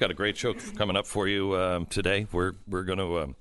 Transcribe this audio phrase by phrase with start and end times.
[0.00, 2.26] got a great show coming up for you um, today.
[2.32, 3.36] We're we're going to um,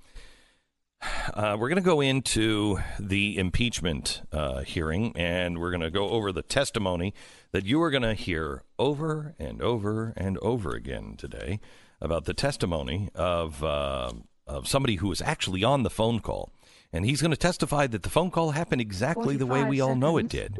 [1.33, 6.09] uh, we're going to go into the impeachment uh, hearing, and we're going to go
[6.09, 7.14] over the testimony
[7.54, 11.61] that you are going to hear over and over and over again today
[12.02, 14.12] about the testimony of uh,
[14.46, 16.52] of somebody who was actually on the phone call,
[16.91, 19.96] and he's going to testify that the phone call happened exactly the way we all
[19.96, 20.57] know it did.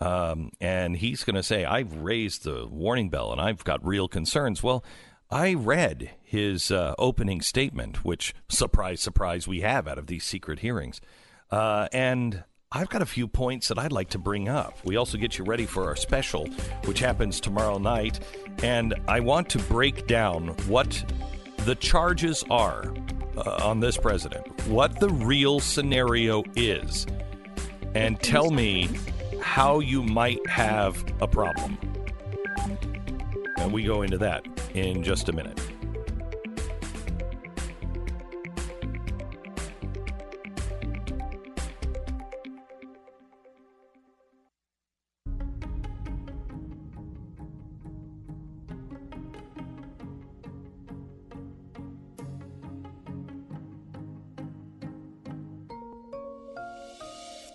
[0.00, 4.06] Um, and he's going to say, I've raised the warning bell and I've got real
[4.06, 4.62] concerns.
[4.62, 4.84] Well,
[5.30, 10.60] I read his uh, opening statement, which, surprise, surprise, we have out of these secret
[10.60, 11.02] hearings.
[11.50, 14.78] Uh, and I've got a few points that I'd like to bring up.
[14.84, 16.46] We also get you ready for our special,
[16.84, 18.20] which happens tomorrow night.
[18.62, 21.04] And I want to break down what
[21.58, 22.94] the charges are
[23.36, 27.06] uh, on this president, what the real scenario is,
[27.94, 28.88] and tell me
[29.42, 31.78] how you might have a problem.
[33.58, 35.60] And we go into that in just a minute.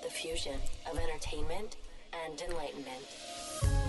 [0.04, 0.60] The fusion
[0.92, 1.78] of entertainment
[2.26, 3.23] and enlightenment.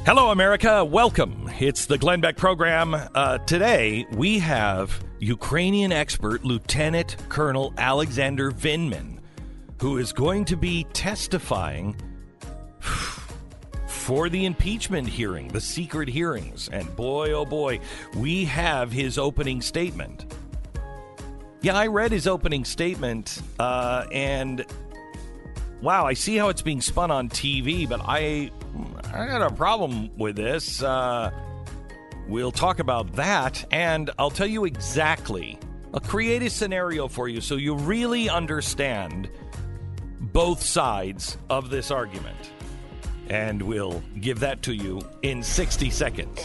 [0.07, 0.85] Hello, America.
[0.85, 1.51] Welcome.
[1.59, 2.95] It's the Glenn Beck program.
[2.95, 9.21] Uh, today, we have Ukrainian expert Lieutenant Colonel Alexander Vindman,
[9.81, 11.97] who is going to be testifying
[13.87, 16.69] for the impeachment hearing, the secret hearings.
[16.69, 17.81] And boy, oh boy,
[18.15, 20.35] we have his opening statement.
[21.63, 24.67] Yeah, I read his opening statement, uh, and
[25.85, 28.51] wow, I see how it's being spun on TV, but I
[29.13, 30.83] I got a problem with this.
[30.83, 31.31] Uh,
[32.27, 35.59] we'll talk about that, and I'll tell you exactly.
[35.93, 39.29] I'll create a scenario for you so you really understand
[40.21, 42.51] both sides of this argument.
[43.29, 46.41] And we'll give that to you in 60 seconds.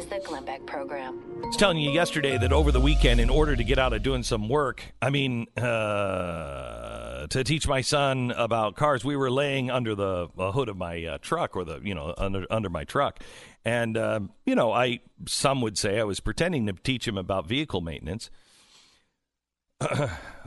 [0.00, 1.20] Is the Glenn Beck program.
[1.42, 4.02] I was telling you yesterday that over the weekend, in order to get out of
[4.02, 9.70] doing some work, I mean, uh, to teach my son about cars, we were laying
[9.70, 13.22] under the hood of my uh, truck, or the you know under under my truck,
[13.62, 17.46] and uh, you know, I some would say I was pretending to teach him about
[17.46, 18.30] vehicle maintenance.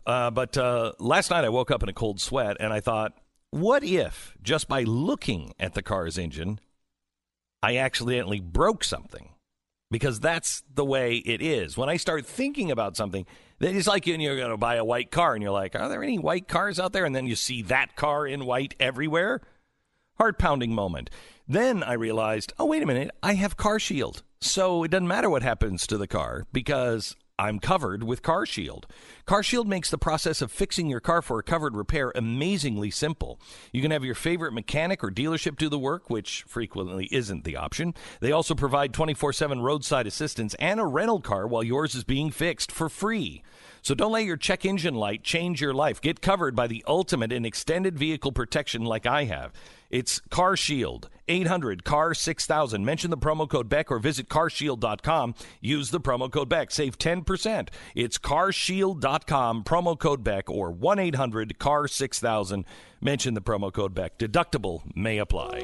[0.06, 3.14] Uh, but uh, last night I woke up in a cold sweat, and I thought,
[3.52, 6.60] what if just by looking at the car's engine,
[7.62, 9.33] I accidentally broke something?
[9.94, 11.78] Because that's the way it is.
[11.78, 13.26] When I start thinking about something,
[13.62, 16.18] it's like you're going to buy a white car and you're like, are there any
[16.18, 17.06] white cars out there?
[17.06, 19.42] And then you see that car in white everywhere.
[20.18, 21.10] Heart pounding moment.
[21.48, 24.24] Then I realized, oh, wait a minute, I have Car Shield.
[24.42, 28.86] So it doesn't matter what happens to the car because I'm covered with Car Shield.
[29.26, 33.40] Car Shield makes the process of fixing your car for a covered repair amazingly simple.
[33.72, 37.58] You can have your favorite mechanic or dealership do the work, which frequently isn't the
[37.58, 37.96] option.
[38.20, 42.30] They also provide 24 7 roadside assistance and a rental car while yours is being
[42.30, 43.42] fixed for free.
[43.82, 46.00] So don't let your check engine light change your life.
[46.00, 49.52] Get covered by the ultimate in extended vehicle protection like I have.
[49.94, 52.84] It's Car Shield, 800 CAR 6000.
[52.84, 55.36] Mention the promo code Beck or visit carshield.com.
[55.62, 56.72] Use the promo code Beck.
[56.72, 57.70] Save 10%.
[57.94, 62.66] It's carshield.com, promo code Beck, or 1 800 CAR 6000.
[63.02, 64.18] Mention the promo code Beck.
[64.18, 65.62] Deductible may apply.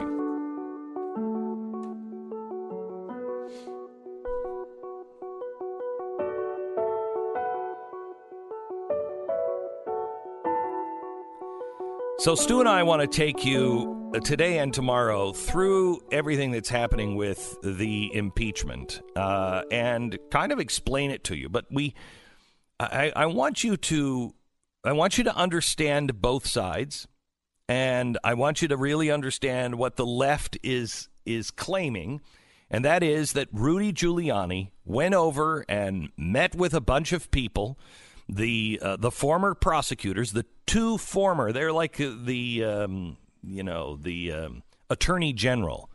[12.20, 17.16] So, Stu and I want to take you today and tomorrow through everything that's happening
[17.16, 21.48] with the impeachment uh, and kind of explain it to you.
[21.48, 21.94] But we,
[22.80, 24.34] I, I want you to,
[24.84, 27.08] I want you to understand both sides,
[27.68, 32.22] and I want you to really understand what the left is is claiming,
[32.72, 37.78] and that is that Rudy Giuliani went over and met with a bunch of people
[38.28, 44.32] the uh, the former prosecutors, the two former, they're like the um, you know the
[44.32, 45.90] um, attorney general,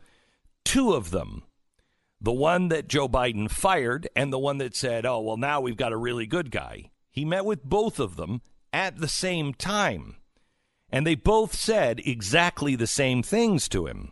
[0.63, 1.43] two of them,
[2.21, 5.77] the one that Joe Biden fired and the one that said, "Oh well, now we've
[5.77, 8.41] got a really good guy." He met with both of them
[8.73, 10.17] at the same time,
[10.89, 14.11] and they both said exactly the same things to him.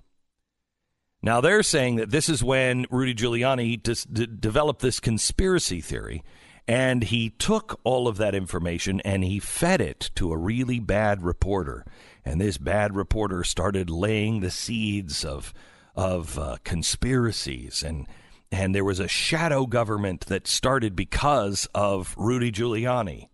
[1.21, 6.21] Now they're saying that this is when Rudy Giuliani dis- d- developed this conspiracy theory
[6.67, 11.23] and he took all of that information and he fed it to a really bad
[11.23, 11.85] reporter.
[12.25, 15.53] And this bad reporter started laying the seeds of
[15.95, 18.07] of uh, conspiracies and
[18.51, 23.29] and there was a shadow government that started because of Rudy Giuliani.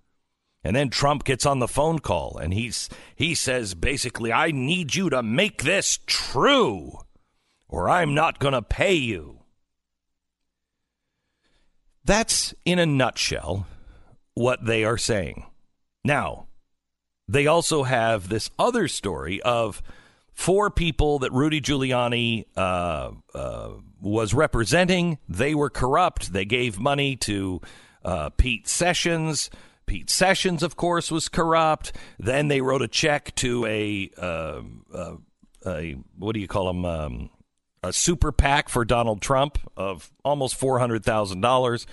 [0.63, 4.95] And then Trump gets on the phone call and he's he says basically I need
[4.95, 6.99] you to make this true
[7.67, 9.39] or I'm not going to pay you.
[12.03, 13.67] That's in a nutshell
[14.33, 15.45] what they are saying.
[16.03, 16.47] Now,
[17.29, 19.83] they also have this other story of
[20.33, 23.69] four people that Rudy Giuliani uh, uh,
[24.01, 25.19] was representing.
[25.29, 26.33] They were corrupt.
[26.33, 27.61] They gave money to
[28.03, 29.51] uh, Pete Sessions.
[29.85, 31.95] Pete Sessions, of course, was corrupt.
[32.17, 34.61] Then they wrote a check to a, uh,
[34.91, 35.15] uh,
[35.67, 36.83] a what do you call them?
[36.83, 37.29] Um,
[37.83, 41.85] a super PAC for Donald Trump of almost four hundred thousand dollars,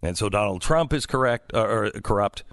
[0.00, 2.44] and so Donald Trump is correct uh, or corrupt.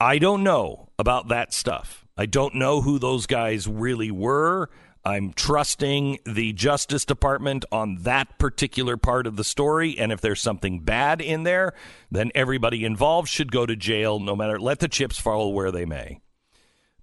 [0.00, 2.06] I don't know about that stuff.
[2.16, 4.70] I don't know who those guys really were.
[5.04, 9.98] I'm trusting the Justice Department on that particular part of the story.
[9.98, 11.74] And if there's something bad in there,
[12.10, 15.84] then everybody involved should go to jail, no matter, let the chips fall where they
[15.84, 16.20] may.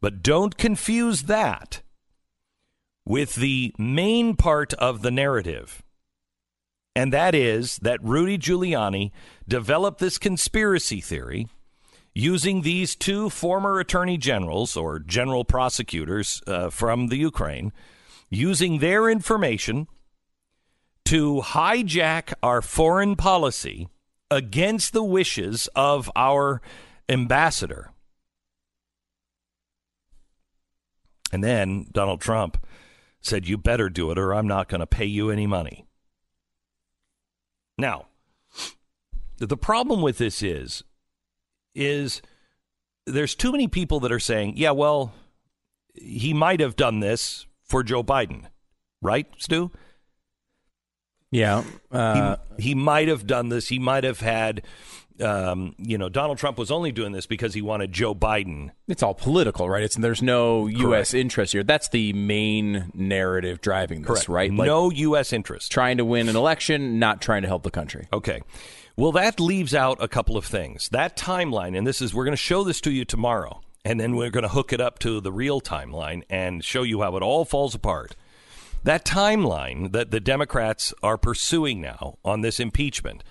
[0.01, 1.81] But don't confuse that
[3.05, 5.83] with the main part of the narrative.
[6.95, 9.11] And that is that Rudy Giuliani
[9.47, 11.47] developed this conspiracy theory
[12.17, 17.71] using these two former attorney generals or general prosecutors uh, from the Ukraine,
[18.27, 19.87] using their information
[21.05, 23.87] to hijack our foreign policy
[24.31, 26.59] against the wishes of our
[27.07, 27.91] ambassador.
[31.31, 32.65] And then Donald Trump
[33.21, 35.85] said, You better do it, or I'm not going to pay you any money.
[37.77, 38.07] Now,
[39.37, 40.83] the problem with this is,
[41.77, 42.21] is
[43.05, 45.13] there's too many people that are saying, yeah, well,
[45.93, 48.45] he might have done this for Joe Biden,
[49.01, 49.71] right, Stu?
[51.31, 51.63] Yeah.
[51.91, 53.67] Uh, he, he might have done this.
[53.67, 54.63] He might have had
[55.21, 58.71] um, you know, Donald Trump was only doing this because he wanted Joe Biden.
[58.87, 59.83] It's all political, right?
[59.83, 61.13] It's there's no U.S.
[61.13, 61.63] interest here.
[61.63, 64.29] That's the main narrative driving this, Correct.
[64.29, 64.53] right?
[64.53, 65.33] Like no U.S.
[65.33, 65.71] interest.
[65.71, 68.07] Trying to win an election, not trying to help the country.
[68.13, 68.41] Okay.
[68.99, 70.89] Well, that leaves out a couple of things.
[70.89, 74.15] That timeline, and this is, we're going to show this to you tomorrow, and then
[74.15, 77.21] we're going to hook it up to the real timeline and show you how it
[77.21, 78.15] all falls apart.
[78.83, 83.23] That timeline that the Democrats are pursuing now on this impeachment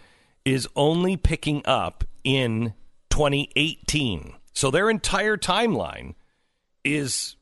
[0.44, 2.72] is only picking up in
[3.10, 4.34] 2018.
[4.52, 6.14] So their entire timeline
[6.84, 7.34] is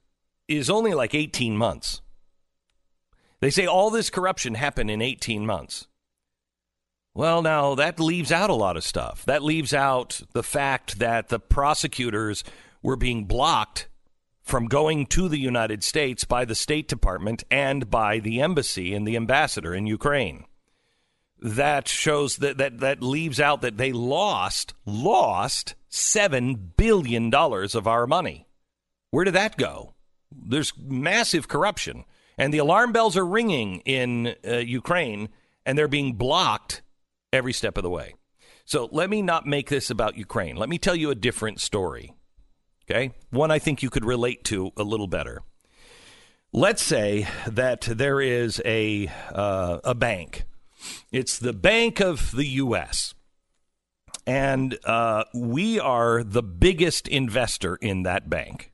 [0.48, 2.00] is only like 18 months.
[3.40, 5.88] They say all this corruption happened in 18 months.
[7.14, 9.24] Well, now that leaves out a lot of stuff.
[9.24, 12.42] That leaves out the fact that the prosecutors
[12.82, 13.88] were being blocked
[14.42, 19.06] from going to the United States by the State Department and by the embassy and
[19.06, 20.44] the ambassador in Ukraine
[21.44, 27.86] that shows that that that leaves out that they lost lost seven billion dollars of
[27.86, 28.46] our money.
[29.10, 29.92] Where did that go?
[30.32, 32.04] There's massive corruption,
[32.38, 35.28] and the alarm bells are ringing in uh, Ukraine,
[35.66, 36.80] and they're being blocked
[37.34, 38.14] every step of the way.
[38.64, 40.56] So let me not make this about Ukraine.
[40.56, 42.14] Let me tell you a different story.
[42.90, 45.42] Okay, one I think you could relate to a little better.
[46.52, 50.44] Let's say that there is a uh, a bank
[51.10, 53.14] it's the Bank of the U.S.
[54.26, 58.72] And uh, we are the biggest investor in that bank.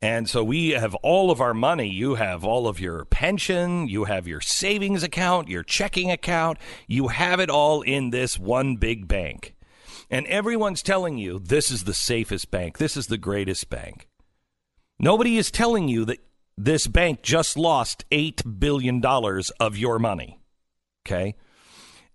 [0.00, 1.88] And so we have all of our money.
[1.88, 6.58] You have all of your pension, you have your savings account, your checking account.
[6.86, 9.56] You have it all in this one big bank.
[10.10, 14.08] And everyone's telling you this is the safest bank, this is the greatest bank.
[15.00, 16.18] Nobody is telling you that
[16.56, 19.04] this bank just lost $8 billion
[19.60, 20.40] of your money.
[21.06, 21.34] Okay.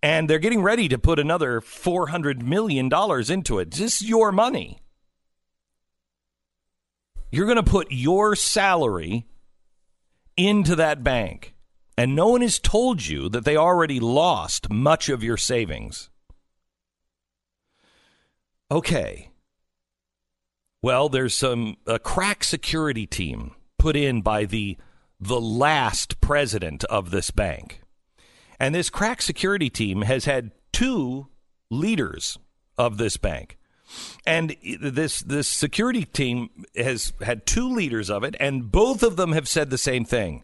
[0.01, 2.89] And they're getting ready to put another $400 million
[3.29, 3.71] into it.
[3.71, 4.82] This is your money.
[7.33, 9.25] You're going to put your salary
[10.37, 11.55] into that bank.
[11.97, 16.11] And no one has told you that they already lost much of your savings.
[18.69, 19.31] Okay.
[20.83, 24.77] Well, there's some a crack security team put in by the
[25.19, 27.81] the last president of this bank.
[28.59, 31.29] And this crack security team has had two
[31.71, 32.37] leaders
[32.77, 33.57] of this bank.
[34.25, 39.33] And this this security team has had two leaders of it, and both of them
[39.33, 40.43] have said the same thing.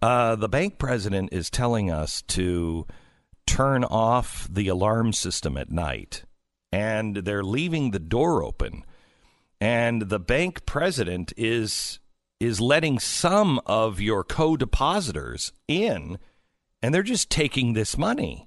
[0.00, 2.86] Uh, the bank president is telling us to
[3.46, 6.24] turn off the alarm system at night,
[6.72, 8.84] and they're leaving the door open.
[9.60, 11.98] And the bank president is
[12.38, 16.18] is letting some of your co-depositors in
[16.82, 18.45] and they're just taking this money.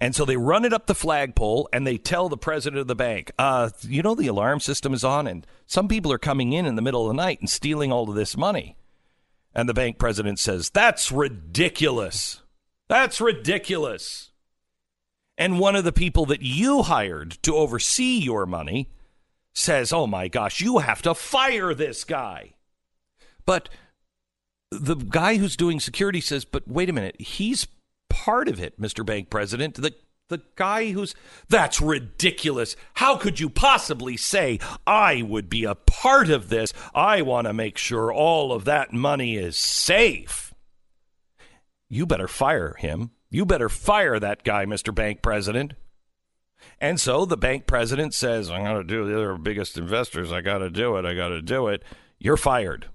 [0.00, 2.94] And so they run it up the flagpole and they tell the president of the
[2.94, 6.66] bank, uh, you know, the alarm system is on and some people are coming in
[6.66, 8.76] in the middle of the night and stealing all of this money.
[9.54, 12.42] And the bank president says, that's ridiculous.
[12.88, 14.30] That's ridiculous.
[15.36, 18.90] And one of the people that you hired to oversee your money
[19.52, 22.54] says, oh my gosh, you have to fire this guy.
[23.44, 23.68] But
[24.70, 27.66] the guy who's doing security says, but wait a minute, he's
[28.08, 29.04] part of it, Mr.
[29.04, 29.74] Bank President.
[29.74, 29.94] The
[30.28, 31.14] the guy who's
[31.48, 32.76] that's ridiculous.
[32.94, 36.72] How could you possibly say I would be a part of this?
[36.94, 40.52] I want to make sure all of that money is safe.
[41.88, 43.12] You better fire him.
[43.30, 44.94] You better fire that guy, Mr.
[44.94, 45.74] Bank President.
[46.80, 50.32] And so the bank president says, I'm going to do the other biggest investors.
[50.32, 51.04] I got to do it.
[51.04, 51.82] I got to do it.
[52.18, 52.86] You're fired.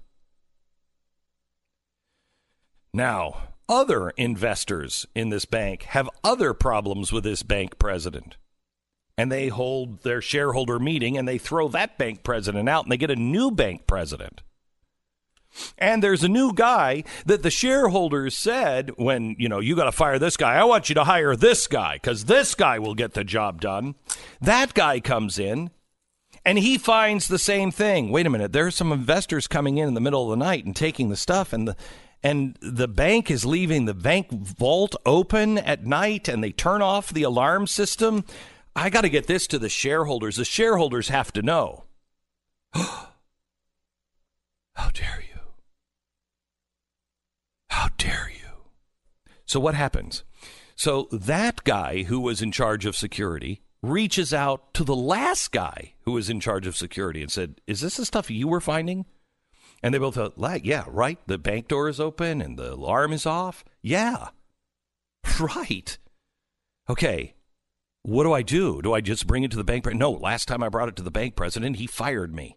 [2.92, 8.36] Now, other investors in this bank have other problems with this bank president.
[9.16, 12.96] And they hold their shareholder meeting and they throw that bank president out and they
[12.96, 14.42] get a new bank president.
[15.78, 19.92] And there's a new guy that the shareholders said when, you know, you got to
[19.92, 20.54] fire this guy.
[20.54, 23.94] I want you to hire this guy because this guy will get the job done.
[24.40, 25.70] That guy comes in
[26.44, 28.10] and he finds the same thing.
[28.10, 30.64] Wait a minute, there are some investors coming in in the middle of the night
[30.64, 31.76] and taking the stuff, and the
[32.24, 37.12] and the bank is leaving the bank vault open at night and they turn off
[37.12, 38.24] the alarm system.
[38.74, 40.36] I got to get this to the shareholders.
[40.36, 41.84] The shareholders have to know.
[42.72, 43.10] How
[44.94, 45.40] dare you?
[47.68, 48.50] How dare you?
[49.44, 50.24] So, what happens?
[50.74, 55.92] So, that guy who was in charge of security reaches out to the last guy
[56.04, 59.04] who was in charge of security and said, Is this the stuff you were finding?
[59.84, 61.18] And they both thought, yeah, right.
[61.26, 63.66] The bank door is open and the alarm is off.
[63.82, 64.28] Yeah,
[65.38, 65.98] right.
[66.88, 67.34] Okay,
[68.02, 68.80] what do I do?
[68.80, 69.84] Do I just bring it to the bank?
[69.84, 72.56] Pre- no, last time I brought it to the bank president, he fired me.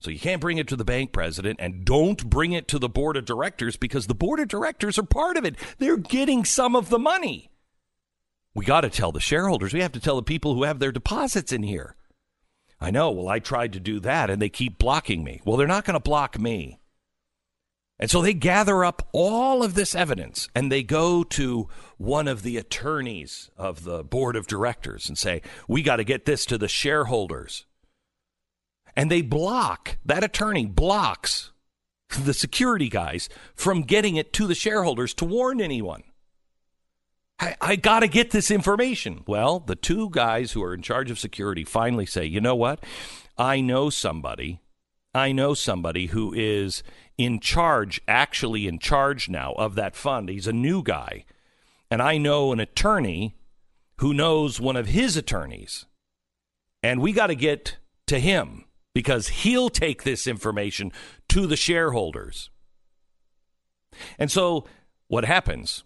[0.00, 2.88] So you can't bring it to the bank president and don't bring it to the
[2.88, 5.56] board of directors because the board of directors are part of it.
[5.76, 7.50] They're getting some of the money.
[8.54, 9.74] We got to tell the shareholders.
[9.74, 11.96] We have to tell the people who have their deposits in here.
[12.82, 13.12] I know.
[13.12, 15.40] Well, I tried to do that and they keep blocking me.
[15.44, 16.80] Well, they're not going to block me.
[18.00, 22.42] And so they gather up all of this evidence and they go to one of
[22.42, 26.58] the attorneys of the board of directors and say, We got to get this to
[26.58, 27.66] the shareholders.
[28.96, 31.52] And they block, that attorney blocks
[32.18, 36.02] the security guys from getting it to the shareholders to warn anyone.
[37.38, 39.24] I, I got to get this information.
[39.26, 42.84] Well, the two guys who are in charge of security finally say, you know what?
[43.36, 44.60] I know somebody.
[45.14, 46.82] I know somebody who is
[47.18, 50.28] in charge, actually in charge now of that fund.
[50.28, 51.24] He's a new guy.
[51.90, 53.36] And I know an attorney
[53.98, 55.84] who knows one of his attorneys.
[56.82, 60.92] And we got to get to him because he'll take this information
[61.28, 62.50] to the shareholders.
[64.18, 64.64] And so
[65.08, 65.84] what happens?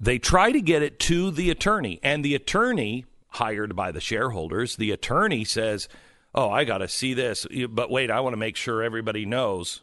[0.00, 4.76] They try to get it to the attorney, and the attorney, hired by the shareholders,
[4.76, 5.88] the attorney says,
[6.34, 7.46] Oh, I got to see this.
[7.68, 9.82] But wait, I want to make sure everybody knows.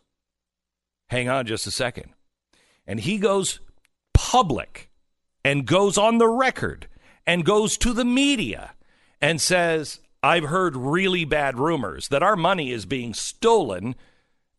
[1.10, 2.12] Hang on just a second.
[2.86, 3.60] And he goes
[4.14, 4.90] public
[5.46, 6.88] and goes on the record
[7.26, 8.72] and goes to the media
[9.22, 13.96] and says, I've heard really bad rumors that our money is being stolen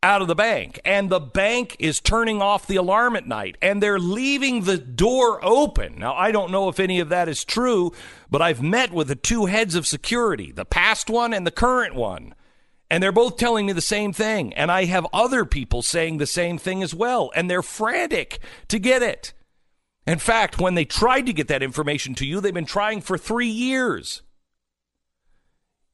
[0.02, 3.82] out of the bank and the bank is turning off the alarm at night and
[3.82, 5.98] they're leaving the door open.
[5.98, 7.92] Now, I don't know if any of that is true,
[8.30, 11.94] but I've met with the two heads of security, the past one and the current
[11.94, 12.34] one.
[12.90, 14.52] And they're both telling me the same thing.
[14.52, 17.30] And I have other people saying the same thing as well.
[17.34, 19.32] And they're frantic to get it.
[20.06, 23.16] In fact, when they tried to get that information to you, they've been trying for
[23.16, 24.20] three years.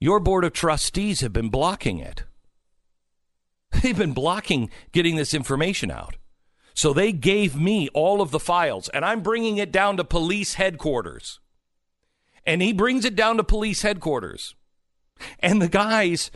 [0.00, 2.24] Your board of trustees have been blocking it.
[3.82, 6.16] They've been blocking getting this information out.
[6.74, 10.54] So they gave me all of the files, and I'm bringing it down to police
[10.54, 11.40] headquarters.
[12.46, 14.54] And he brings it down to police headquarters.
[15.40, 16.30] And the guys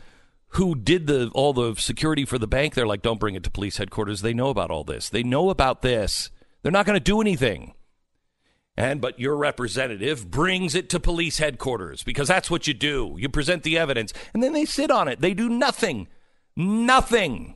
[0.48, 3.50] who did the all the security for the bank, they're like, don't bring it to
[3.50, 4.20] police headquarters.
[4.20, 5.08] They know about all this.
[5.08, 6.30] They know about this.
[6.62, 7.74] They're not going to do anything.
[8.76, 13.16] And but your representative brings it to police headquarters because that's what you do.
[13.18, 15.20] You present the evidence, and then they sit on it.
[15.20, 16.08] They do nothing.
[16.56, 17.54] Nothing.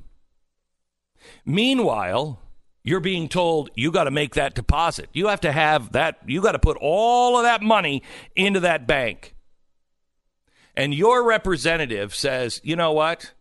[1.45, 2.41] Meanwhile,
[2.83, 5.09] you're being told you got to make that deposit.
[5.12, 8.03] You have to have that, you got to put all of that money
[8.35, 9.35] into that bank.
[10.76, 13.33] And your representative says, you know what?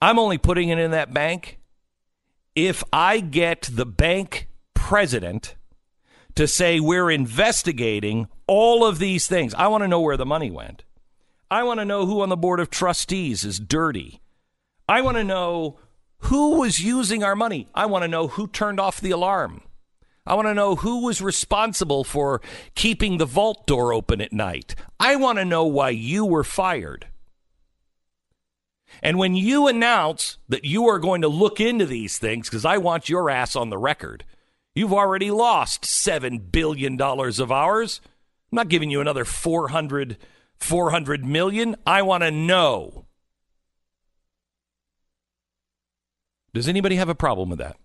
[0.00, 1.60] I'm only putting it in that bank
[2.54, 5.54] if I get the bank president
[6.34, 9.54] to say we're investigating all of these things.
[9.54, 10.82] I want to know where the money went.
[11.52, 14.22] I want to know who on the board of trustees is dirty.
[14.88, 15.78] I want to know
[16.20, 17.68] who was using our money.
[17.74, 19.60] I want to know who turned off the alarm.
[20.26, 22.40] I want to know who was responsible for
[22.74, 24.74] keeping the vault door open at night.
[24.98, 27.08] I want to know why you were fired.
[29.02, 32.78] And when you announce that you are going to look into these things, because I
[32.78, 34.24] want your ass on the record,
[34.74, 38.00] you've already lost $7 billion of ours.
[38.50, 40.16] I'm not giving you another 400,
[40.62, 41.76] 400 million.
[41.86, 43.06] I want to know.
[46.54, 47.76] Does anybody have a problem with that?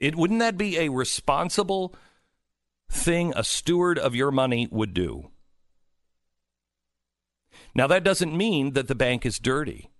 [0.00, 1.94] It wouldn't that be a responsible
[2.90, 5.30] thing a steward of your money would do?
[7.74, 9.90] Now that doesn't mean that the bank is dirty.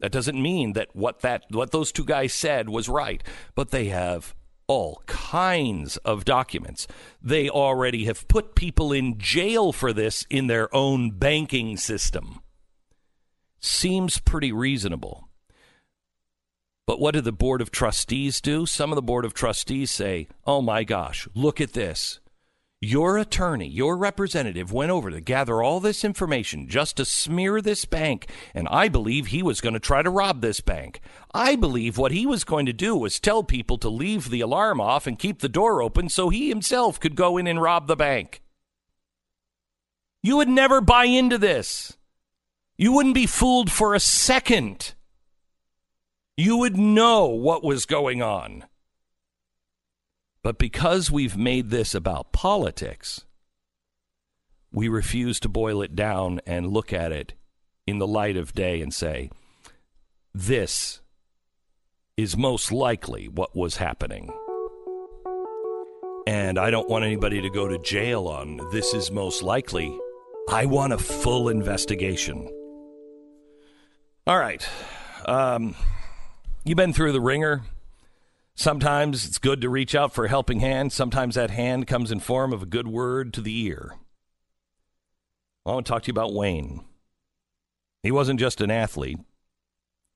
[0.00, 3.22] That doesn't mean that what that what those two guys said was right,
[3.54, 4.34] but they have
[4.70, 6.86] all kinds of documents.
[7.20, 12.38] They already have put people in jail for this in their own banking system.
[13.58, 15.28] Seems pretty reasonable.
[16.86, 18.64] But what did the Board of Trustees do?
[18.64, 22.20] Some of the Board of Trustees say, oh my gosh, look at this.
[22.82, 27.84] Your attorney, your representative went over to gather all this information just to smear this
[27.84, 31.02] bank, and I believe he was going to try to rob this bank.
[31.34, 34.80] I believe what he was going to do was tell people to leave the alarm
[34.80, 37.96] off and keep the door open so he himself could go in and rob the
[37.96, 38.40] bank.
[40.22, 41.98] You would never buy into this.
[42.78, 44.94] You wouldn't be fooled for a second.
[46.34, 48.64] You would know what was going on.
[50.42, 53.24] But because we've made this about politics,
[54.72, 57.34] we refuse to boil it down and look at it
[57.86, 59.30] in the light of day and say,
[60.34, 61.00] this
[62.16, 64.32] is most likely what was happening.
[66.26, 69.96] And I don't want anybody to go to jail on this is most likely.
[70.48, 72.48] I want a full investigation.
[74.26, 74.66] All right.
[75.26, 75.74] Um,
[76.64, 77.62] you've been through the ringer.
[78.54, 80.92] Sometimes it's good to reach out for a helping hand.
[80.92, 83.96] Sometimes that hand comes in form of a good word to the ear.
[85.64, 86.84] I want to talk to you about Wayne.
[88.02, 89.18] He wasn't just an athlete.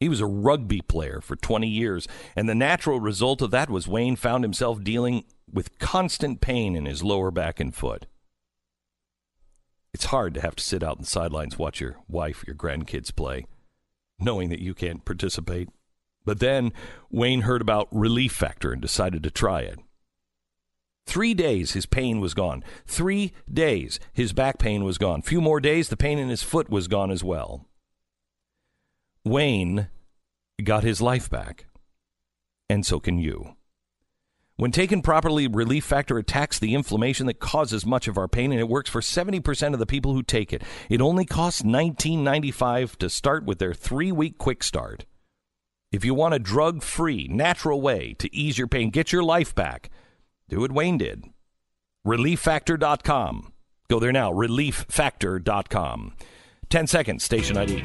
[0.01, 3.88] He was a rugby player for 20 years, and the natural result of that was
[3.88, 8.07] Wayne found himself dealing with constant pain in his lower back and foot.
[9.92, 13.14] It's hard to have to sit out in the sidelines, watch your wife, your grandkids
[13.14, 13.47] play,
[14.18, 15.68] knowing that you can't participate.
[16.25, 16.73] But then
[17.11, 19.79] Wayne heard about Relief Factor and decided to try it.
[21.07, 22.65] Three days, his pain was gone.
[22.87, 25.23] Three days, his back pain was gone.
[25.23, 27.67] Few more days, the pain in his foot was gone as well.
[29.25, 29.89] Wayne
[30.63, 31.67] got his life back,
[32.71, 33.57] and so can you.
[34.57, 38.61] When taken properly, Relief Factor attacks the inflammation that causes much of our pain, and
[38.61, 40.63] it works for 70% of the people who take it.
[40.89, 45.07] It only costs $19.95 to start with their three week quick start.
[45.94, 49.54] If you want a drug free, natural way to ease your pain, get your life
[49.54, 49.90] back,
[50.48, 51.26] do what Wayne did.
[52.04, 53.52] ReliefFactor.com.
[53.88, 56.16] Go there now, ReliefFactor.com.
[56.68, 57.83] 10 seconds, station ID.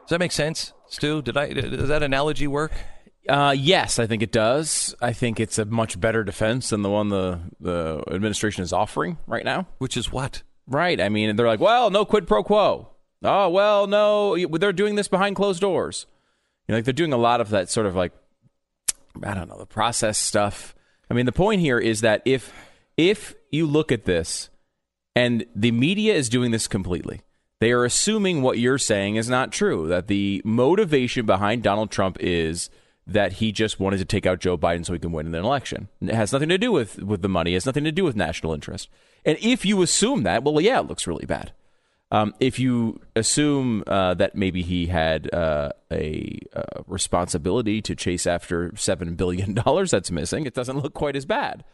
[0.00, 1.22] Does that make sense, Stu?
[1.22, 2.72] Did I does that analogy work?
[3.28, 4.94] Uh, yes, I think it does.
[5.00, 9.18] I think it's a much better defense than the one the the administration is offering
[9.26, 9.68] right now.
[9.78, 10.42] Which is what?
[10.66, 11.00] Right.
[11.00, 12.88] I mean, they're like, well, no quid pro quo.
[13.24, 16.06] Oh, well, no, they're doing this behind closed doors.
[16.66, 18.12] You know, like they're doing a lot of that sort of like,
[19.22, 20.74] I don't know, the process stuff.
[21.08, 22.52] I mean, the point here is that if
[22.96, 24.50] if you look at this,
[25.14, 27.20] and the media is doing this completely,
[27.60, 29.86] they are assuming what you're saying is not true.
[29.86, 32.70] That the motivation behind Donald Trump is
[33.06, 35.44] that he just wanted to take out Joe Biden so he can win in an
[35.44, 35.88] election.
[36.00, 37.52] It has nothing to do with, with the money.
[37.52, 38.88] It has nothing to do with national interest.
[39.24, 41.52] And if you assume that, well, yeah, it looks really bad.
[42.12, 48.26] Um, if you assume uh, that maybe he had uh, a uh, responsibility to chase
[48.26, 51.64] after seven billion dollars that's missing, it doesn't look quite as bad.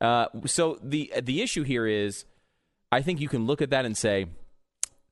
[0.00, 2.24] Uh, so the the issue here is,
[2.92, 4.26] I think you can look at that and say,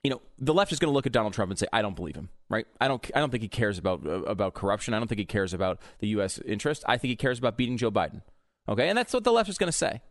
[0.04, 1.96] you know, the left is going to look at Donald Trump and say, "I don't
[1.96, 2.66] believe him." Right?
[2.80, 3.04] I don't.
[3.14, 4.94] I don't think he cares about uh, about corruption.
[4.94, 6.38] I don't think he cares about the U.S.
[6.46, 6.84] interest.
[6.86, 8.22] I think he cares about beating Joe Biden.
[8.68, 10.02] Okay, and that's what the left is going to say.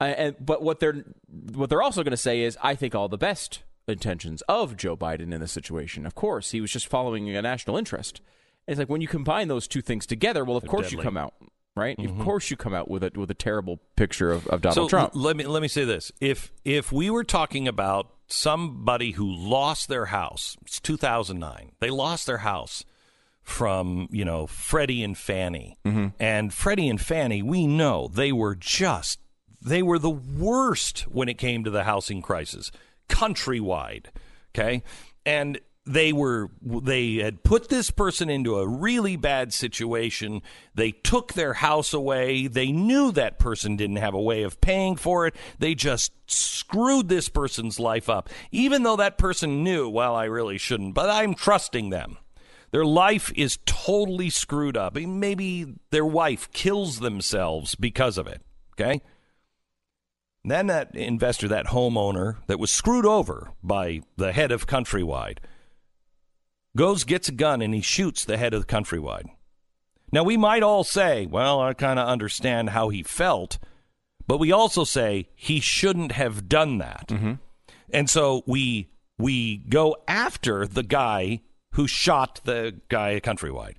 [0.00, 1.04] Uh, and but what they're
[1.54, 4.96] what they're also going to say is, I think all the best intentions of Joe
[4.96, 6.06] Biden in this situation.
[6.06, 8.20] Of course, he was just following a national interest.
[8.66, 10.98] And it's like when you combine those two things together, well, of They're course deadly.
[10.98, 11.34] you come out
[11.74, 11.96] right.
[11.98, 12.18] Mhm.
[12.18, 14.88] Of course you come out with a with a terrible picture of, of Donald so
[14.88, 15.14] Trump.
[15.16, 19.30] l- let me let me say this: if if we were talking about somebody who
[19.30, 20.56] lost their house.
[20.62, 21.72] It's 2009.
[21.80, 22.84] They lost their house
[23.42, 25.76] from, you know, Freddie and Fannie.
[25.84, 26.08] Mm-hmm.
[26.18, 29.20] And Freddie and Fannie, we know they were just,
[29.60, 32.70] they were the worst when it came to the housing crisis
[33.08, 34.06] countrywide.
[34.54, 34.82] Okay.
[35.26, 40.42] And they were they had put this person into a really bad situation.
[40.74, 42.46] They took their house away.
[42.46, 45.34] They knew that person didn't have a way of paying for it.
[45.58, 48.30] They just screwed this person's life up.
[48.52, 52.18] Even though that person knew well I really shouldn't but I'm trusting them.
[52.70, 54.94] Their life is totally screwed up.
[54.96, 58.40] Maybe their wife kills themselves because of it
[58.72, 59.02] okay?
[60.44, 65.38] Then that investor that homeowner that was screwed over by the head of countrywide
[66.76, 69.26] goes, gets a gun, and he shoots the head of the Countrywide.
[70.12, 73.58] Now, we might all say, well, I kind of understand how he felt,
[74.26, 77.08] but we also say he shouldn't have done that.
[77.08, 77.32] Mm-hmm.
[77.92, 83.76] And so we we go after the guy who shot the guy Countrywide.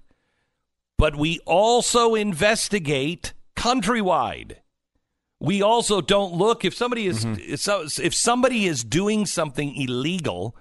[0.97, 4.57] But we also investigate Countrywide.
[5.39, 8.01] We also don't look if somebody is mm-hmm.
[8.03, 10.55] if somebody is doing something illegal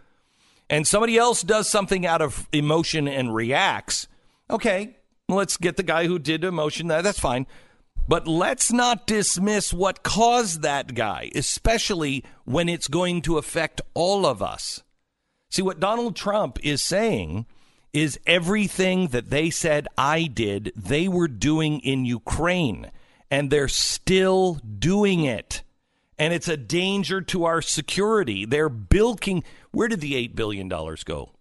[0.72, 4.08] and somebody else does something out of emotion and reacts,
[4.48, 4.96] okay,
[5.28, 6.88] let's get the guy who did emotion.
[6.88, 7.46] That that's fine.
[8.08, 14.24] But let's not dismiss what caused that guy, especially when it's going to affect all
[14.24, 14.82] of us.
[15.50, 17.44] See, what Donald Trump is saying
[17.92, 22.90] is everything that they said I did, they were doing in Ukraine,
[23.30, 25.62] and they're still doing it.
[26.22, 28.44] And it's a danger to our security.
[28.44, 29.42] They're bilking.
[29.72, 31.32] Where did the $8 billion go?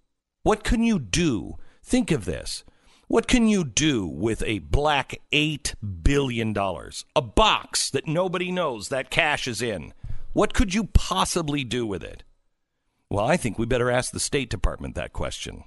[0.42, 1.58] What can you do?
[1.84, 2.64] Think of this.
[3.08, 6.58] What can you do with a black $8 billion?
[7.16, 9.94] A box that nobody knows that cash is in.
[10.34, 12.24] What could you possibly do with it?
[13.08, 15.64] Well, I think we better ask the State Department that question.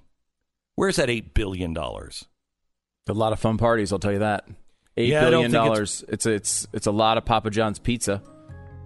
[0.75, 1.77] Where's that $8 billion?
[1.77, 4.49] A lot of fun parties, I'll tell you that.
[4.97, 6.05] Eight Yeah, billion dollars.
[6.09, 8.23] It's, it's it's a lot of Papa John's pizza.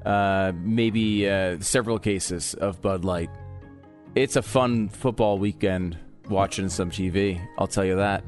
[0.09, 3.29] Uh, maybe uh, several cases of Bud Light.
[4.14, 5.99] It's a fun football weekend
[6.31, 7.38] watching some TV.
[7.59, 8.25] I'll tell you that,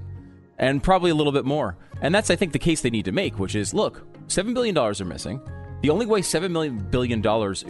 [0.58, 1.78] and probably a little bit more.
[2.02, 4.74] And that's I think the case they need to make, which is look, seven billion
[4.74, 5.40] dollars are missing.
[5.80, 7.64] The only way seven million billion dollars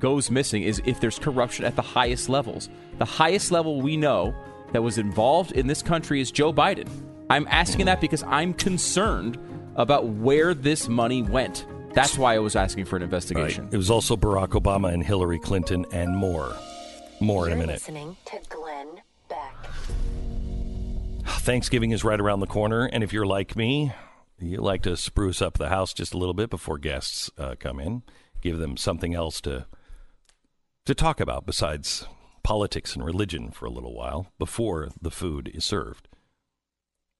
[0.00, 2.68] goes missing is if there's corruption at the highest levels.
[2.98, 4.34] The highest level we know
[4.72, 6.88] that was involved in this country is Joe Biden.
[7.30, 9.38] I'm asking that because I'm concerned
[9.76, 11.66] about where this money went.
[11.94, 13.68] That's why I was asking for an investigation.
[13.72, 16.56] It was also Barack Obama and Hillary Clinton and more.
[17.20, 17.74] More in a You're minute.
[17.74, 18.88] listening to Glenn
[19.28, 19.66] Beck.
[21.26, 23.92] Thanksgiving is right around the corner, and if you're like me,
[24.40, 27.78] you like to spruce up the house just a little bit before guests uh, come
[27.78, 28.02] in,
[28.40, 29.66] give them something else to
[30.86, 32.06] to talk about besides
[32.42, 36.08] politics and religion for a little while before the food is served.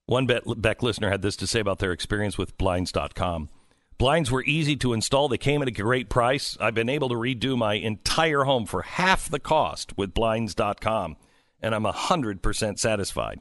[0.06, 3.48] One Beck listener had this to say about their experience with Blinds.com.
[3.96, 5.28] Blinds were easy to install.
[5.28, 6.56] They came at a great price.
[6.60, 11.16] I've been able to redo my entire home for half the cost with Blinds.com,
[11.62, 13.40] and I'm 100% satisfied.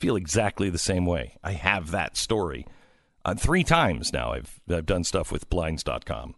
[0.00, 1.36] Feel exactly the same way.
[1.44, 2.66] I have that story.
[3.24, 6.34] Uh, three times now I've, I've done stuff with Blinds.com.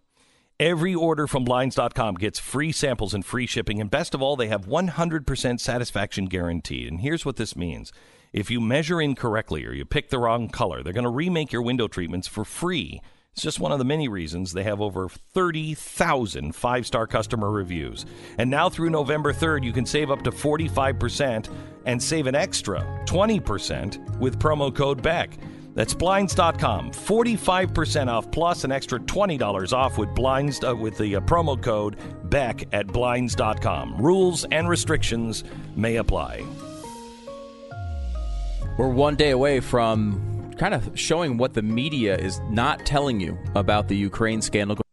[0.60, 4.48] Every order from Blinds.com gets free samples and free shipping, and best of all, they
[4.48, 6.88] have 100% satisfaction guaranteed.
[6.88, 7.92] And here's what this means
[8.32, 11.62] if you measure incorrectly or you pick the wrong color, they're going to remake your
[11.62, 13.00] window treatments for free.
[13.36, 18.06] It's just one of the many reasons they have over 30,000 five star customer reviews.
[18.38, 22.80] And now through November 3rd, you can save up to 45% and save an extra
[23.04, 25.36] 20% with promo code BECK.
[25.74, 26.92] That's blinds.com.
[26.92, 31.98] 45% off plus an extra $20 off with blinds uh, with the uh, promo code
[32.30, 33.98] BECK at blinds.com.
[33.98, 35.44] Rules and restrictions
[35.76, 36.42] may apply.
[38.78, 43.38] We're one day away from kind of showing what the media is not telling you
[43.54, 44.85] about the Ukraine scandal.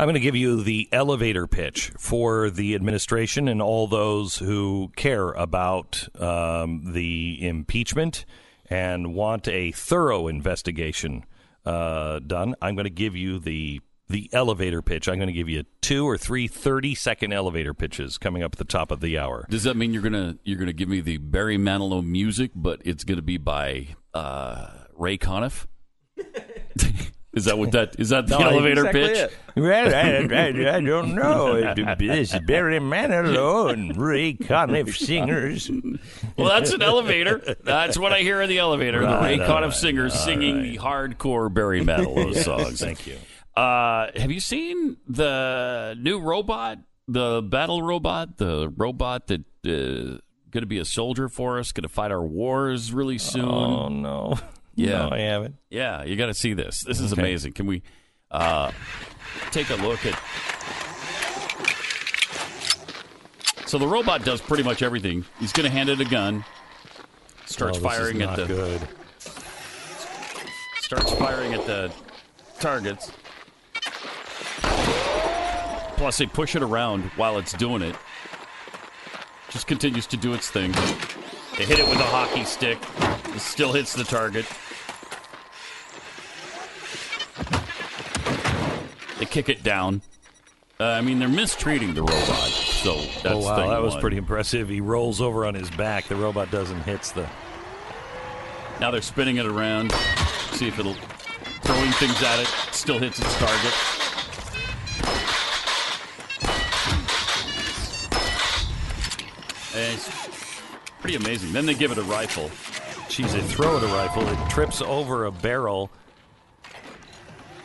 [0.00, 4.90] I'm going to give you the elevator pitch for the administration and all those who
[4.96, 8.24] care about um, the impeachment
[8.70, 11.26] and want a thorough investigation
[11.66, 12.54] uh, done.
[12.62, 15.06] I'm going to give you the the elevator pitch.
[15.06, 18.58] I'm going to give you two or three 30 second elevator pitches coming up at
[18.58, 19.46] the top of the hour.
[19.50, 23.04] Does that mean you're gonna you're gonna give me the Barry Manilow music, but it's
[23.04, 25.66] gonna be by uh, Ray Conniff?
[27.32, 28.08] is that what that is?
[28.10, 29.18] That the No, elevator exactly pitch?
[29.18, 29.32] it.
[29.56, 31.74] Well, I, I, I don't know.
[31.98, 35.70] This is Barry Manilow and Ray Conniff singers.
[36.36, 37.56] Well, that's an elevator.
[37.62, 39.00] That's what I hear in the elevator.
[39.00, 42.80] the Right, Ray Conniff right, singers singing the hardcore Barry Manilow songs.
[42.80, 43.16] Thank you.
[43.56, 50.18] Uh, have you seen the new robot, the battle robot, the robot that uh,
[50.50, 53.44] going to be a soldier for us, going to fight our wars really soon?
[53.44, 54.38] Oh no.
[54.88, 54.98] Yeah.
[54.98, 55.56] No, I haven't.
[55.68, 56.82] Yeah, you got to see this.
[56.84, 57.20] This is Okay.
[57.22, 57.52] amazing.
[57.52, 57.82] Can we
[58.30, 58.70] uh,
[59.50, 60.18] take a look at?
[63.66, 65.24] So the robot does pretty much everything.
[65.38, 66.44] He's going to hand it a gun,
[67.46, 68.80] starts Oh, this is firing at not the good.
[70.80, 71.92] starts firing at the
[72.58, 73.12] targets.
[75.96, 77.94] Plus, they push it around while it's doing it.
[79.50, 80.72] Just continues to do its thing.
[81.58, 82.78] They hit it with a hockey stick.
[83.34, 84.46] It still hits the target.
[89.20, 90.00] They kick it down.
[90.80, 92.48] Uh, I mean, they're mistreating the robot.
[92.48, 94.00] So that's Oh wow, that was one.
[94.00, 94.70] pretty impressive.
[94.70, 96.06] He rolls over on his back.
[96.08, 97.28] The robot doesn't hits the.
[98.80, 99.92] Now they're spinning it around.
[100.52, 100.94] See if it'll
[101.64, 102.46] throwing things at it.
[102.72, 103.74] Still hits its target.
[109.76, 110.62] And it's
[111.00, 111.52] pretty amazing.
[111.52, 112.50] Then they give it a rifle.
[113.08, 114.26] Geez, they throw it a rifle.
[114.26, 115.90] It trips over a barrel.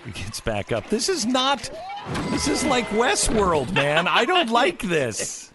[0.13, 0.87] Gets back up.
[0.89, 1.69] This is not.
[2.29, 4.07] This is like Westworld, man.
[4.07, 5.51] I don't like this.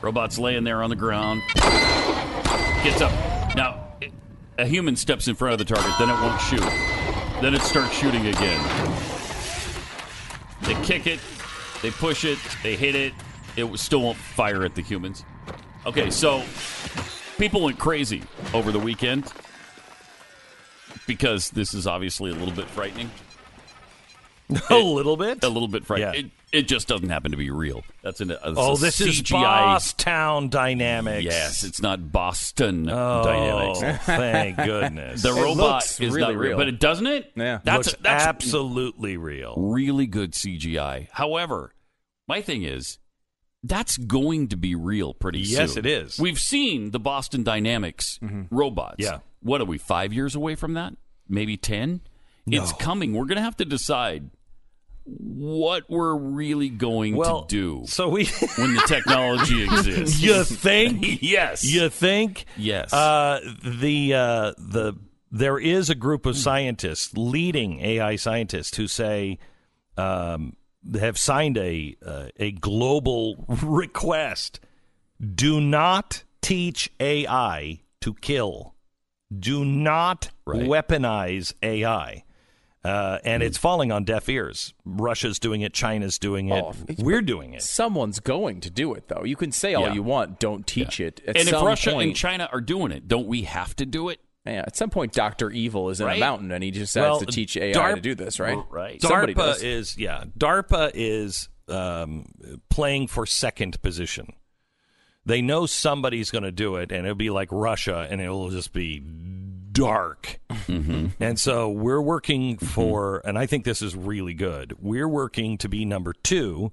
[0.00, 1.42] Robot's laying there on the ground.
[2.82, 3.12] Gets up.
[3.54, 3.94] Now,
[4.58, 7.40] a human steps in front of the target, then it won't shoot.
[7.40, 8.60] Then it starts shooting again.
[10.62, 11.20] They kick it,
[11.82, 13.12] they push it, they hit it.
[13.56, 15.24] It still won't fire at the humans.
[15.86, 16.42] Okay, so
[17.38, 18.22] people went crazy
[18.54, 19.32] over the weekend
[21.12, 23.10] because this is obviously a little bit frightening.
[24.70, 25.42] a little bit.
[25.44, 26.14] A little bit frightening.
[26.14, 26.20] Yeah.
[26.20, 27.82] It, it just doesn't happen to be real.
[28.02, 28.28] That's an.
[28.28, 31.24] That's Oh, a this is CGI Boss Town Dynamics.
[31.24, 34.04] Yes, it's not Boston Oh, dynamics.
[34.04, 35.22] thank goodness.
[35.22, 36.58] The It robot looks is really not real, real.
[36.58, 37.32] but it doesn't it?
[37.36, 37.60] Yeah.
[37.64, 39.54] that's Looks that's absolutely real.
[39.56, 41.08] really good CGI.
[41.10, 41.72] However,
[42.28, 42.98] my thing is
[43.64, 45.58] that's going to be real pretty soon.
[45.60, 46.18] Yes, it is.
[46.18, 48.54] We've seen the Boston Dynamics mm-hmm.
[48.54, 48.96] robots.
[48.98, 49.20] Yeah.
[49.42, 49.78] What are we?
[49.78, 50.94] Five years away from that?
[51.28, 52.00] Maybe ten?
[52.46, 53.12] It's coming.
[53.12, 54.30] We're going to have to decide
[55.04, 58.26] what we're really going Well, to do so we.
[58.56, 60.20] when the technology exists.
[60.22, 61.22] you think?
[61.22, 61.64] yes.
[61.64, 62.46] You think?
[62.56, 62.92] Yes.
[62.92, 64.94] Uh, the uh, the
[65.30, 69.38] there is a group of scientists, leading AI scientists, who say
[69.96, 70.56] um,
[70.98, 74.60] have signed a uh, a global request:
[75.34, 78.71] do not teach AI to kill.
[79.38, 80.62] Do not Right.
[80.62, 82.24] weaponize AI.
[82.84, 84.74] Uh, and it's falling on deaf ears.
[84.84, 85.72] Russia's doing it.
[85.72, 86.64] China's doing it.
[86.64, 87.62] Oh, We're doing it.
[87.62, 89.22] Someone's going to do it, though.
[89.24, 89.92] You can say all Yeah.
[89.94, 91.20] you want, don't teach it.
[91.26, 94.08] At and if Russia point, and China are doing it, don't we have to do
[94.08, 94.18] it?
[94.44, 96.16] yeah, at some point, Doctor Evil is in Right?
[96.16, 98.58] a mountain, and he decides Well, to teach AI DARP to do this, right?
[98.68, 99.00] Right.
[99.00, 99.62] Somebody DARPA does.
[99.62, 100.24] is yeah.
[100.36, 102.24] DARPA is um,
[102.68, 104.32] playing for second position.
[105.24, 108.72] They know somebody's going to do it, and it'll be like Russia, and it'll just
[108.72, 109.00] be
[109.72, 110.40] dark.
[110.50, 111.08] Mm-hmm.
[111.20, 112.66] And so we're working mm-hmm.
[112.66, 114.76] for, and I think this is really good.
[114.80, 116.72] We're working to be number two,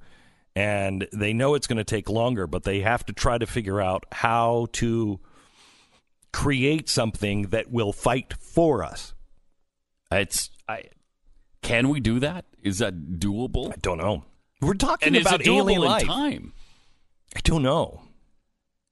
[0.55, 3.79] and they know it's going to take longer, but they have to try to figure
[3.79, 5.19] out how to
[6.33, 9.13] create something that will fight for us.
[10.12, 10.85] It's I.
[11.62, 12.45] Can we do that?
[12.63, 13.71] Is that doable?
[13.71, 14.23] I don't know.
[14.62, 16.05] We're talking And about alien life.
[16.05, 16.53] time?
[17.35, 18.01] I don't know.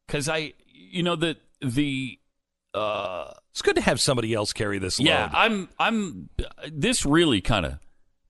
[0.08, 2.20] Because I, you know, the the.
[2.74, 5.08] Uh, It's good to have somebody else carry this load.
[5.08, 5.70] yeah, I'm.
[5.80, 6.30] I'm.
[6.72, 7.80] This really kind of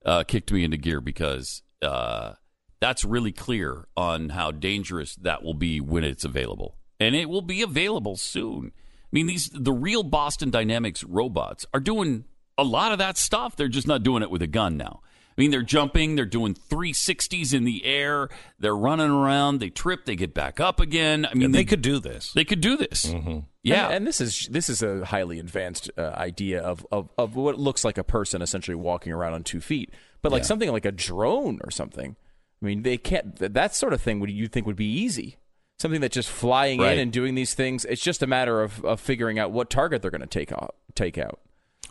[0.05, 2.33] uh, kicked me into gear because uh,
[2.79, 7.41] that's really clear on how dangerous that will be when it's available, and it will
[7.41, 8.71] be available soon.
[8.75, 12.25] I mean, these the real Boston Dynamics robots are doing
[12.57, 13.55] a lot of that stuff.
[13.55, 15.01] They're just not doing it with a gun now.
[15.37, 18.27] I mean, they're jumping, they're doing 360s in the air,
[18.59, 21.27] they're running around, they trip, they get back up again.
[21.29, 22.33] I mean, they, could do this.
[22.33, 23.05] they could do this.
[23.05, 23.39] Mm-hmm.
[23.61, 27.35] Yeah, and, and this is this is a highly advanced uh, idea of, of of
[27.35, 30.85] what looks like a person essentially walking around on two feet, but like something like
[30.85, 32.15] a drone or something.
[32.61, 33.35] I mean, they can't.
[33.37, 35.35] th- That sort of thing would you think would be easy?
[35.79, 36.93] Something that's just flying Right.
[36.93, 37.83] in and doing these things.
[37.85, 40.75] It's just a matter of, of figuring out what target they're going to take out.
[40.95, 41.39] Take out.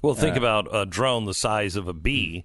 [0.03, 2.45] Well, Uh, think about a drone the size of a bee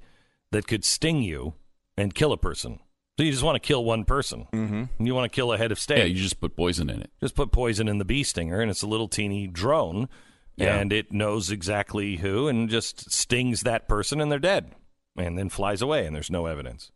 [0.52, 1.54] that could sting you
[1.98, 2.80] and kill a person.
[3.18, 4.48] So you just want to kill one person.
[4.54, 5.06] Mm-hmm.
[5.06, 5.98] You want to kill a head of state.
[6.00, 7.12] Yeah, you just put poison in it.
[7.20, 10.10] just put poison in the bee stinger, and it's a little teeny drone,
[10.56, 10.78] Yeah.
[10.78, 14.74] and it knows exactly who, and just stings that person, and they're dead,
[15.18, 16.92] and then flies away, and there's no evidence.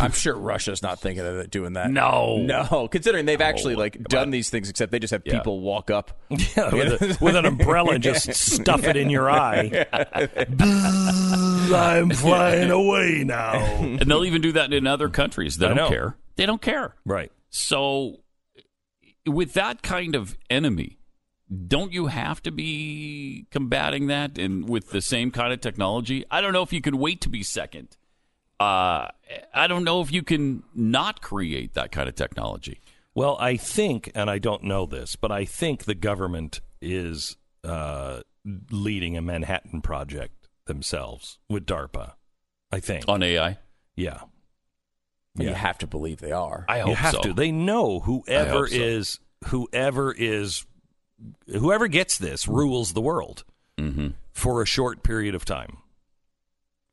[0.00, 1.90] I'm sure Russia's not thinking of it, doing that.
[1.90, 2.36] No.
[2.36, 4.30] No, considering they've actually like come done on.
[4.30, 5.38] these things, except they just have Yeah.
[5.38, 6.18] people walk up.
[6.30, 9.86] Yeah, with, a, with an umbrella, and just stuff it in your eye.
[11.74, 13.52] I'm flying away now.
[13.54, 15.56] And they'll even do that in other countries.
[15.56, 15.88] They I don't know.
[15.88, 16.16] care.
[16.36, 16.94] They don't care.
[17.04, 17.32] Right.
[17.50, 18.20] So,
[19.26, 20.98] with that kind of enemy,
[21.66, 26.24] don't you have to be combating that and with the same kind of technology?
[26.30, 27.96] I don't know if you can wait to be second.
[28.60, 29.08] Uh,
[29.54, 32.80] I don't know if you can not create that kind of technology.
[33.14, 38.20] Well, I think, and I don't know this, but I think the government is uh,
[38.70, 42.12] leading a Manhattan project themselves with DARPA.
[42.70, 43.04] I think.
[43.08, 43.58] On AI,
[43.96, 44.20] Yeah.
[45.36, 46.64] You have to believe they are.
[46.68, 47.20] I hope you have so.
[47.22, 47.32] to.
[47.32, 48.74] They know whoever so.
[48.74, 50.66] is whoever is
[51.48, 53.44] whoever gets this rules the world
[53.78, 54.08] Mm-hmm.
[54.32, 55.76] for a short period of time.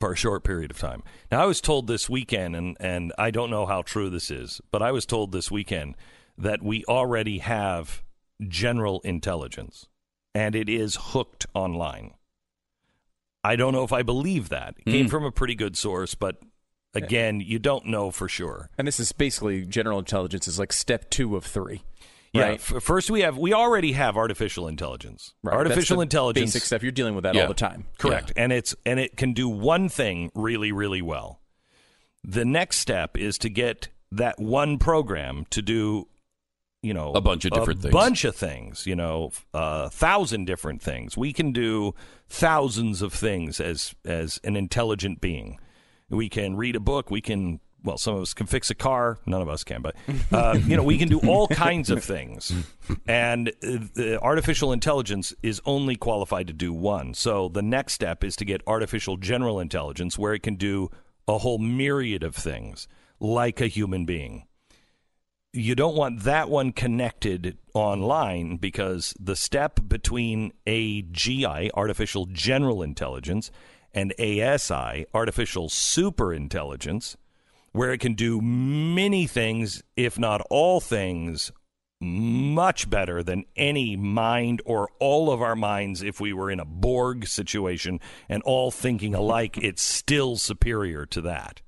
[0.02, 1.04] For a short period of time.
[1.32, 4.60] Now, I was told this weekend, and and I don't know how true this is,
[4.70, 5.96] but I was told this weekend
[6.38, 8.04] that we already have
[8.46, 9.88] general intelligence,
[10.34, 12.14] and it is hooked online.
[13.42, 14.76] I don't know if I believe that.
[14.80, 15.10] It came Mm.
[15.10, 16.42] from a pretty good source, but
[16.94, 18.70] again, you don't know for sure.
[18.78, 21.84] and this is basically general intelligence is like step two of three.
[22.36, 22.42] Yeah.
[22.44, 22.54] Right.
[22.60, 25.34] f- first, we have we already have artificial intelligence.
[25.44, 25.54] Right.
[25.56, 26.84] Artificial intelligence, basic stuff.
[26.84, 27.44] You're dealing with that Yeah.
[27.44, 27.86] all the time.
[27.98, 31.40] correct, and it's and it can do one thing really, really well.
[32.24, 36.08] The next step is to get that one program to do,
[36.82, 37.92] you know, A bunch of different things.
[37.94, 38.86] bunch of things.
[38.88, 41.16] You know, a uh, thousand different things.
[41.18, 41.94] We can do
[42.28, 45.60] thousands of things as as an intelligent being.
[46.10, 47.10] We can read a book.
[47.12, 47.60] We can.
[47.86, 49.20] Well, some of us can fix a car.
[49.26, 49.96] None of us can, but
[50.32, 52.52] uh, you know, we can do all kinds of things.
[53.08, 53.54] And
[53.98, 57.14] uh, artificial intelligence is only qualified to do one.
[57.14, 60.90] So the next step is to get artificial general intelligence, where it can do
[61.28, 62.88] a whole myriad of things
[63.20, 64.48] like a human being
[65.56, 73.52] you don't want that one connected online because the step between AGI, artificial general intelligence,
[73.94, 77.16] and ASI, artificial super intelligence,
[77.76, 81.52] where it can do many things, if not all things,
[82.00, 86.66] much better than any mind or all of our minds if we were in a
[86.66, 91.62] Borg situation and all thinking alike, it's still superior to that.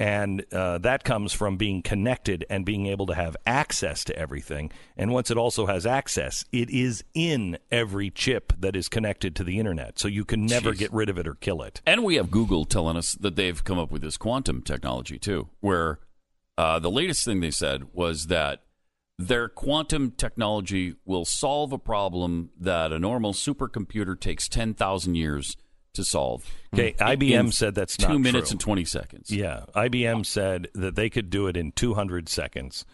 [0.00, 4.72] And uh, that comes from being connected and being able to have access to everything.
[4.96, 9.44] And once it also has access, it is in every chip that is connected to
[9.44, 9.98] the internet.
[9.98, 10.78] So you can never Jeez.
[10.78, 11.82] get rid of it or kill it.
[11.84, 15.50] And we have Google telling us that they've come up with this quantum technology too,
[15.60, 15.98] where
[16.56, 18.62] uh, the latest thing they said was that
[19.18, 25.58] their quantum technology will solve a problem that a normal supercomputer takes 10,000 years
[25.94, 26.44] to solve.
[26.72, 26.80] Hmm.
[26.80, 28.54] Okay, IBM In said that's two not minutes true.
[28.54, 29.30] and 20 seconds.
[29.30, 32.84] Yeah, IBM said that they could do it in 200 seconds.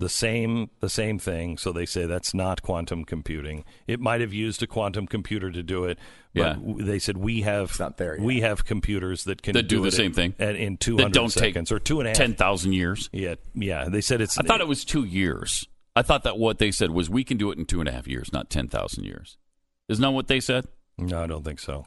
[0.00, 1.56] The same, the same thing.
[1.56, 3.64] So they say that's not quantum computing.
[3.86, 5.98] It might have used a quantum computer to do it,
[6.34, 6.84] but Yeah.
[6.84, 8.24] they said we have not there yet.
[8.24, 10.34] we have computers that can That do the it same thing.
[10.40, 12.16] at, in 200 That don't take seconds or two and a half.
[12.16, 13.08] 10,000 years.
[13.12, 13.84] Yeah, yeah.
[13.88, 14.36] They said it's.
[14.36, 15.64] I thought it was two years.
[15.94, 17.92] I thought that what they said was we can do it in two and a
[17.92, 19.36] half years, not 10,000 years.
[19.88, 20.66] Isn't that what they said?
[20.98, 21.86] No, I don't think so.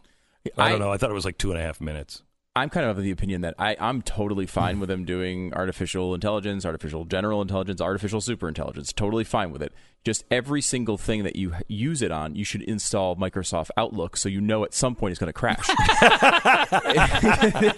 [0.58, 0.92] I, don't know.
[0.92, 2.24] I thought it was like two and a half minutes.
[2.58, 6.15] I'm kind of of the opinion that I, I'm totally fine with them doing artificial
[6.15, 8.91] intelligence, artificial general intelligence, artificial super intelligence.
[8.91, 9.74] Totally fine with it.
[10.04, 14.28] Just every single thing that you use it on, you should install Microsoft Outlook so
[14.28, 15.67] you know at some point it's going to crash.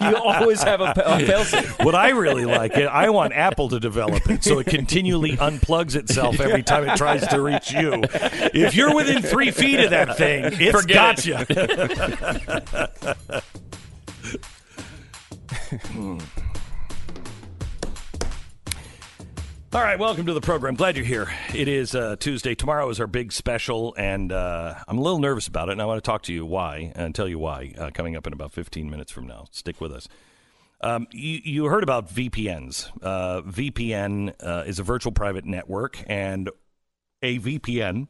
[0.00, 1.84] you always have a, a failsafe.
[1.84, 5.94] What I really like, it, I want Apple to develop it so it continually unplugs
[5.94, 8.02] itself every time it tries to reach you.
[8.54, 13.42] If you're within three feet of that thing, it's Forget gotcha.
[19.72, 20.74] All right, welcome to the program.
[20.74, 21.28] Glad you're here.
[21.54, 22.56] It is uh, Tuesday.
[22.56, 25.84] Tomorrow is our big special, and uh, I'm a little nervous about it, and I
[25.84, 28.52] want to talk to you why and tell you why uh, coming up in about
[28.52, 29.46] 15 minutes from now.
[29.52, 30.08] Stick with us.
[30.80, 32.90] Um, you, you heard about VPNs.
[33.00, 36.50] Uh, VPN uh, is a virtual private network, and
[37.22, 38.08] a VPN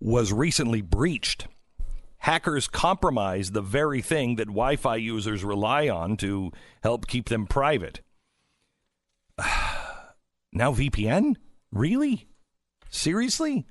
[0.00, 1.46] was recently breached.
[2.20, 6.50] Hackers compromise the very thing that Wi Fi users rely on to
[6.82, 8.00] help keep them private.
[10.52, 11.36] now, VPN?
[11.72, 12.26] Really?
[12.90, 13.66] Seriously?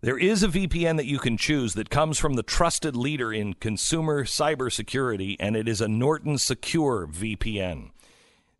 [0.00, 3.54] There is a VPN that you can choose that comes from the trusted leader in
[3.54, 7.90] consumer cybersecurity, and it is a Norton Secure VPN.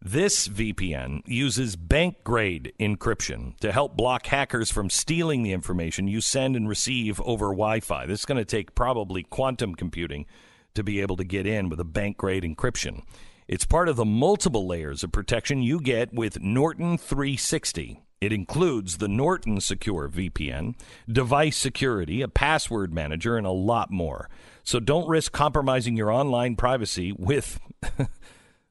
[0.00, 6.20] This VPN uses bank grade encryption to help block hackers from stealing the information you
[6.20, 8.06] send and receive over Wi Fi.
[8.06, 10.26] This is going to take probably quantum computing
[10.74, 13.02] to be able to get in with a bank grade encryption.
[13.48, 18.00] It's part of the multiple layers of protection you get with Norton 360.
[18.20, 20.76] It includes the Norton Secure VPN,
[21.10, 24.30] device security, a password manager, and a lot more.
[24.62, 27.58] So don't risk compromising your online privacy with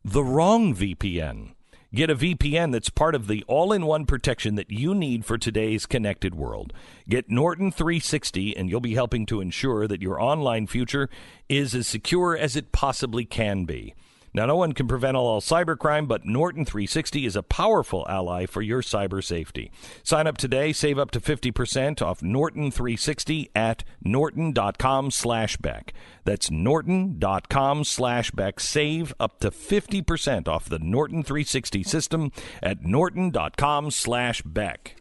[0.04, 1.54] the wrong VPN.
[1.94, 5.38] Get a VPN that's part of the all in one protection that you need for
[5.38, 6.74] today's connected world.
[7.10, 11.10] Get Norton 360, and you'll be helping to ensure that your online future
[11.50, 13.96] is as secure as it possibly can be.
[14.38, 18.62] Now, no one can prevent all cybercrime, but Norton 360 is a powerful ally for
[18.62, 19.72] your cyber safety.
[20.04, 25.92] Sign up today, save up to 50% off Norton 360 at norton.com slash Beck.
[26.24, 28.60] That's norton.com slash Beck.
[28.60, 32.32] Save up to 50% off the Norton 360 system
[32.62, 34.98] at norton.com slash Beck.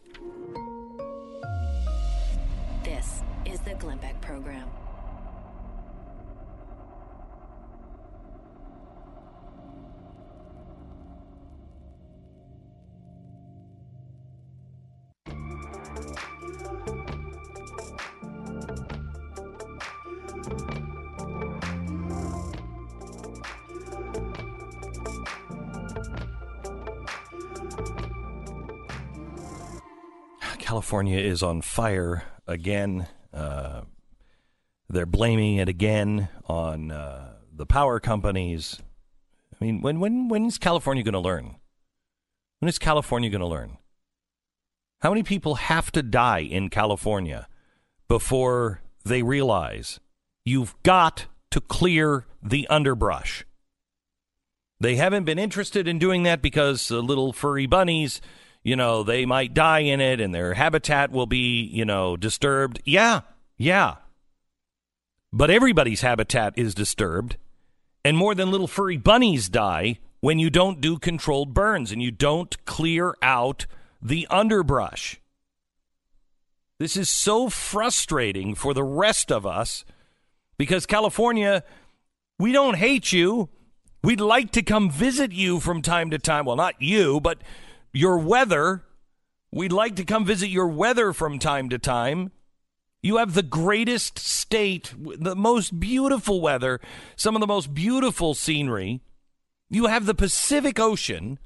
[2.83, 3.99] This is the Glenn
[30.87, 33.07] California is on fire again.
[33.33, 33.81] Uh,
[34.87, 38.77] they're blaming it again on uh, the power companies.
[39.51, 41.57] I mean, when when when is California going to learn?
[42.59, 43.79] When is California going to learn?
[45.01, 47.49] How many people have to die in California
[48.07, 49.99] before they realize
[50.45, 53.43] you've got to clear the underbrush?
[54.79, 58.21] They haven't been interested in doing that because the little furry bunnies
[58.67, 62.81] you know, they might die in it and their habitat will be, you know, disturbed.
[62.83, 63.21] Yeah,
[63.55, 63.95] yeah.
[65.31, 67.37] But everybody's habitat is disturbed.
[68.03, 72.11] And more than little furry bunnies die when you don't do controlled burns and you
[72.11, 73.67] don't clear out
[74.01, 75.21] the underbrush.
[76.77, 79.85] This is so frustrating for the rest of us
[80.57, 81.63] because California,
[82.37, 83.47] we don't hate you.
[84.03, 86.43] We'd like to come visit you from time to time.
[86.43, 87.37] Well, not you, but
[87.97, 88.83] your weather.
[89.51, 92.31] We'd like to come visit your weather from time to time.
[93.01, 96.79] You have the greatest state, the most beautiful weather,
[97.15, 99.01] some of the most beautiful scenery.
[99.69, 101.39] You have the Pacific Ocean.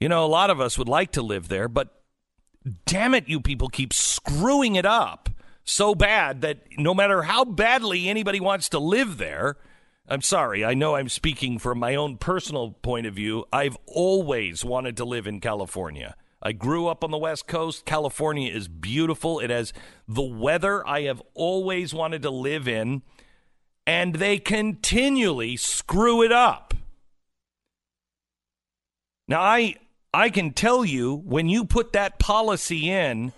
[0.00, 2.02] You know, a lot of us would like to live there, but
[2.86, 5.28] damn it, you people keep screwing it up
[5.64, 9.56] so bad that no matter how badly anybody wants to live there,
[10.10, 10.64] I'm sorry.
[10.64, 13.44] I know I'm speaking from my own personal point of view.
[13.52, 16.16] I've always wanted to live in California.
[16.42, 17.84] I grew up on the West Coast.
[17.84, 19.38] California is beautiful.
[19.38, 19.74] It has
[20.06, 23.02] the weather I have always wanted to live in,
[23.86, 26.72] and they continually screw it up.
[29.26, 29.74] Now, I
[30.14, 33.32] I can tell you when you put that policy in,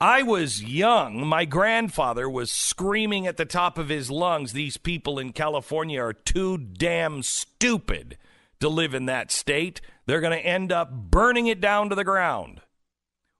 [0.00, 1.26] I was young.
[1.26, 6.14] My grandfather was screaming at the top of his lungs these people in California are
[6.14, 8.16] too damn stupid
[8.60, 9.82] to live in that state.
[10.06, 12.62] They're going to end up burning it down to the ground.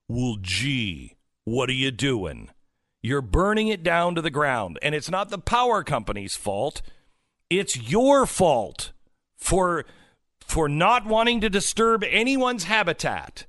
[0.07, 2.51] Well, gee, what are you doing?
[3.01, 4.77] You're burning it down to the ground.
[4.83, 6.83] And it's not the power company's fault,
[7.49, 8.91] it's your fault
[9.35, 9.85] for,
[10.41, 13.47] for not wanting to disturb anyone's habitat.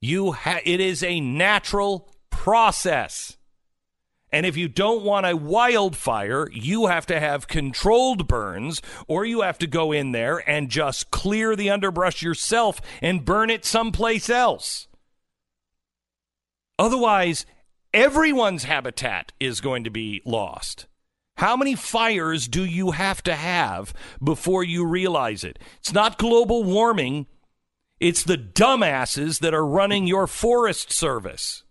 [0.00, 3.36] You ha- it is a natural process.
[4.32, 9.40] And if you don't want a wildfire, you have to have controlled burns, or you
[9.40, 14.30] have to go in there and just clear the underbrush yourself and burn it someplace
[14.30, 14.86] else.
[16.78, 17.44] Otherwise,
[17.92, 20.86] everyone's habitat is going to be lost.
[21.36, 23.92] How many fires do you have to have
[24.22, 25.58] before you realize it?
[25.78, 27.26] It's not global warming.
[28.00, 31.64] It's the dumbasses that are running your forest service.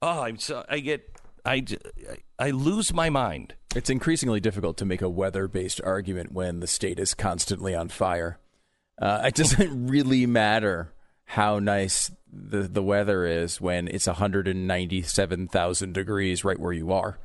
[0.00, 1.64] Oh, I'm so I get I
[2.38, 3.54] I lose my mind.
[3.76, 8.38] It's increasingly difficult to make a weather-based argument when the state is constantly on fire.
[9.00, 10.92] Uh, it doesn't really matter
[11.24, 17.18] how nice the the weather is when it's 197,000 degrees right where you are.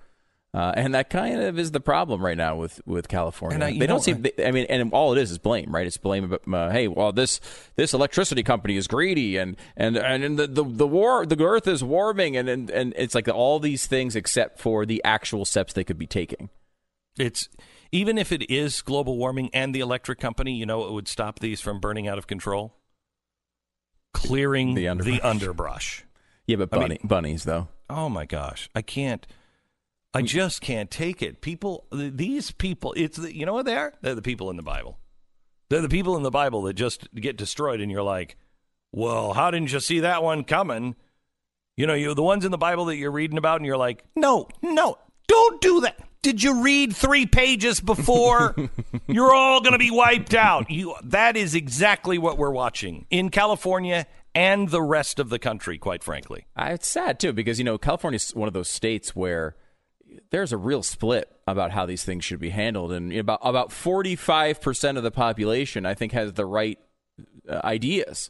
[0.58, 3.64] Uh, and that kind of is the problem right now with, with California.
[3.64, 4.24] I, they don't seem.
[4.24, 5.86] They, I mean, and all it is is blame, right?
[5.86, 6.28] It's blame.
[6.30, 7.40] But uh, hey, well, this
[7.76, 11.84] this electricity company is greedy, and and and the, the the war, the Earth is
[11.84, 15.84] warming, and, and and it's like all these things except for the actual steps they
[15.84, 16.50] could be taking.
[17.20, 17.50] It's
[17.92, 21.38] even if it is global warming and the electric company, you know, it would stop
[21.38, 22.74] these from burning out of control.
[24.12, 25.20] Clearing The underbrush.
[25.20, 26.04] the underbrush.
[26.48, 27.68] Yeah, but I mean- bunnies though.
[27.92, 29.28] Oh my gosh, I can't.
[30.18, 31.42] I just can't take it.
[31.42, 33.94] People, these people, it's the, you know what they are?
[34.02, 34.98] They're the people in the Bible.
[35.70, 38.36] They're the people in the Bible that just get destroyed, and you're like,
[38.92, 40.96] well, how didn't you see that one coming?
[41.76, 44.04] You know, you the ones in the Bible that you're reading about, and you're like,
[44.16, 44.98] no, no,
[45.28, 46.00] don't do that.
[46.24, 48.56] Did you read three pages before?
[49.08, 50.72] you're all going to be wiped out.
[50.72, 55.78] You that is exactly what we're watching in California and the rest of the country.
[55.78, 56.48] Quite frankly.
[56.56, 59.56] Uh, it's sad too because you know California is one of those states where
[60.30, 64.62] there's a real split about how these things should be handled, and about about 45
[64.62, 66.78] percent of the population, I think, has the right
[67.50, 68.30] uh, ideas.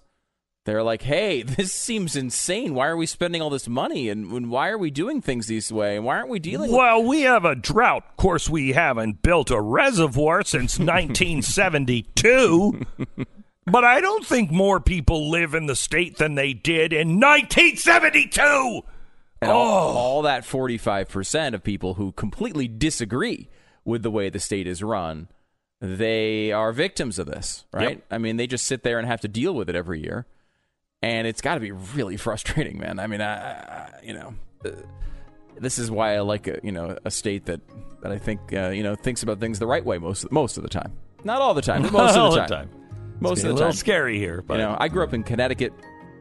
[0.66, 2.74] They're like, "Hey, this seems insane.
[2.74, 5.72] Why are we spending all this money, and, and why are we doing things this
[5.72, 8.04] way, and why aren't we dealing?" with Well, we have a drought.
[8.10, 12.82] Of course, we haven't built a reservoir since 1972.
[13.66, 18.82] but I don't think more people live in the state than they did in 1972.
[19.42, 23.50] And all, all that 45% of people who completely disagree
[23.86, 25.28] with the way the state is run,
[25.80, 27.98] they are victims of this, right?
[27.98, 28.06] Yep.
[28.10, 30.26] I mean, they just sit there and have to deal with it every year.
[31.04, 33.00] And it's got to be really frustrating, man.
[33.00, 34.34] I mean, I, I you know,
[34.66, 34.72] uh,
[35.60, 37.62] this is why I like a, you know, a state that
[38.02, 40.64] that I think uh, you know thinks about things the right way most most of
[40.64, 40.94] the time.
[41.24, 42.70] Not all the time, but most of the time, the time.
[42.70, 42.70] time.
[43.20, 43.76] Most It's of a little time.
[43.78, 45.74] scary here, but You know, I grew up in Connecticut.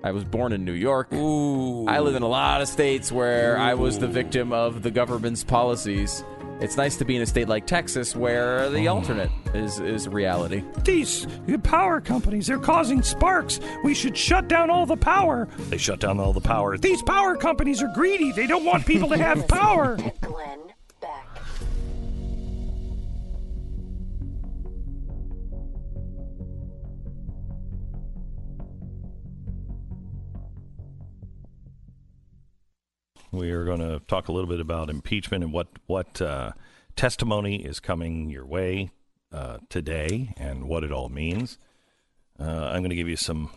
[0.03, 1.13] I was born in New York.
[1.13, 1.87] Ooh.
[1.87, 5.45] I live in a lot of states where I was the victim of the government's
[5.45, 6.25] policies.
[6.61, 8.95] It's nice to be in a state like Texas where the oh.
[8.95, 10.63] alternate is is reality.
[10.85, 11.27] These
[11.63, 13.61] power companies, they're causing sparks.
[13.85, 15.49] We should shut down all the power.
[15.69, 16.79] They shut down all the power.
[16.79, 18.33] These power companies are greedy.
[18.33, 19.97] They don't want people to have power.
[20.23, 20.73] Glenn
[33.37, 36.53] We are going to talk a little bit about impeachment and what what uh,
[36.97, 38.91] testimony is coming your way
[39.31, 41.59] uh, today and what it all means.
[42.41, 43.51] Uh, I'm going to give you some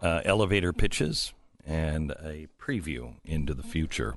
[0.00, 1.32] uh, elevator pitches
[1.66, 4.14] and a preview into the future.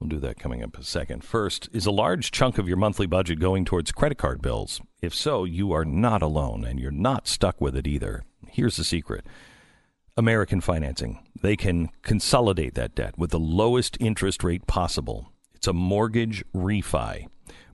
[0.00, 1.22] We'll do that coming up a second.
[1.22, 4.80] First, is a large chunk of your monthly budget going towards credit card bills?
[5.00, 8.24] If so, you are not alone and you're not stuck with it either.
[8.48, 9.24] Here's the secret.
[10.16, 11.20] American Financing.
[11.40, 15.32] They can consolidate that debt with the lowest interest rate possible.
[15.54, 17.26] It's a mortgage refi.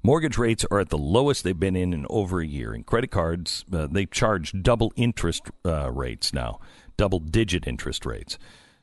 [0.02, 2.74] Mortgage rates are at the lowest they've been in in over a year.
[2.74, 6.60] And credit cards, uh, they charge double interest uh, rates now,
[6.98, 8.38] double digit interest rates.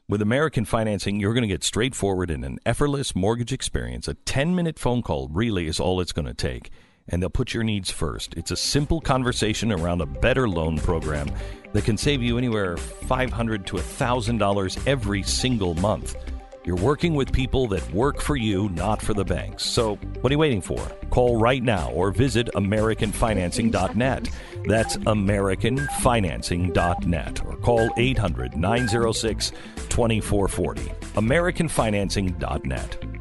[0.09, 4.07] With American Financing, you're going to get straightforward and an effortless mortgage experience.
[4.07, 6.71] A 10 minute phone call really is all it's going to take.
[7.09, 8.33] And they'll put your needs first.
[8.35, 11.29] It's a simple conversation around a better loan program
[11.73, 16.15] that can save you anywhere $500 to $1,000 every single month.
[16.63, 19.65] You're working with people that work for you, not for the banks.
[19.65, 20.77] So, what are you waiting for?
[21.09, 24.29] Call right now or visit AmericanFinancing.net.
[24.65, 29.51] That's AmericanFinancing.net or call 800 906
[29.89, 30.81] 2440.
[31.15, 33.20] AmericanFinancing.net.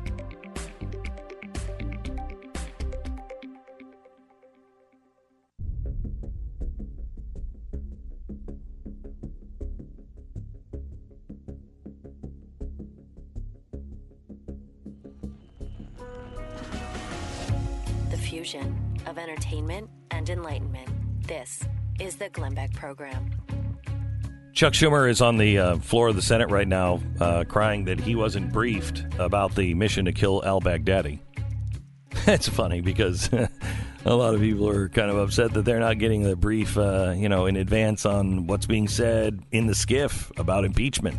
[18.31, 20.89] fusion of entertainment and enlightenment.
[21.27, 21.65] This
[21.99, 23.29] is the Glenn Beck Program.
[24.53, 27.99] Chuck Schumer is on the uh, floor of the Senate right now, uh, crying that
[27.99, 31.19] he wasn't briefed about the mission to kill al Baghdadi.
[32.29, 33.29] it's funny because
[34.05, 37.13] a lot of people are kind of upset that they're not getting the brief, uh,
[37.17, 41.19] you know, in advance on what's being said in the SCIF about impeachment.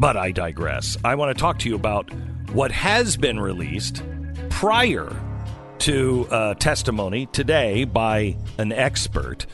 [0.00, 0.96] But I digress.
[1.04, 2.12] I want to talk to you about
[2.50, 4.02] what has been released
[4.50, 5.16] prior
[5.84, 9.44] to uh, testimony today by an expert,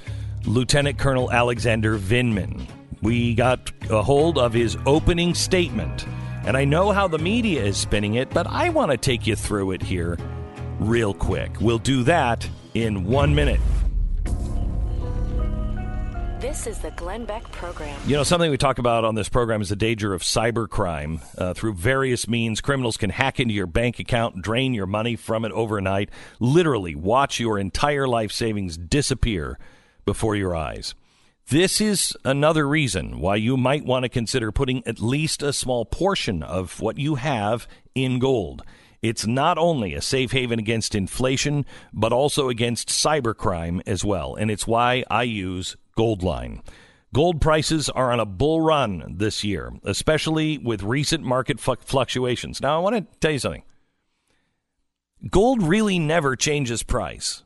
[0.44, 2.68] Lieutenant Colonel Alexander Vindman.
[3.02, 6.06] We got a hold of his opening statement,
[6.46, 9.34] and I know how the media is spinning it, but I want to take you
[9.34, 10.16] through it here
[10.78, 11.60] real quick.
[11.60, 13.60] We'll do that in one minute.
[16.41, 18.01] This is the Glenn Beck Program.
[18.07, 21.20] You know, something we talk about on this program is the danger of cybercrime.
[21.36, 25.45] Uh, through various means, criminals can hack into your bank account, drain your money from
[25.45, 29.59] it overnight, literally watch your entire life savings disappear
[30.07, 30.95] before your eyes.
[31.49, 35.84] This is another reason why you might want to consider putting at least a small
[35.84, 38.62] portion of what you have in gold.
[39.03, 44.36] It's not only a safe haven against inflation, but also against cybercrime as well.
[44.36, 46.62] And it's why I use Goldline.
[47.12, 52.62] Gold prices are on a bull run this year, especially with recent market fluctuations.
[52.62, 53.64] Now, I want to tell you something.
[55.28, 57.42] Gold really never changes price.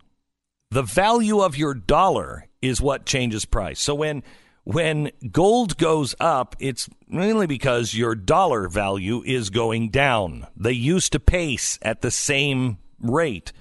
[0.71, 3.81] The value of your dollar is what changes price.
[3.81, 4.23] So when
[4.63, 10.47] when gold goes up, it's mainly because your dollar value is going down.
[10.57, 13.53] They used to pace at the same rate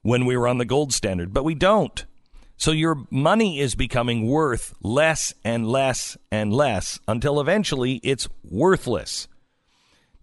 [0.00, 2.04] when we were on the gold standard, but we don't.
[2.58, 9.28] So your money is becoming worth less and less and less until eventually it's worthless.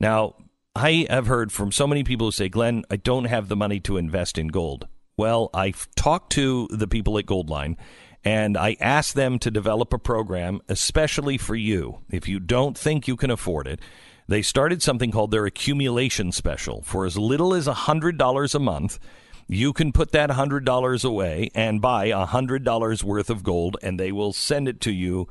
[0.01, 0.35] Now,
[0.75, 3.79] I have heard from so many people who say, Glenn, I don't have the money
[3.81, 4.87] to invest in gold.
[5.15, 7.77] Well, I've talked to the people at Goldline
[8.25, 11.99] and I asked them to develop a program especially for you.
[12.09, 13.79] If you don't think you can afford it,
[14.27, 16.81] they started something called their accumulation special.
[16.81, 18.99] For as little as $100 a month,
[19.47, 24.33] you can put that $100 away and buy $100 worth of gold and they will
[24.33, 25.27] send it to you,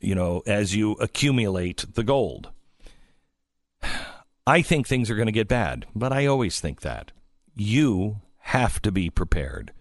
[0.00, 2.50] you know, as you accumulate the gold.
[4.46, 7.12] I think things are going to get bad, but I always think that.
[7.56, 9.72] You have to be prepared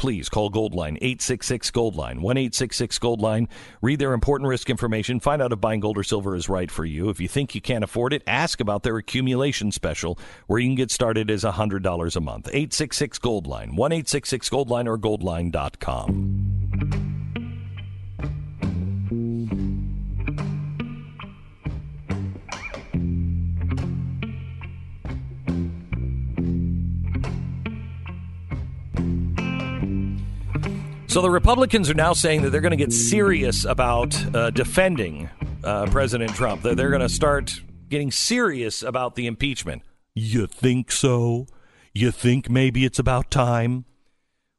[0.00, 3.48] please call Goldline 866 Goldline 1 866 Goldline.
[3.82, 5.20] Read their important risk information.
[5.20, 7.10] Find out if buying gold or silver is right for you.
[7.10, 10.74] If you think you can't afford it, ask about their accumulation special where you can
[10.74, 12.48] get started as $100 a month.
[12.48, 17.19] 866 Goldline 1 866 Goldline or goldline.com.
[31.10, 35.28] So the Republicans are now saying that they're going to get serious about uh, defending
[35.64, 36.62] uh, President Trump.
[36.62, 39.82] That they're going to start getting serious about the impeachment.
[40.14, 41.48] You think so?
[41.92, 43.86] You think maybe it's about time?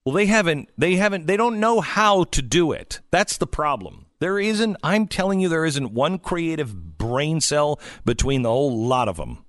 [0.03, 0.67] Well, they haven't.
[0.77, 1.25] They haven't.
[1.25, 2.99] They don't know how to do it.
[3.11, 4.07] That's the problem.
[4.19, 4.75] There isn't.
[4.83, 9.45] I'm telling you, there isn't one creative brain cell between the whole lot of them.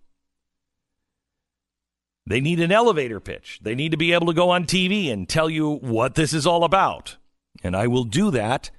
[2.26, 3.58] They need an elevator pitch.
[3.62, 6.46] They need to be able to go on TV and tell you what this is
[6.46, 7.16] all about.
[7.62, 8.70] And I will do that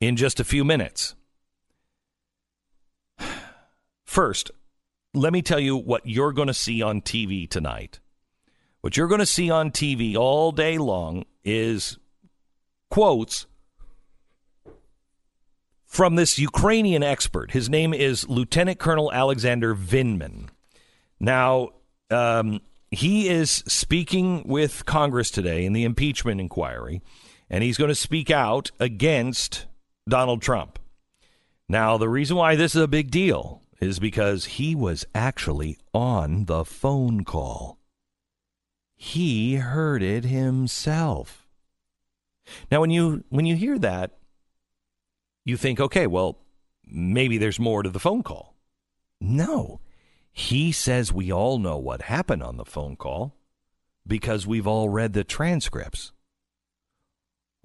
[0.00, 1.14] in just a few minutes.
[4.04, 4.50] First,
[5.12, 8.00] let me tell you what you're going to see on TV tonight.
[8.80, 11.98] What you're going to see on TV all day long is
[12.90, 13.46] quotes
[15.84, 17.52] from this Ukrainian expert.
[17.52, 20.48] His name is Lieutenant Colonel Alexander Vindman.
[21.20, 21.70] Now,
[22.10, 22.60] um,
[22.94, 27.02] he is speaking with Congress today in the impeachment inquiry,
[27.48, 29.66] and he's going to speak out against
[30.08, 30.78] Donald Trump.
[31.68, 36.44] Now, the reason why this is a big deal is because he was actually on
[36.44, 37.78] the phone call.
[38.94, 41.46] He heard it himself.
[42.70, 44.18] Now, when you when you hear that,
[45.44, 46.38] you think, okay, well,
[46.86, 48.54] maybe there's more to the phone call.
[49.20, 49.80] No,
[50.36, 53.36] he says we all know what happened on the phone call
[54.04, 56.12] because we've all read the transcripts.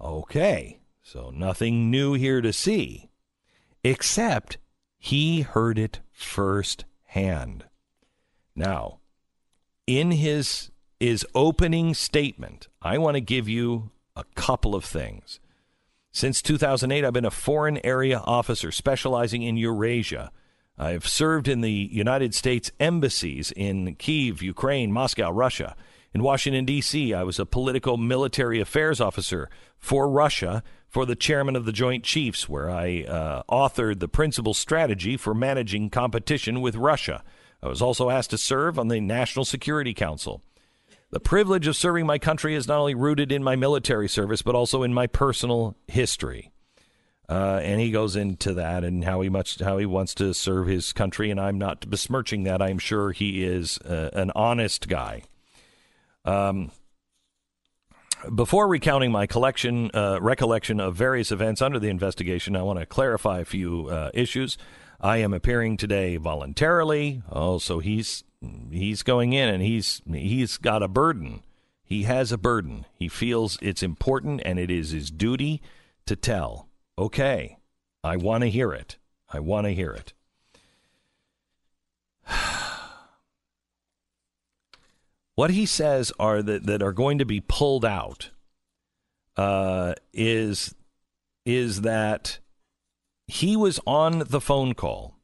[0.00, 3.10] Okay, so nothing new here to see,
[3.82, 4.56] except
[4.96, 7.64] he heard it firsthand.
[8.54, 9.00] Now,
[9.86, 15.40] in his his opening statement, I want to give you a couple of things.
[16.12, 20.30] Since 2008, I've been a foreign area officer specializing in Eurasia
[20.80, 25.76] I've served in the United States embassies in Kiev, Ukraine, Moscow, Russia.
[26.14, 31.54] In Washington, D.C., I was a political military affairs officer for Russia for the chairman
[31.54, 36.76] of the Joint Chiefs, where I uh, authored the principal strategy for managing competition with
[36.76, 37.22] Russia.
[37.62, 40.42] I was also asked to serve on the National Security Council.
[41.10, 44.54] The privilege of serving my country is not only rooted in my military service, but
[44.54, 46.50] also in my personal history.
[47.30, 50.66] Uh, and he goes into that and how he much how he wants to serve
[50.66, 51.30] his country.
[51.30, 52.60] And I'm not besmirching that.
[52.60, 55.22] I'm sure he is uh, an honest guy.
[56.24, 56.72] Um,
[58.34, 62.86] before recounting my collection uh, recollection of various events under the investigation, I want to
[62.86, 64.58] clarify a few uh, issues.
[65.00, 67.22] I am appearing today voluntarily.
[67.30, 68.24] Oh, he's
[68.72, 71.44] he's going in and he's he's got a burden.
[71.84, 72.86] He has a burden.
[72.92, 75.62] He feels it's important and it is his duty
[76.06, 76.69] to tell.
[77.00, 77.56] Okay,
[78.04, 78.98] I want to hear it.
[79.26, 80.12] I want to hear it.
[85.34, 88.32] what he says are that, that are going to be pulled out
[89.38, 90.74] uh, is
[91.46, 92.38] is that
[93.26, 95.16] he was on the phone call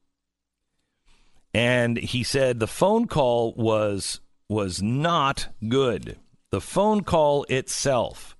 [1.52, 6.18] and he said the phone call was was not good.
[6.50, 8.35] The phone call itself.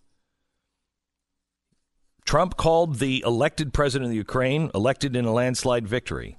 [2.27, 6.37] Trump called the elected president of Ukraine, elected in a landslide victory.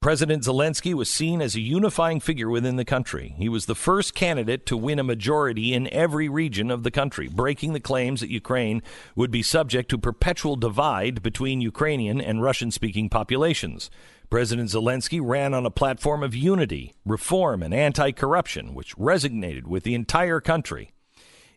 [0.00, 3.36] President Zelensky was seen as a unifying figure within the country.
[3.38, 7.28] He was the first candidate to win a majority in every region of the country,
[7.28, 8.82] breaking the claims that Ukraine
[9.14, 13.92] would be subject to perpetual divide between Ukrainian and Russian speaking populations.
[14.28, 19.84] President Zelensky ran on a platform of unity, reform, and anti corruption, which resonated with
[19.84, 20.90] the entire country.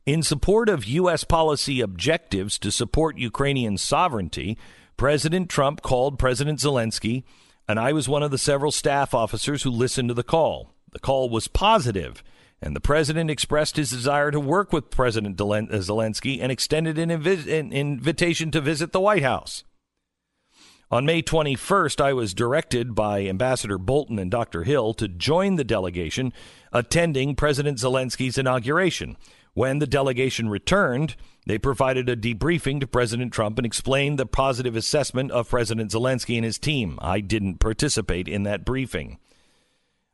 [0.05, 1.23] In support of U.S.
[1.23, 4.57] policy objectives to support Ukrainian sovereignty,
[4.97, 7.23] President Trump called President Zelensky
[7.67, 10.73] and I was one of the several staff officers who listened to the call.
[10.91, 12.23] The call was positive,
[12.61, 17.09] and the president expressed his desire to work with President uh, Zelensky and extended an,
[17.09, 19.63] invi- an invitation to visit the White House.
[20.91, 24.63] On May 21st, I was directed by Ambassador Bolton and Dr.
[24.63, 26.31] Hill to join the delegation
[26.71, 29.17] attending President Zelensky's inauguration.
[29.55, 34.75] When the delegation returned, they provided a debriefing to President Trump and explained the positive
[34.75, 36.99] assessment of President Zelensky and his team.
[37.01, 39.17] I didn't participate in that briefing.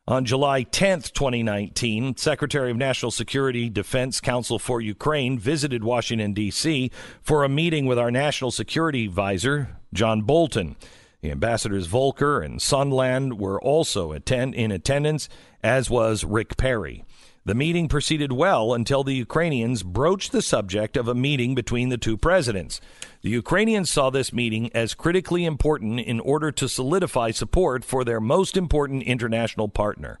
[0.06, 6.92] On July 10, 2019, Secretary of National Security Defense Council for Ukraine visited Washington, D.C.
[7.20, 10.76] for a meeting with our National Security Advisor, John Bolton.
[11.20, 15.28] The ambassadors Volker and Sondland were also attend- in attendance,
[15.64, 17.04] as was Rick Perry.
[17.44, 21.98] The meeting proceeded well until the Ukrainians broached the subject of a meeting between the
[21.98, 22.80] two presidents.
[23.22, 28.20] The Ukrainians saw this meeting as critically important in order to solidify support for their
[28.20, 30.20] most important international partner.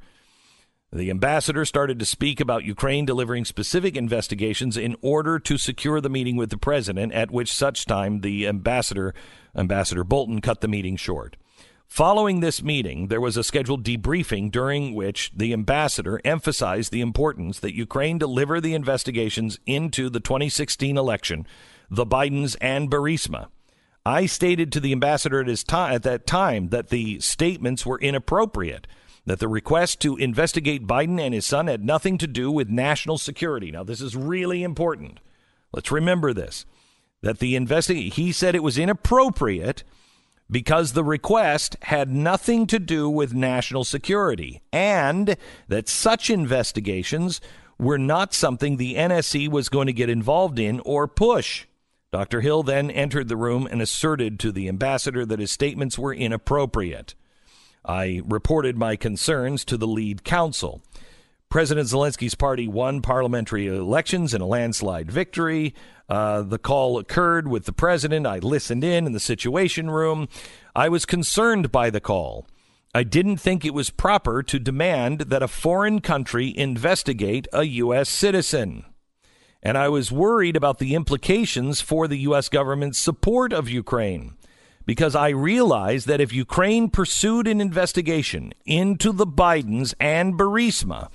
[0.92, 6.10] The ambassador started to speak about Ukraine delivering specific investigations in order to secure the
[6.10, 9.14] meeting with the president, at which such time the ambassador,
[9.56, 11.36] Ambassador Bolton, cut the meeting short.
[11.92, 17.60] Following this meeting, there was a scheduled debriefing during which the ambassador emphasized the importance
[17.60, 21.46] that Ukraine deliver the investigations into the 2016 election,
[21.90, 23.48] the Bidens, and Burisma.
[24.06, 28.86] I stated to the ambassador at, time, at that time that the statements were inappropriate,
[29.26, 33.18] that the request to investigate Biden and his son had nothing to do with national
[33.18, 33.70] security.
[33.70, 35.20] Now, this is really important.
[35.74, 36.64] Let's remember this
[37.20, 39.84] that the investigate he said it was inappropriate
[40.52, 45.36] because the request had nothing to do with national security and
[45.66, 47.40] that such investigations
[47.78, 51.64] were not something the NSC was going to get involved in or push.
[52.12, 52.42] Dr.
[52.42, 57.14] Hill then entered the room and asserted to the ambassador that his statements were inappropriate.
[57.84, 60.82] I reported my concerns to the lead counsel.
[61.52, 65.74] President Zelensky's party won parliamentary elections in a landslide victory.
[66.08, 68.26] Uh, the call occurred with the president.
[68.26, 70.30] I listened in in the Situation Room.
[70.74, 72.46] I was concerned by the call.
[72.94, 78.08] I didn't think it was proper to demand that a foreign country investigate a U.S.
[78.08, 78.86] citizen.
[79.62, 82.48] And I was worried about the implications for the U.S.
[82.48, 84.38] government's support of Ukraine
[84.86, 91.10] because I realized that if Ukraine pursued an investigation into the Bidens and Burisma,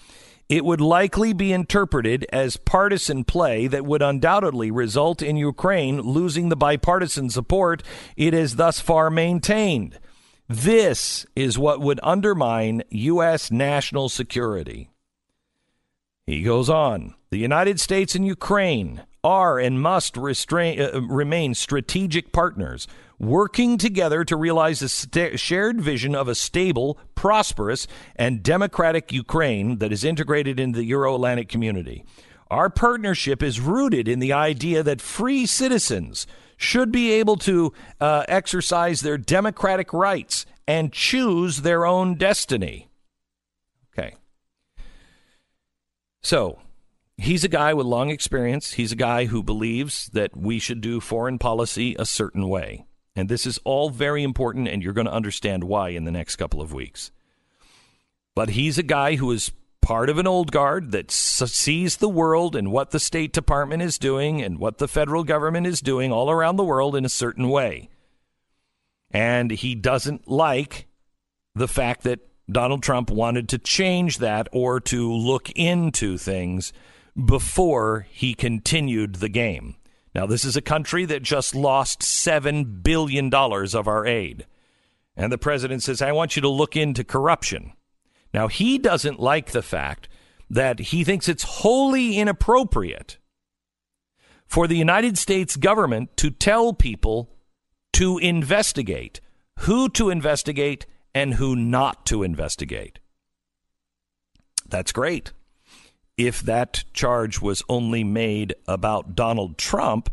[0.50, 6.50] it would likely be interpreted as partisan play that would undoubtedly result in Ukraine losing
[6.50, 7.84] the bipartisan support
[8.16, 10.00] it has thus far maintained.
[10.48, 13.52] This is what would undermine U.S.
[13.52, 14.90] national security.
[16.26, 22.32] He goes on The United States and Ukraine are and must restrain, uh, remain strategic
[22.32, 22.88] partners
[23.20, 29.78] working together to realize a st- shared vision of a stable, prosperous, and democratic Ukraine
[29.80, 32.04] that is integrated into the Euro Atlantic community.
[32.50, 38.24] Our partnership is rooted in the idea that free citizens should be able to uh,
[38.28, 42.90] exercise their democratic rights and choose their own destiny.
[43.94, 44.16] Okay.
[46.24, 46.60] So,
[47.18, 48.74] he's a guy with long experience.
[48.74, 52.87] He's a guy who believes that we should do foreign policy a certain way.
[53.18, 56.36] And this is all very important, and you're going to understand why in the next
[56.36, 57.12] couple of weeks.
[58.36, 59.52] But he's a guy who is
[59.82, 63.98] part of an old guard that sees the world and what the State Department is
[63.98, 67.50] doing and what the federal government is doing all around the world in a certain
[67.50, 67.90] way.
[69.10, 70.86] And he doesn't like
[71.56, 72.20] the fact that
[72.52, 76.72] Donald Trump wanted to change that or to look into things
[77.16, 79.76] before he continued the game.
[80.18, 84.48] Now, this is a country that just lost $7 billion of our aid.
[85.16, 87.74] And the president says, I want you to look into corruption.
[88.34, 90.10] Now, he doesn't like the fact
[90.50, 93.20] that he thinks it's wholly inappropriate
[94.48, 97.30] for the United States government to tell people
[97.94, 99.22] to investigate,
[99.60, 102.98] who to investigate, and who not to investigate.
[104.68, 105.32] That's great.
[106.18, 110.10] If that charge was only made about Donald Trump,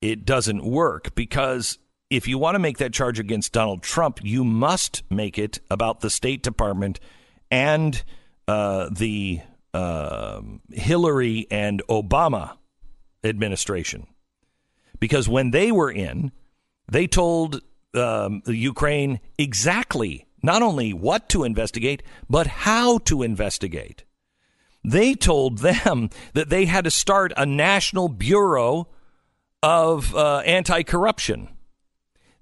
[0.00, 1.78] it doesn't work because
[2.08, 6.00] if you want to make that charge against Donald Trump, you must make it about
[6.00, 6.98] the State Department
[7.50, 8.02] and
[8.48, 9.40] uh, the
[9.74, 10.40] uh,
[10.72, 12.56] Hillary and Obama
[13.22, 14.06] administration.
[14.98, 16.32] Because when they were in,
[16.88, 17.62] they told
[17.94, 24.04] um, Ukraine exactly not only what to investigate, but how to investigate.
[24.82, 28.88] They told them that they had to start a national bureau
[29.62, 31.48] of uh, anti corruption.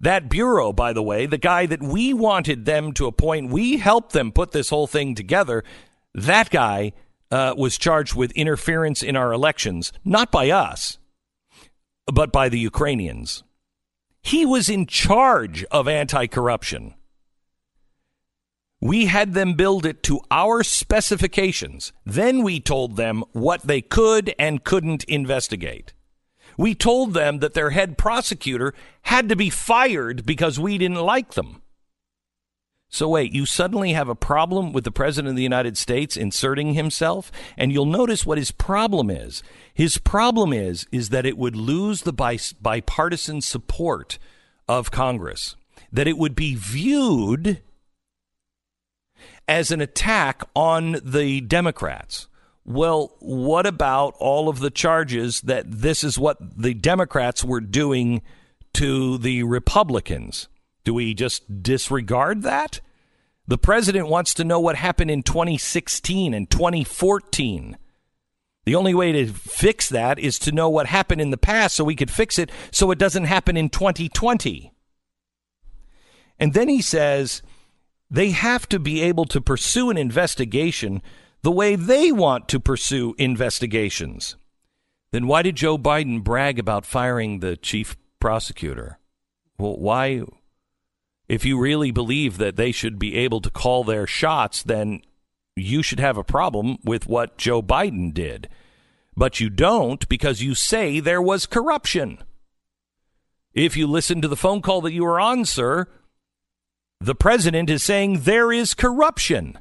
[0.01, 4.12] That bureau, by the way, the guy that we wanted them to appoint, we helped
[4.12, 5.64] them put this whole thing together.
[6.14, 6.93] That guy
[7.30, 10.99] uh, was charged with interference in our elections, not by us,
[12.07, 13.43] but by the Ukrainians.
[14.22, 16.95] He was in charge of anti corruption.
[18.81, 21.93] We had them build it to our specifications.
[22.07, 25.93] Then we told them what they could and couldn't investigate.
[26.57, 31.35] We told them that their head prosecutor had to be fired because we didn't like
[31.35, 31.62] them.
[32.91, 36.72] So, wait, you suddenly have a problem with the President of the United States inserting
[36.72, 37.31] himself?
[37.57, 39.43] And you'll notice what his problem is.
[39.74, 44.18] His problem is, is that it would lose the bipartisan support
[44.66, 45.55] of Congress,
[45.93, 47.61] that it would be viewed
[49.47, 52.29] as an attack on the Democrats.
[52.64, 58.23] Well, what about all of the charges that this is what the Democrats were doing
[58.75, 60.49] to the Republicans?
[60.85, 62.81] Do we just disregard that?
[63.47, 67.79] The president wants to know what happened in 2016 and 2014.
[68.66, 71.85] The only way to fix that is to know what happened in the past so
[71.85, 74.71] we could fix it so it doesn't happen in 2020.
[76.39, 77.43] And then he says
[78.11, 81.03] they have to be able to pursue an investigation
[81.43, 84.37] the way they want to pursue investigations.
[85.13, 88.99] Then why did Joe Biden brag about firing the chief prosecutor?
[89.59, 90.23] Well, why?
[91.29, 95.03] If you really believe that they should be able to call their shots, then
[95.57, 98.49] you should have a problem with what Joe Biden did.
[99.17, 102.19] But you don't because you say there was corruption.
[103.53, 105.87] If you listen to the phone call that you were on, sir,
[107.01, 109.59] the president is saying there is corruption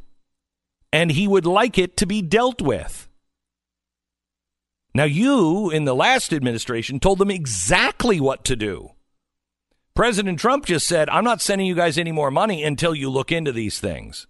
[0.91, 3.07] and he would like it to be dealt with.
[4.93, 8.91] Now, you in the last administration told them exactly what to do.
[9.93, 13.31] President Trump just said, I'm not sending you guys any more money until you look
[13.31, 14.27] into these things.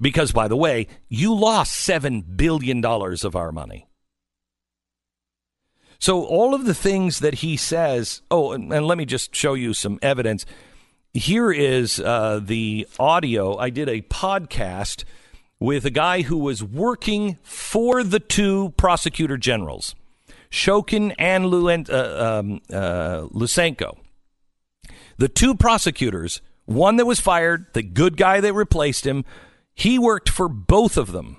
[0.00, 3.88] Because, by the way, you lost $7 billion of our money.
[5.98, 9.54] So, all of the things that he says, oh, and, and let me just show
[9.54, 10.46] you some evidence
[11.12, 13.56] here is uh, the audio.
[13.56, 15.04] I did a podcast
[15.58, 19.94] with a guy who was working for the two prosecutor generals,
[20.50, 23.98] Shokin and Lulent, uh, um, uh, Lutsenko.
[25.18, 29.24] The two prosecutors, one that was fired, the good guy that replaced him,
[29.74, 31.36] he worked for both of them.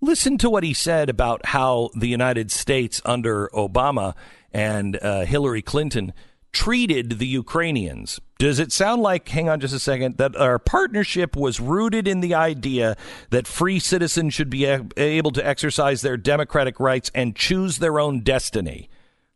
[0.00, 4.14] Listen to what he said about how the United States under Obama
[4.52, 6.14] and uh, Hillary Clinton
[6.52, 8.20] treated the Ukrainians.
[8.38, 12.20] Does it sound like, hang on just a second, that our partnership was rooted in
[12.20, 12.96] the idea
[13.30, 18.20] that free citizens should be able to exercise their democratic rights and choose their own
[18.20, 18.88] destiny?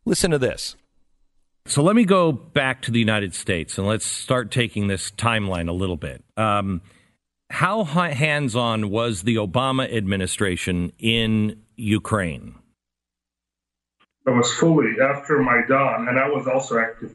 [0.05, 0.77] Listen to this.
[1.67, 5.69] So let me go back to the United States and let's start taking this timeline
[5.69, 6.23] a little bit.
[6.37, 6.83] Um,
[7.51, 12.57] how hands on was the Obama administration in Ukraine?
[14.27, 17.15] I was fully after Maidan, and I was also active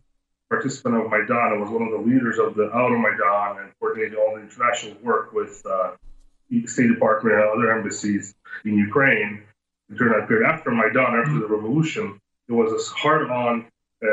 [0.49, 1.53] participant of Maidan.
[1.53, 5.33] I was one of the leaders of the Euromaidan and coordinated all the international work
[5.33, 5.91] with uh,
[6.65, 8.35] State Department and other embassies
[8.65, 9.43] in Ukraine
[9.95, 10.47] during that period.
[10.47, 13.65] After Maidan, after the revolution, there was this hard-on
[14.03, 14.07] uh,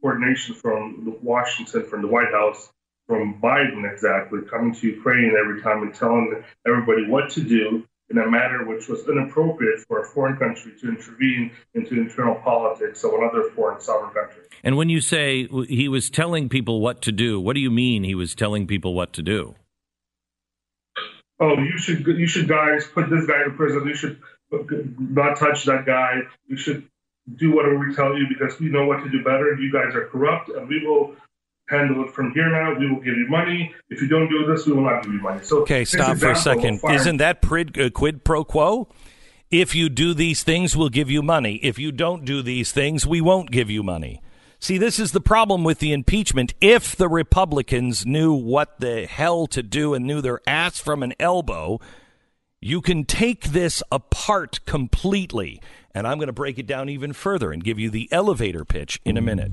[0.00, 2.70] coordination from Washington, from the White House,
[3.06, 8.18] from Biden exactly, coming to Ukraine every time and telling everybody what to do in
[8.18, 13.12] a manner which was inappropriate for a foreign country to intervene into internal politics of
[13.12, 14.42] another foreign sovereign country.
[14.64, 18.04] And when you say he was telling people what to do, what do you mean
[18.04, 19.54] he was telling people what to do?
[21.40, 23.86] Oh, you should you should guys put this guy in prison.
[23.86, 24.20] You should
[24.98, 26.22] not touch that guy.
[26.46, 26.88] You should
[27.36, 29.54] do whatever we tell you because we know what to do better.
[29.54, 31.14] You guys are corrupt, and we will
[31.68, 32.78] handle it from here now.
[32.78, 33.74] We will give you money.
[33.90, 35.40] If you don't do this, we will not give you money.
[35.42, 36.80] So okay, stop for a second.
[36.90, 38.88] Isn't that prid, uh, quid pro quo?
[39.50, 41.56] If you do these things, we'll give you money.
[41.56, 44.20] If you don't do these things, we won't give you money.
[44.60, 46.52] See, this is the problem with the impeachment.
[46.60, 51.14] If the Republicans knew what the hell to do and knew their ass from an
[51.20, 51.80] elbow,
[52.60, 55.62] You can take this apart completely,
[55.94, 59.00] and I'm going to break it down even further and give you the elevator pitch
[59.04, 59.52] in a minute.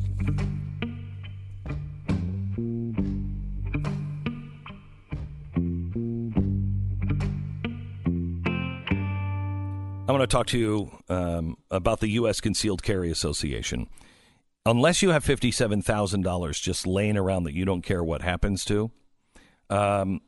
[10.08, 12.40] I want to talk to you um, about the U.S.
[12.40, 13.88] Concealed Carry Association.
[14.64, 18.92] Unless you have $57,000 just laying around that you don't care what happens to,
[19.72, 20.22] um,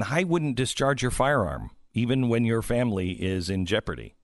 [0.00, 4.14] I wouldn't discharge your firearm, even when your family is in jeopardy.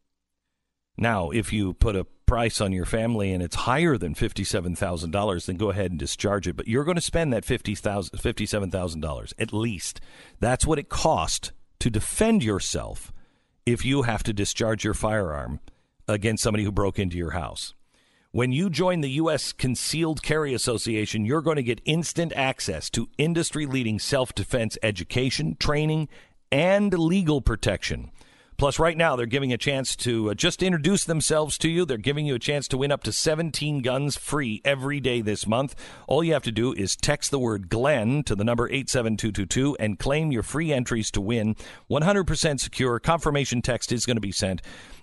[0.96, 5.56] Now, if you put a price on your family and it's higher than $57,000, then
[5.56, 6.54] go ahead and discharge it.
[6.54, 10.00] But you're going to spend that $57,000 at least.
[10.38, 11.50] That's what it cost
[11.80, 13.12] to defend yourself
[13.72, 15.60] if you have to discharge your firearm
[16.08, 17.74] against somebody who broke into your house.
[18.32, 19.52] When you join the U.S.
[19.52, 25.56] Concealed Carry Association, you're going to get instant access to industry leading self defense education,
[25.58, 26.08] training,
[26.52, 28.12] and legal protection.
[28.60, 31.86] Plus, right now, they're giving a chance to uh, just introduce themselves to you.
[31.86, 35.46] They're giving you a chance to win up to 17 guns free every day this
[35.46, 35.74] month.
[36.06, 39.98] All you have to do is text the word Glenn to the number 87222 and
[39.98, 41.56] claim your free entries to win.
[41.90, 43.00] 100% secure.
[43.00, 44.60] Confirmation text is going to be sent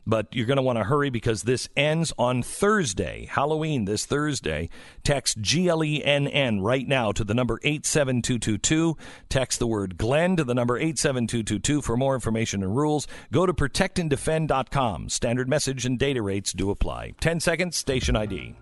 [0.08, 4.70] but you're going to want to hurry because this ends on Thursday, Halloween this Thursday.
[5.04, 8.98] Text GLENN right now to the number 87222.
[9.30, 13.08] Text the word Glenn to the number 87222 for more information and rules.
[13.32, 15.10] Go to protectanddefend.com.
[15.10, 17.14] Standard message and data rates do apply.
[17.20, 18.56] 10 seconds, station ID.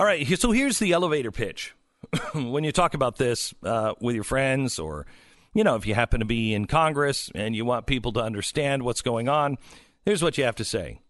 [0.00, 1.74] All right, so here's the elevator pitch.
[2.34, 5.04] when you talk about this uh, with your friends, or
[5.52, 8.82] you know, if you happen to be in Congress and you want people to understand
[8.82, 9.58] what's going on,
[10.06, 11.00] here's what you have to say.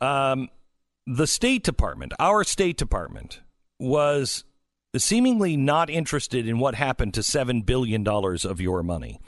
[0.00, 0.48] Um,
[1.06, 3.42] the State Department, our State Department,
[3.78, 4.44] was
[4.96, 9.20] seemingly not interested in what happened to $7 billion of your money.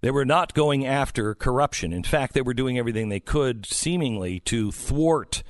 [0.00, 1.92] They were not going after corruption.
[1.92, 5.44] In fact, they were doing everything they could, seemingly, to thwart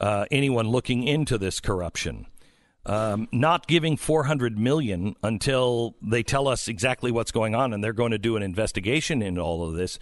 [0.00, 2.24] uh, anyone looking into this corruption
[2.88, 7.92] um, not giving 400 million until they tell us exactly what's going on and they're
[7.92, 9.98] going to do an investigation into all of this.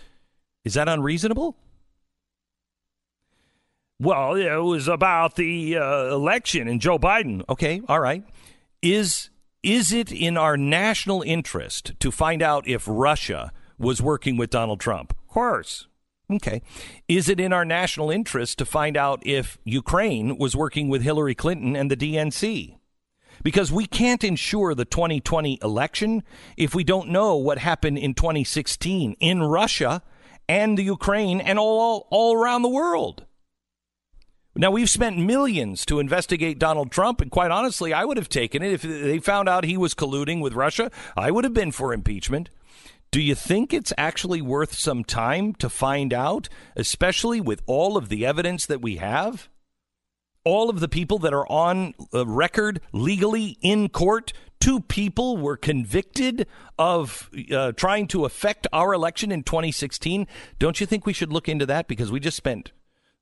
[0.64, 1.57] Is that unreasonable?
[3.99, 7.43] Well it was about the uh, election and joe biden.
[7.49, 8.22] Okay all right.
[8.82, 9.30] Is
[9.62, 14.80] is it in our national interest to find out if russia was working with donald
[14.80, 15.12] trump?
[15.12, 15.89] Of course
[16.30, 16.62] Okay.
[17.08, 21.34] Is it in our national interest to find out if Ukraine was working with Hillary
[21.34, 22.78] Clinton and the DNC?
[23.42, 26.24] Because we can't ensure the 2020 election
[26.56, 30.02] if we don't know what happened in 2016 in Russia
[30.48, 33.24] and the Ukraine and all, all all around the world.
[34.58, 38.62] Now, we've spent millions to investigate Donald Trump, and quite honestly, I would have taken
[38.62, 40.90] it if they found out he was colluding with Russia.
[41.14, 42.48] I would have been for impeachment.
[43.16, 48.10] Do you think it's actually worth some time to find out, especially with all of
[48.10, 49.48] the evidence that we have?
[50.44, 56.46] All of the people that are on record legally in court, two people were convicted
[56.78, 60.26] of uh, trying to affect our election in 2016.
[60.58, 61.88] Don't you think we should look into that?
[61.88, 62.72] Because we just spent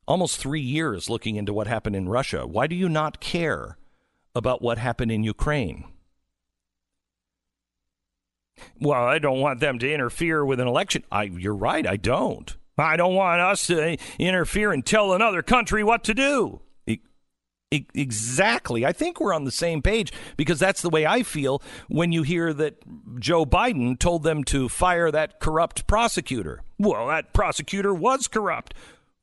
[0.09, 2.49] almost three years looking into what happened in Russia.
[2.49, 3.78] Why do you not care
[4.34, 5.84] about what happened in Ukraine?
[8.80, 11.05] Well, I don't want them to interfere with an election.
[11.11, 12.55] I, you're right, I don't.
[12.76, 16.61] I don't want us to interfere and tell another country what to do.
[17.70, 18.84] exactly.
[18.84, 22.22] I think we're on the same page because that's the way I feel when you
[22.22, 22.76] hear that
[23.20, 26.62] Joe Biden told them to fire that corrupt prosecutor.
[26.78, 28.74] Well, that prosecutor was corrupt.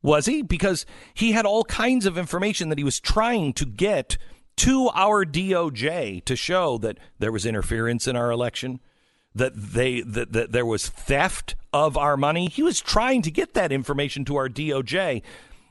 [0.01, 0.41] Was he?
[0.41, 4.17] Because he had all kinds of information that he was trying to get
[4.57, 8.79] to our DOJ to show that there was interference in our election
[9.36, 12.47] that they that, that there was theft of our money.
[12.47, 15.21] He was trying to get that information to our DOJ,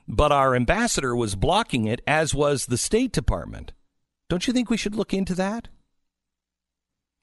[0.09, 3.73] but our ambassador was blocking it, as was the State Department.
[4.29, 5.69] Don't you think we should look into that?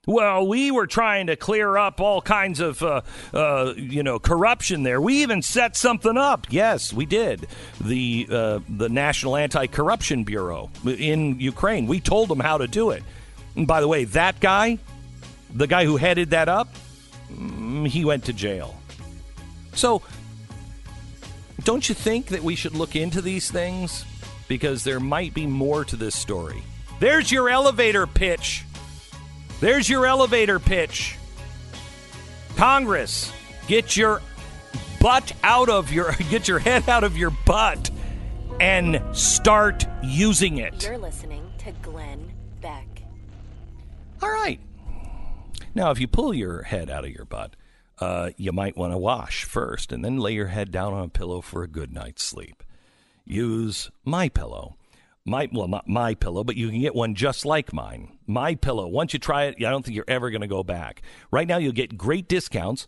[0.06, 3.02] Well, we were trying to clear up all kinds of, uh,
[3.34, 5.02] uh, you know, corruption there.
[5.02, 6.48] We even set something up.
[6.50, 7.46] Yes, we did.
[7.82, 11.88] The uh, the National Anti-Corruption Bureau in Ukraine.
[11.88, 13.04] We told them how to do it.
[13.58, 14.80] And by the way, that guy
[15.54, 16.70] the guy who headed that up,
[17.32, 18.76] mm, he went to jail.
[19.74, 20.02] So,
[21.64, 24.06] don't you think that we should look into these things?
[24.48, 26.64] Because there might be more to this story.
[27.00, 28.64] There's your elevator pitch.
[29.60, 31.18] There's your elevator pitch.
[32.56, 33.32] Congress,
[33.68, 34.22] get your
[35.00, 37.92] butt out of your get your head out of your butt
[38.60, 40.84] and start using it.
[40.86, 42.32] You're listening to Glenn
[42.62, 42.88] Beck.
[44.22, 44.60] All right.
[45.78, 47.56] Now, if you pull your head out of your butt,
[48.00, 51.08] uh, you might want to wash first and then lay your head down on a
[51.08, 52.64] pillow for a good night's sleep.
[53.26, 54.76] Use my pillow.
[55.24, 58.18] My well, not my pillow, but you can get one just like mine.
[58.26, 58.88] My pillow.
[58.88, 61.04] Once you try it, I don't think you're ever going to go back.
[61.30, 62.88] Right now, you'll get great discounts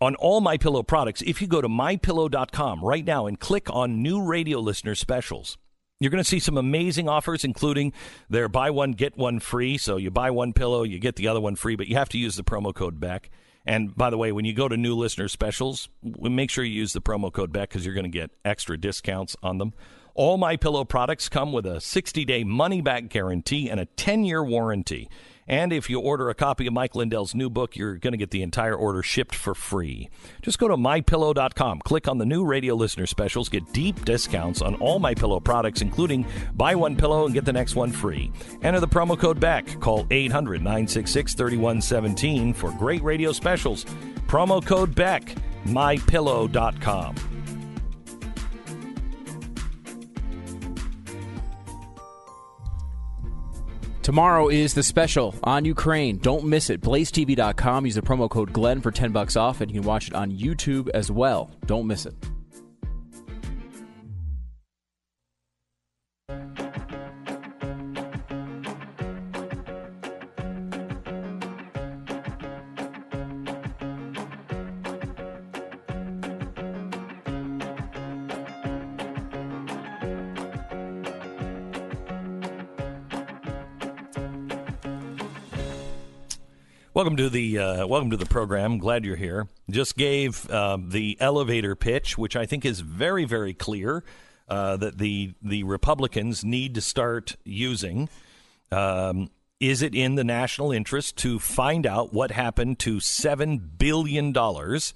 [0.00, 4.02] on all my pillow products if you go to mypillow.com right now and click on
[4.02, 5.58] new radio listener specials.
[6.00, 7.92] You're going to see some amazing offers, including
[8.28, 9.78] their buy one, get one free.
[9.78, 12.18] So you buy one pillow, you get the other one free, but you have to
[12.18, 13.30] use the promo code BECK.
[13.66, 16.92] And by the way, when you go to new listener specials, make sure you use
[16.92, 19.72] the promo code BECK because you're going to get extra discounts on them.
[20.14, 24.24] All my pillow products come with a 60 day money back guarantee and a 10
[24.24, 25.08] year warranty.
[25.46, 28.30] And if you order a copy of Mike Lindell's new book, you're going to get
[28.30, 30.08] the entire order shipped for free.
[30.42, 34.74] Just go to mypillow.com, click on the new radio listener specials, get deep discounts on
[34.76, 38.32] all my pillow products, including buy one pillow and get the next one free.
[38.62, 39.80] Enter the promo code BECK.
[39.80, 43.84] Call 800 966 3117 for great radio specials.
[44.26, 45.34] Promo code BECK,
[45.66, 47.33] mypillow.com.
[54.04, 56.18] Tomorrow is the special on Ukraine.
[56.18, 56.82] Don't miss it.
[56.82, 57.86] BlazeTV.com.
[57.86, 60.30] Use the promo code Glenn for 10 bucks off, and you can watch it on
[60.30, 61.50] YouTube as well.
[61.64, 62.14] Don't miss it.
[87.04, 88.78] Welcome to the uh, welcome to the program.
[88.78, 89.46] Glad you're here.
[89.68, 94.02] Just gave uh, the elevator pitch, which I think is very very clear
[94.48, 98.08] uh, that the the Republicans need to start using.
[98.72, 99.28] Um,
[99.60, 104.94] is it in the national interest to find out what happened to seven billion dollars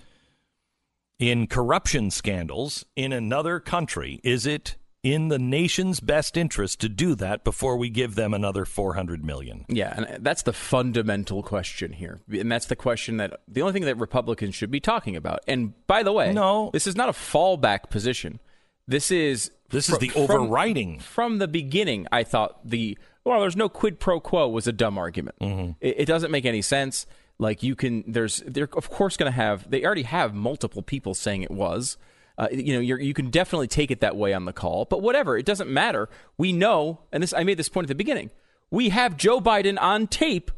[1.18, 4.18] in corruption scandals in another country?
[4.24, 8.64] Is it in the nation's best interest to do that before we give them another
[8.64, 9.64] 400 million.
[9.68, 12.20] Yeah, and that's the fundamental question here.
[12.30, 15.40] And that's the question that the only thing that Republicans should be talking about.
[15.46, 16.70] And by the way, no.
[16.72, 18.40] this is not a fallback position.
[18.88, 20.99] This is this fr- is the overriding.
[20.99, 24.72] From, from, the beginning, I thought the well, there's no quid pro quo was a
[24.72, 25.38] dumb argument.
[25.40, 25.72] Mm-hmm.
[25.80, 27.07] It, it doesn't make any sense.
[27.38, 29.70] Like you can, there's they're of course going to have.
[29.70, 31.99] They already have multiple people saying it was.
[32.39, 35.36] Uh, you know, you can definitely take it that way on the call, but whatever,
[35.36, 36.09] it doesn't matter.
[36.39, 38.30] We know, and this I made this point at the beginning.
[38.70, 40.53] We have Joe Biden on tape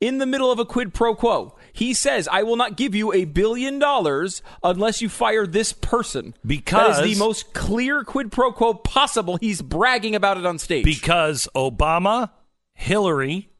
[0.00, 1.54] in the middle of a quid pro quo.
[1.74, 6.34] He says, "I will not give you a billion dollars unless you fire this person."
[6.46, 9.36] Because that is the most clear quid pro quo possible.
[9.38, 10.84] He's bragging about it on stage.
[10.84, 12.30] Because Obama,
[12.74, 13.50] Hillary,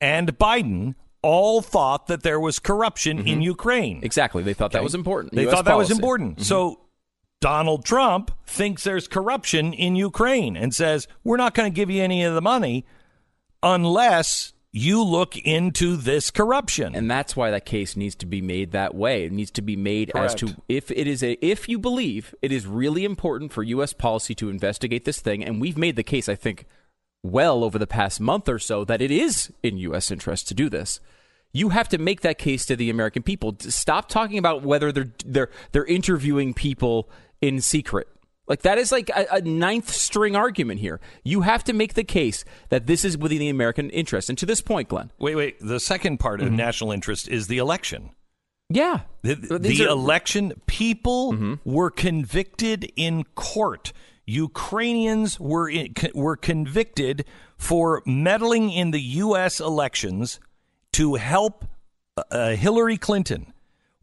[0.00, 3.28] and Biden all thought that there was corruption Mm-hmm.
[3.28, 4.00] in Ukraine.
[4.02, 5.32] exactly, they thought that was important.
[5.34, 5.94] They US thought that was policy.
[6.02, 6.42] important.
[6.42, 6.80] So
[7.44, 12.02] Donald Trump thinks there's corruption in Ukraine and says, "We're not going to give you
[12.02, 12.86] any of the money
[13.62, 18.72] unless you look into this corruption." and that's why that case needs to be made
[18.72, 19.24] that way.
[19.24, 22.50] It needs to be made as to if it is a if you believe it
[22.50, 23.92] is really important for U.S.
[23.92, 26.64] policy to investigate this thing, and we've made the case, I think,
[27.22, 30.10] well over the past month or so that it is in U.S.
[30.10, 30.98] interest to do this.
[31.52, 33.54] You have to make that case to the American people.
[33.58, 37.10] Stop talking about whether they're they're they're interviewing people
[37.46, 38.08] in secret.
[38.46, 41.00] Like that is like a, a ninth string argument here.
[41.24, 44.28] You have to make the case that this is within the American interest.
[44.28, 45.56] And to this point, Glenn, wait, wait.
[45.60, 46.48] The second part Mm-hmm.
[46.48, 48.10] of national interest is the election.
[48.68, 51.54] yeah, The, the are- election, people Mm-hmm.
[51.64, 53.92] were convicted in court.
[54.26, 57.24] Ukrainians were in, were convicted
[57.56, 59.58] for meddling in the U.S.
[59.60, 60.38] elections
[60.92, 61.64] to help
[62.30, 63.53] uh, Hillary Clinton.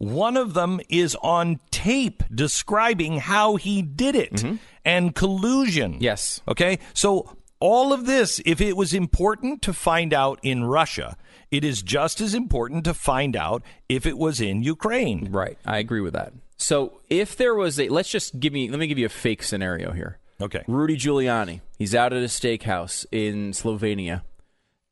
[0.02, 4.44] One of them is on tape describing how he did it
[4.84, 5.94] and collusion.
[5.94, 6.04] Mm-hmm.
[6.04, 6.42] Yes.
[6.48, 6.80] Okay.
[6.96, 11.16] So all of this, if it was important to find out in Russia,
[11.52, 15.32] it is just as important to find out if it was in Ukraine.
[15.32, 15.60] Right.
[15.68, 16.34] I agree with that.
[16.58, 19.44] So if there was a, let's just give me, let me give you a fake
[19.44, 20.18] scenario here.
[20.42, 20.64] Okay.
[20.68, 24.24] Rudy Giuliani, he's out at a steakhouse in Slovenia.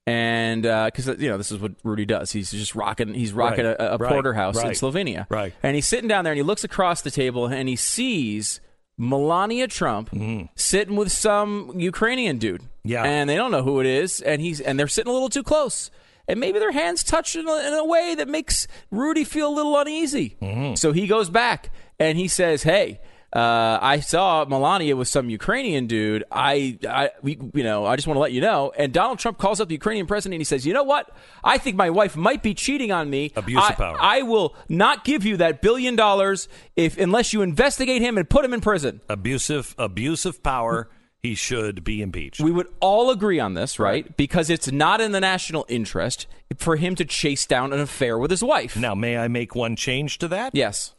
[0.09, 3.13] And because you know this is what Rudy does, he's just rocking.
[3.13, 5.53] He's rocking Right, a, a right, porterhouse in Slovenia, right.
[5.63, 8.59] And he's sitting down there, and he looks across the table, and he sees
[8.97, 10.09] Melania Trump
[10.55, 12.63] sitting with some Ukrainian dude.
[12.83, 13.03] Yeah.
[13.03, 15.43] and they don't know who it is, and he's and they're sitting a little too
[15.43, 15.91] close.
[16.27, 19.55] and maybe their hands touched in a, in a way that makes Rudy feel a
[19.55, 20.37] little uneasy.
[20.41, 20.75] Mm-hmm.
[20.75, 22.99] So he goes back and he says, "Hey."
[23.31, 26.23] Uh, I saw Melania with some Ukrainian dude.
[26.31, 28.71] I, I, we, you know, I just want to let you know.
[28.75, 31.11] And Donald Trump calls up the Ukrainian president and he says, "You know what?
[31.43, 33.31] I think my wife might be cheating on me.
[33.35, 33.97] Abuse of power.
[33.99, 38.43] I will not give you that billion dollars if unless you investigate him and put
[38.43, 40.89] him in prison." Abusive, abusive power.
[41.21, 42.39] He should be impeached.
[42.39, 44.15] We would all agree on this, right?
[44.15, 46.27] Because it's not in the national interest
[46.57, 48.77] for him to chase down an affair with his wife.
[48.77, 50.55] now, may I make one change to that?
[50.55, 50.93] Yes.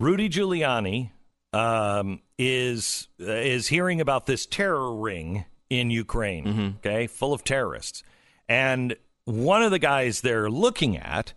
[0.00, 1.10] Rudy Giuliani
[1.54, 8.02] um, is uh, is hearing about this terror ring in Ukraine, okay, full of terrorists,
[8.48, 11.32] and one of the guys they're looking at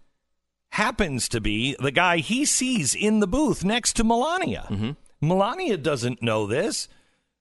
[0.70, 4.96] happens to be the guy he sees in the booth next to Melania.
[5.22, 6.88] Melania doesn't know this.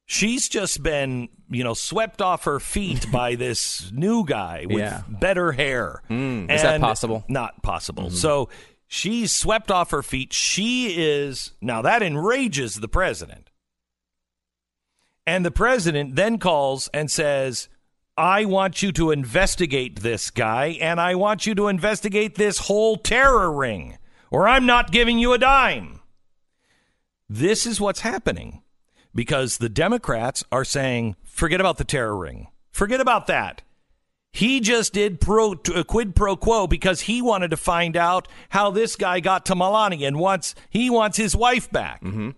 [0.09, 5.03] She's just been, you know, swept off her feet by this new guy with Yeah.
[5.09, 6.01] better hair.
[6.09, 7.25] is that possible?
[7.29, 8.11] Not possible.
[8.11, 8.49] So
[8.87, 10.33] she's swept off her feet.
[10.33, 13.51] She is now that enrages the president.
[15.27, 17.69] And the president then calls and says,
[18.17, 22.97] I want you to investigate this guy and I want you to investigate this whole
[22.97, 23.99] terror ring,
[24.31, 26.01] or I'm not giving you a dime.
[27.29, 28.63] This is what's happening
[29.15, 32.47] because the Democrats are saying, forget about the terror ring.
[32.71, 33.63] Forget about that.
[34.37, 38.71] He just did pro, a quid pro quo because he wanted to find out how
[38.71, 42.03] this guy got to Melania and wants he wants his wife back.
[42.05, 42.31] Mm-hmm.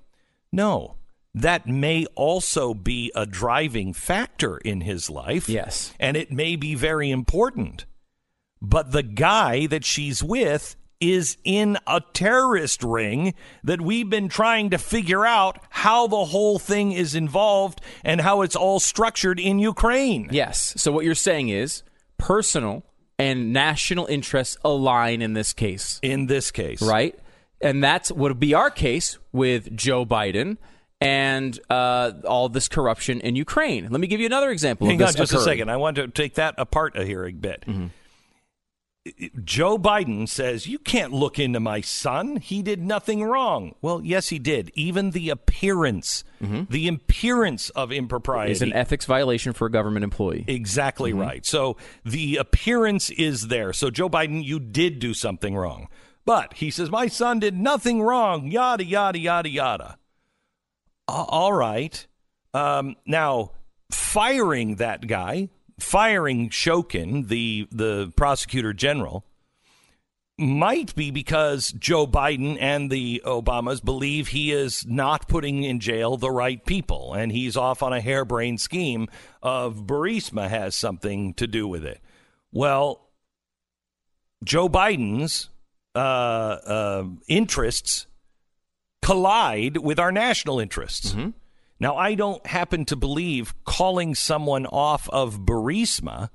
[0.52, 0.94] No,
[1.34, 5.48] that may also be a driving factor in his life.
[5.48, 5.92] Yes.
[5.98, 7.84] and it may be very important.
[8.62, 13.34] But the guy that she's with is in a terrorist ring
[13.64, 18.42] that we've been trying to figure out how the whole thing is involved and how
[18.42, 20.28] it's all structured in Ukraine.
[20.30, 20.74] Yes.
[20.76, 21.82] So what you're saying is
[22.18, 22.84] personal
[23.18, 27.18] and national interests align in this case, In this case, right?
[27.60, 30.58] And that's what would be our case with Joe Biden
[31.00, 33.88] and uh, all this corruption in Ukraine.
[33.90, 34.86] Let me give you another example.
[34.86, 35.70] Hang on just a second.
[35.70, 37.64] I want to take that apart here a bit.
[37.66, 37.86] Mm-hmm.
[39.42, 42.36] Joe Biden says, You can't look into my son.
[42.36, 43.74] He did nothing wrong.
[43.80, 44.70] Well, yes, he did.
[44.74, 48.72] Even the appearance, the appearance of impropriety Is Mm-hmm.
[48.72, 50.44] an ethics violation for a government employee.
[50.46, 51.20] Exactly Mm-hmm.
[51.20, 51.46] right.
[51.46, 53.72] So the appearance is there.
[53.72, 55.88] So Joe Biden, you did do something wrong.
[56.26, 59.98] But he says, my son did nothing wrong, yada, yada, yada, yada.
[61.08, 62.06] All right.
[62.52, 63.52] Um, now,
[63.90, 69.24] firing that guy, firing Shokin, the, the prosecutor general,
[70.38, 76.16] might be because Joe Biden and the Obamas believe he is not putting in jail
[76.16, 79.08] the right people, and he's off on a harebrained scheme
[79.42, 82.00] of Burisma has something to do with it.
[82.52, 83.08] Well,
[84.44, 85.48] Joe Biden's
[85.96, 88.06] uh, uh, interests
[89.02, 91.14] collide with our national interests.
[91.80, 96.30] Now, I don't happen to believe calling someone off of Burisma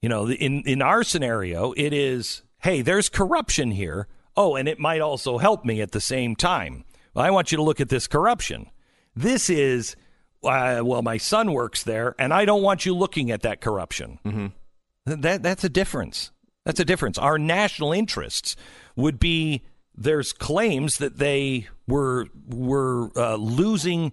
[0.00, 4.06] you know, in in our scenario, it is, hey, there's corruption here.
[4.36, 6.84] Oh, and it might also help me at the same time.
[7.14, 8.70] Well, I want you to look at this corruption.
[9.14, 9.96] This is,
[10.42, 14.18] uh, well, my son works there, and I don't want you looking at that corruption.
[14.24, 15.20] Mm-hmm.
[15.20, 16.30] That that's a difference.
[16.64, 17.18] That's a difference.
[17.18, 18.56] Our national interests
[18.96, 19.62] would be
[20.00, 24.12] there's claims that they were were uh, losing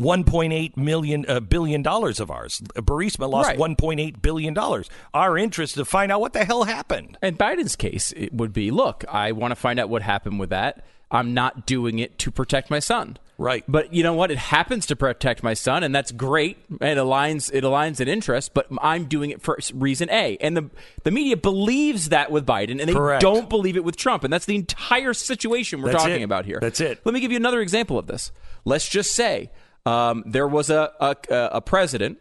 [0.00, 2.62] 1.8 million uh, billion dollars of ours.
[2.76, 3.58] Burisma lost Right.
[3.58, 4.88] 1.8 billion dollars.
[5.12, 7.18] Our interest to find out what the hell happened.
[7.20, 10.50] In Biden's case, it would be look, I want to find out what happened with
[10.50, 10.84] that.
[11.10, 13.18] I'm not doing it to protect my son.
[13.40, 13.62] Right.
[13.68, 14.32] But you know what?
[14.32, 16.58] It happens to protect my son, and that's great.
[16.72, 20.36] It aligns it aligns in interest, but I'm doing it for reason A.
[20.38, 20.70] And the
[21.04, 23.22] the media believes that with Biden, and they Correct.
[23.22, 24.24] don't believe it with Trump.
[24.24, 26.24] And that's the entire situation we're That's talking it.
[26.24, 26.58] about here.
[26.60, 27.00] That's it.
[27.04, 28.32] Let me give you another example of this.
[28.64, 29.52] Let's just say
[29.86, 32.18] um, there was a, a a president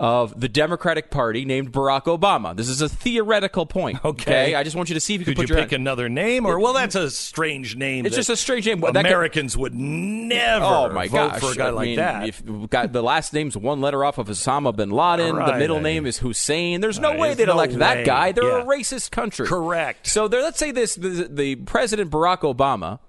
[0.00, 2.56] of the Democratic Party named Barack Obama.
[2.56, 3.98] This is a theoretical point.
[4.04, 4.54] Okay.
[4.54, 6.58] I just want you to see if you Could can you pick another name, or
[6.58, 8.06] well, that's a strange name.
[8.06, 8.80] It's just a strange name.
[8.80, 11.40] That could- Americans would never Oh my vote gosh!
[11.40, 12.26] for a guy I like mean, that.
[12.28, 15.36] If got the last name's one letter off of Osama bin Laden.
[15.36, 16.80] the middle name is Hussein.
[16.80, 17.78] There's no Right, way they'd no elect way.
[17.80, 18.32] that guy.
[18.32, 18.62] They're Yeah.
[18.62, 19.46] a racist country.
[19.46, 20.06] Correct.
[20.06, 23.00] So there, let's say this: the, the president Barack Obama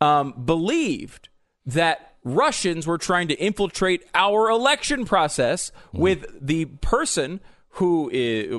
[0.00, 1.28] um, believed
[1.66, 5.98] that Russians were trying to infiltrate our election process Hmm.
[6.00, 7.40] with the person
[7.70, 8.10] who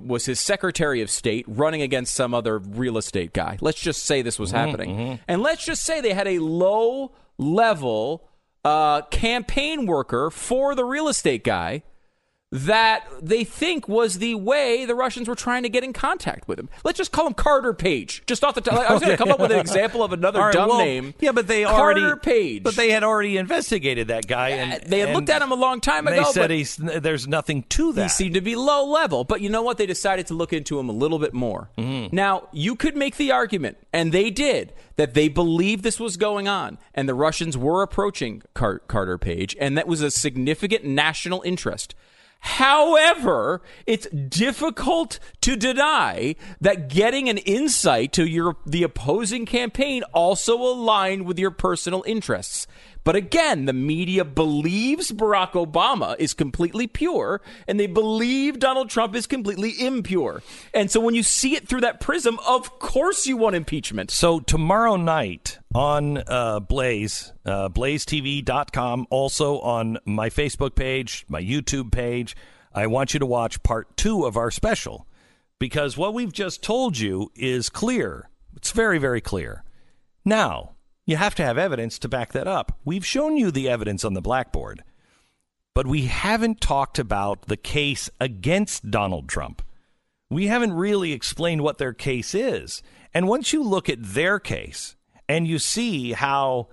[0.06, 3.57] was his Secretary of State running against some other real estate guy.
[3.61, 7.11] Let's just say this Mm-hmm, was happening, and let's just say they had a low
[7.38, 8.27] level
[8.64, 11.84] uh, campaign worker for the real estate guy
[12.52, 16.57] that they think was the way the Russians were trying to get in contact with
[16.57, 16.69] him.
[16.86, 18.24] Let's just call him Carter Page.
[18.26, 20.40] Just off the top, I was going to come up with an example of another
[20.44, 21.14] right, dumb well, name.
[21.19, 21.99] Yeah, but they already.
[21.99, 22.64] Carter already Page.
[22.64, 25.56] But they had already investigated that guy, and they had and looked at him a
[25.56, 28.03] long time They ago, said but- he's there's nothing to that.
[28.03, 29.78] He seemed to be low level, but you know what?
[29.78, 31.69] They decided to look into him a little bit more.
[31.78, 32.15] Mm-hmm.
[32.15, 36.48] Now, you could make the argument, and they did, that they believed this was going
[36.48, 41.41] on, and the Russians were approaching Car- Carter Page, and that was a significant national
[41.41, 41.94] interest.
[42.39, 50.57] However, it's difficult to deny that getting an insight to your the opposing campaign also
[50.57, 52.68] aligned with your personal interests.
[53.03, 59.15] But again, the media believes Barack Obama is completely pure, and they believe Donald Trump
[59.15, 60.41] is completely impure.
[60.74, 64.11] And so when you see it through that prism, of course you want impeachment.
[64.11, 71.91] So tomorrow night on uh, Blaze, uh, blazetv.com, also on my Facebook page, my YouTube
[71.91, 72.36] page,
[72.74, 75.07] I want you to watch part two of our special
[75.60, 78.30] because what we've just told you is clear.
[78.56, 79.64] It's very, very clear.
[80.24, 80.76] Now,
[81.07, 82.77] you have to have evidence to back that up.
[82.85, 84.84] We've shown you the evidence on the blackboard,
[85.73, 89.61] but we haven't talked about the case against Donald Trump.
[90.29, 92.84] We haven't really explained what their case is.
[93.13, 94.97] And once you look at their case
[95.29, 96.67] and you see how,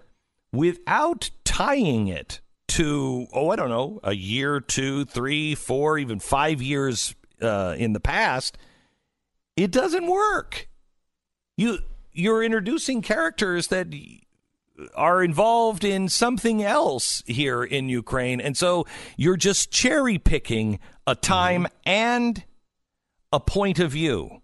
[0.52, 6.60] without tying it to, oh, I don't know, a year, two, three, four, even five
[6.60, 8.58] years uh, in the past,
[9.56, 10.68] it doesn't work.
[11.56, 11.78] You
[12.14, 13.88] you're introducing characters that
[14.94, 18.86] are involved in something else here in Ukraine, and so
[19.16, 22.44] you're just cherry picking a time and
[23.32, 24.42] a point of view.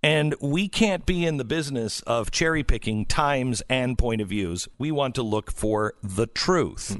[0.00, 4.68] And we can't be in the business of cherry picking times and point of views.
[4.78, 6.96] We want to look for the truth.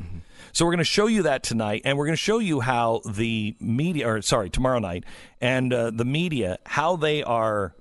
[0.53, 3.03] So we're going to show you that tonight, and we're going to show you how
[3.09, 5.05] the media, or sorry, tomorrow night,
[5.40, 7.77] and uh, the media, how they are,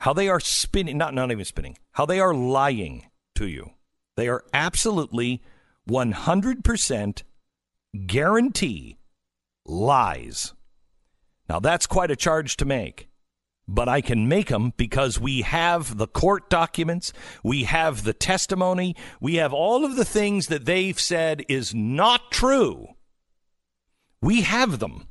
[0.00, 3.06] how they are spinning, not not even spinning, how they are lying
[3.36, 3.70] to you.
[4.16, 5.42] They are absolutely
[5.84, 7.22] one hundred percent
[8.06, 8.98] guarantee
[9.64, 10.52] lies.
[11.48, 13.08] Now, that's quite a charge to make,
[13.68, 17.12] but I can make them because we have the court documents,
[17.44, 22.32] we have the testimony, we have all of the things that they've said is not
[22.32, 22.88] true.
[24.20, 25.08] We have them.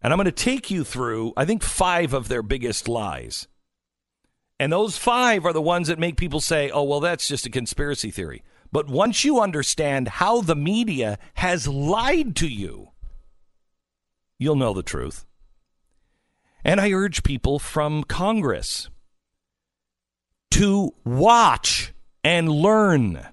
[0.00, 3.48] And I'm going to take you through, I think, five of their biggest lies.
[4.60, 7.50] And those five are the ones that make people say, oh, well, that's just a
[7.50, 8.42] conspiracy theory.
[8.72, 12.90] But once you understand how the media has lied to you,
[14.38, 15.24] you'll know the truth.
[16.64, 18.90] And I urge people from Congress
[20.50, 21.92] to watch
[22.24, 23.26] and learn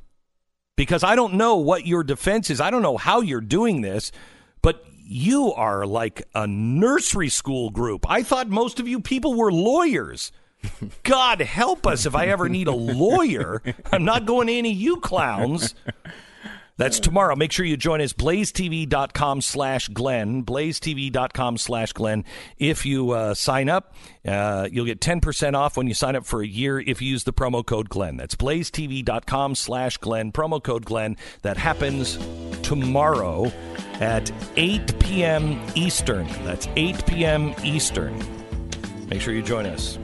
[0.75, 2.61] because I don't know what your defense is.
[2.61, 4.11] I don't know how you're doing this,
[4.61, 8.09] but you are like a nursery school group.
[8.09, 10.31] I thought most of you people were lawyers.
[11.03, 13.61] God help us if I ever need a lawyer.
[13.91, 15.75] I'm not going to any of you clowns.
[16.77, 17.37] That's tomorrow.
[17.37, 22.25] Make sure you join us, blazetv.com slash Glenn, blazetv.com slash Glenn.
[22.57, 23.95] If you uh, sign up,
[24.27, 27.23] uh, you'll get 10% off when you sign up for a year if you use
[27.23, 28.17] the promo code Glenn.
[28.17, 31.15] That's blazetv.com slash Glenn, promo code Glenn.
[31.43, 32.17] That happens
[32.61, 33.53] tomorrow
[34.01, 35.61] at 8 p.m.
[35.75, 36.27] Eastern.
[36.43, 37.55] That's 8 p.m.
[37.63, 38.19] Eastern.
[39.07, 39.97] Make sure you join us.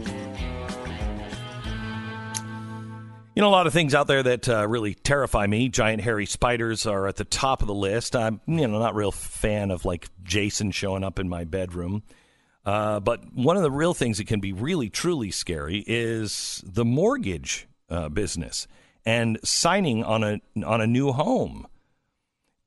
[3.33, 5.69] You know, a lot of things out there that uh, really terrify me.
[5.69, 8.13] Giant hairy spiders are at the top of the list.
[8.13, 12.03] I'm, you know, not real fan of like Jason showing up in my bedroom.
[12.65, 16.83] Uh, but one of the real things that can be really, truly scary is the
[16.83, 18.67] mortgage uh, business
[19.05, 21.65] and signing on a on a new home.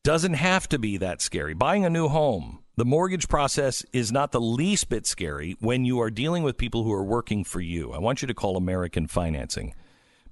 [0.03, 1.53] Doesn't have to be that scary.
[1.53, 6.01] Buying a new home, the mortgage process is not the least bit scary when you
[6.01, 7.93] are dealing with people who are working for you.
[7.93, 9.75] I want you to call American Financing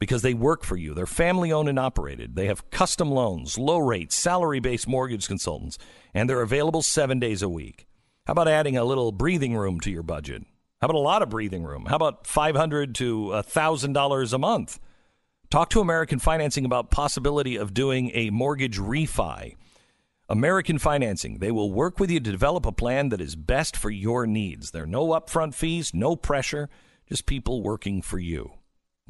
[0.03, 0.95] because they work for you.
[0.95, 2.35] They're family owned and operated.
[2.35, 5.79] They have custom loans, low rates, salary based mortgage consultants,
[6.13, 7.87] and they're available seven days a week.
[8.27, 10.43] How about adding a little breathing room to your budget?
[10.81, 11.87] How about a lot of breathing room?
[11.87, 14.81] How about 500 to $1,000 a month?
[15.51, 19.55] Talk to American Financing about possibility of doing a mortgage refi.
[20.29, 23.91] American Financing, they will work with you to develop a plan that is best for
[23.91, 24.73] your needs.
[24.73, 26.69] There are no upfront fees, no pressure,
[27.09, 28.55] just people working for you.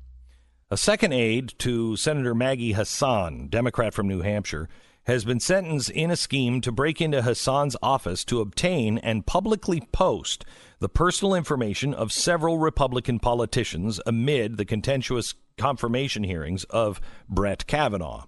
[0.70, 4.68] A second aide to Senator Maggie Hassan, Democrat from New Hampshire,
[5.04, 9.80] has been sentenced in a scheme to break into Hassan's office to obtain and publicly
[9.92, 10.44] post
[10.78, 17.00] the personal information of several Republican politicians amid the contentious confirmation hearings of
[17.30, 18.26] Brett Kavanaugh.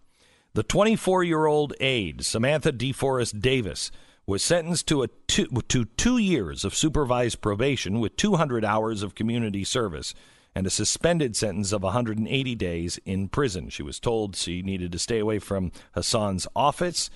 [0.54, 3.90] The 24 year old aide, Samantha DeForest Davis,
[4.26, 9.14] was sentenced to, a two, to two years of supervised probation with 200 hours of
[9.14, 10.14] community service
[10.54, 13.70] and a suspended sentence of 180 days in prison.
[13.70, 17.08] She was told she needed to stay away from Hassan's office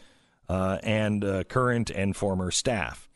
[0.49, 3.07] uh, and uh, current and former staff.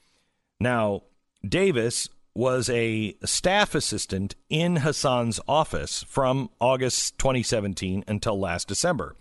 [0.60, 1.04] Now,
[1.42, 9.16] Davis was a staff assistant in Hassan's office from August 2017 until last December.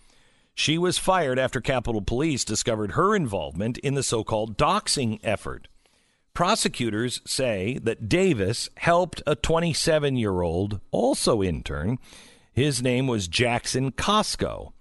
[0.60, 5.70] She was fired after Capitol Police discovered her involvement in the so called doxing effort.
[6.34, 11.98] Prosecutors say that Davis helped a 27 year old, also intern.
[12.52, 14.74] His name was Jackson Cosco,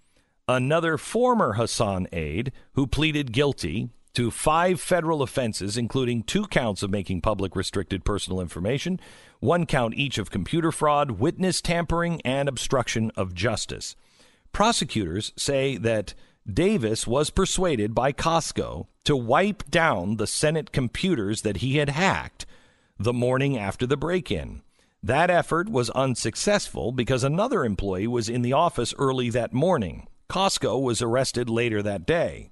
[0.48, 6.90] another former Hassan aide who pleaded guilty to five federal offenses, including two counts of
[6.90, 8.98] making public restricted personal information,
[9.38, 13.94] one count each of computer fraud, witness tampering, and obstruction of justice.
[14.52, 16.14] Prosecutors say that
[16.50, 22.46] Davis was persuaded by Cosco to wipe down the Senate computers that he had hacked
[22.98, 24.62] the morning after the break in.
[25.02, 30.08] That effort was unsuccessful because another employee was in the office early that morning.
[30.28, 32.50] Cosco was arrested later that day.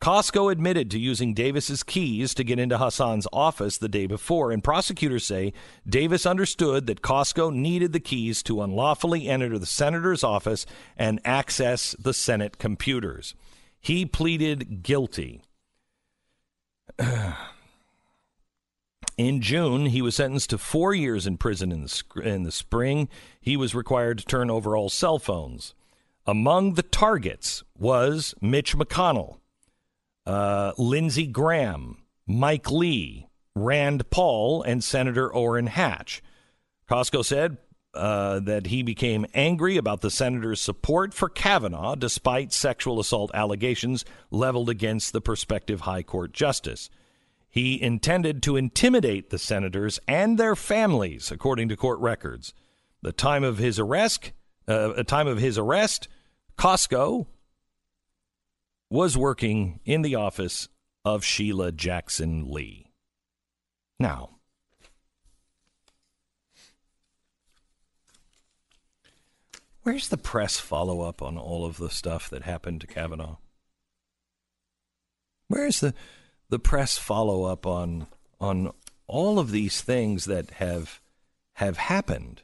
[0.00, 4.62] Cosco admitted to using Davis's keys to get into Hassan's office the day before, and
[4.62, 5.52] prosecutors say
[5.88, 10.66] Davis understood that Cosco needed the keys to unlawfully enter the senator's office
[10.96, 13.34] and access the Senate computers.
[13.80, 15.42] He pleaded guilty.
[19.16, 23.08] In June, he was sentenced to four years in prison in the, in the spring.
[23.40, 25.74] He was required to turn over all cell phones.
[26.26, 29.38] Among the targets was Mitch McConnell,
[30.26, 36.22] uh, Lindsey Graham, Mike Lee, Rand Paul, and Senator Orrin Hatch.
[36.88, 37.58] Cosco said
[37.94, 44.04] uh, that he became angry about the senator's support for Kavanaugh despite sexual assault allegations
[44.30, 46.90] leveled against the prospective high court justice.
[47.48, 52.52] He intended to intimidate the senators and their families, according to court records.
[53.00, 54.32] The time of his arrest,
[54.68, 56.08] uh, time of his arrest,
[56.58, 57.26] Cosco
[58.88, 60.68] was working in the office
[61.04, 62.92] of Sheila Jackson Lee.
[63.98, 64.38] Now,
[69.82, 73.36] where's the press follow up on all of the stuff that happened to Kavanaugh?
[75.48, 75.94] Where's the
[76.48, 78.06] the press follow up on
[78.40, 78.72] on
[79.06, 81.00] all of these things that have
[81.54, 82.42] have happened?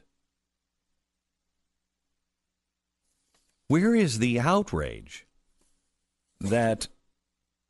[3.67, 5.25] Where is the outrage?
[6.43, 6.87] That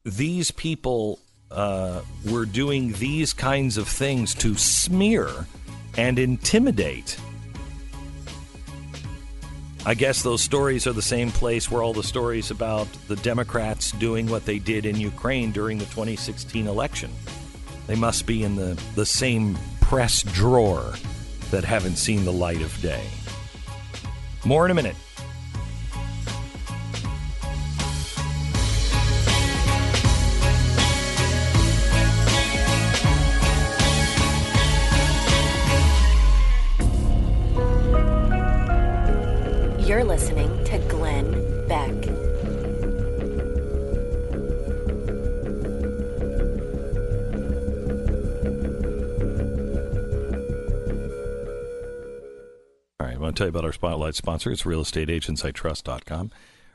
[0.03, 1.19] these people
[1.49, 5.29] uh, were doing these kinds of things to smear
[5.97, 7.17] and intimidate.
[9.85, 13.91] I guess those stories are the same place where all the stories about the Democrats
[13.91, 17.11] doing what they did in Ukraine during the 2016 election.
[17.85, 20.93] They must be in the, the same press drawer
[21.51, 23.03] that haven't seen the light of day.
[24.45, 24.95] More in a minute.
[54.15, 54.51] Sponsor.
[54.51, 56.31] It's realestateagentsitrust.com.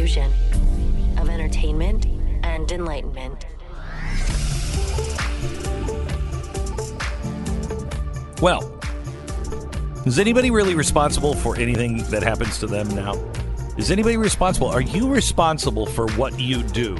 [0.00, 0.32] Fusion
[1.18, 2.06] of entertainment
[2.42, 3.44] and enlightenment.
[8.40, 8.80] Well,
[10.06, 13.12] is anybody really responsible for anything that happens to them now?
[13.76, 14.68] Is anybody responsible?
[14.68, 16.96] Are you responsible for what you do?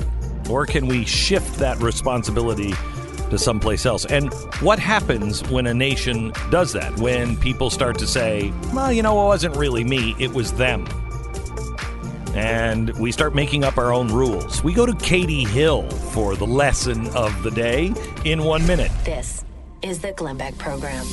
[0.50, 2.74] Or can we shift that responsibility
[3.30, 4.04] to someplace else?
[4.04, 6.94] And what happens when a nation does that?
[6.98, 10.86] When people start to say, well, you know, it wasn't really me, it was them.
[12.34, 14.62] And we start making up our own rules.
[14.62, 17.92] We go to Katie Hill for the lesson of the day
[18.24, 18.92] in one minute.
[19.04, 19.44] This
[19.82, 21.06] is the Glenn Beck Program.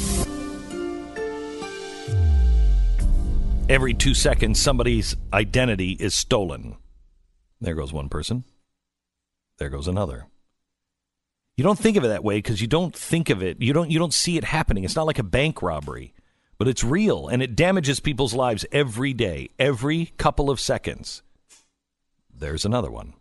[3.69, 6.77] every two seconds somebody's identity is stolen.
[7.59, 8.43] There goes one person.
[9.57, 10.27] There goes another.
[11.55, 13.59] You don't think of it that way because you don't think of it.
[13.59, 13.89] You don't.
[13.89, 14.83] You don't see it happening.
[14.83, 16.13] It's not like a bank robbery,
[16.57, 21.21] but it's real and it damages people's lives every day, every couple of seconds.
[22.33, 23.13] There's another one.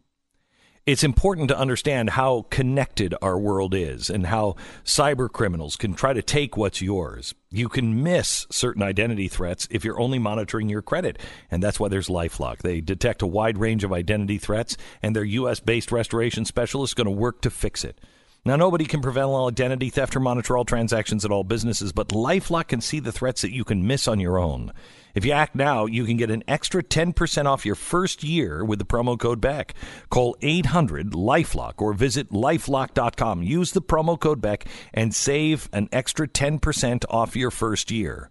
[0.86, 4.54] It's important to understand how connected our world is and how
[4.84, 7.34] cyber criminals can try to take what's yours.
[7.50, 11.18] You can miss certain identity threats if you're only monitoring your credit.
[11.50, 12.58] And that's why there's Lifelock.
[12.58, 15.58] They detect a wide range of identity threats, and their U.S.
[15.58, 18.00] based restoration specialist is going to work to fix it.
[18.46, 22.10] Now, nobody can prevent all identity theft or monitor all transactions at all businesses, but
[22.10, 24.72] Lifelock can see the threats that you can miss on your own.
[25.16, 28.78] If you act now, you can get an extra 10% off your first year with
[28.78, 29.74] the promo code BECK.
[30.10, 33.42] Call 800 Lifelock or visit lifelock.com.
[33.42, 38.30] Use the promo code BECK and save an extra 10% off your first year.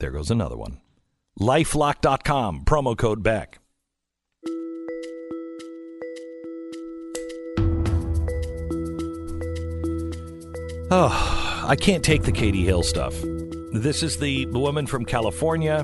[0.00, 0.80] There goes another one.
[1.38, 3.58] Lifelock.com, promo code BECK.
[10.90, 13.14] Oh, I can't take the Katie Hill stuff.
[13.72, 15.82] This is the woman from California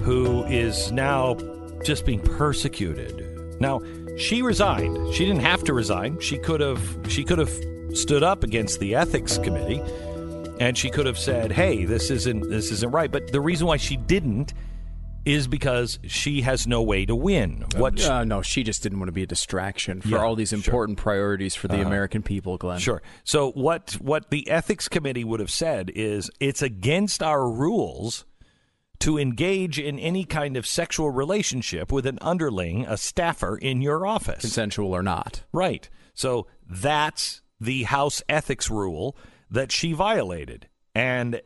[0.00, 1.36] who is now
[1.84, 3.60] just being persecuted.
[3.60, 3.80] Now,
[4.16, 5.14] she resigned.
[5.14, 6.18] She didn't have to resign.
[6.18, 7.52] She could have she could have
[7.94, 9.80] stood up against the ethics committee
[10.58, 13.76] and she could have said, "Hey, this isn't this isn't right." But the reason why
[13.76, 14.52] she didn't
[15.24, 17.64] is because she has no way to win.
[17.76, 20.50] What Uh, no, she just didn't want to be a distraction for Yeah, all these
[20.50, 20.58] sure.
[20.58, 21.86] important priorities for the Uh-huh.
[21.86, 22.78] American people, Glenn.
[22.78, 23.02] Sure.
[23.24, 28.24] So what what the ethics committee would have said is it's against our rules
[29.00, 34.06] to engage in any kind of sexual relationship with an underling, a staffer in your
[34.06, 34.40] office.
[34.40, 35.44] Consensual or not.
[35.52, 35.88] Right.
[36.14, 39.16] So that's the house ethics rule
[39.50, 40.68] that she violated.
[40.94, 41.40] And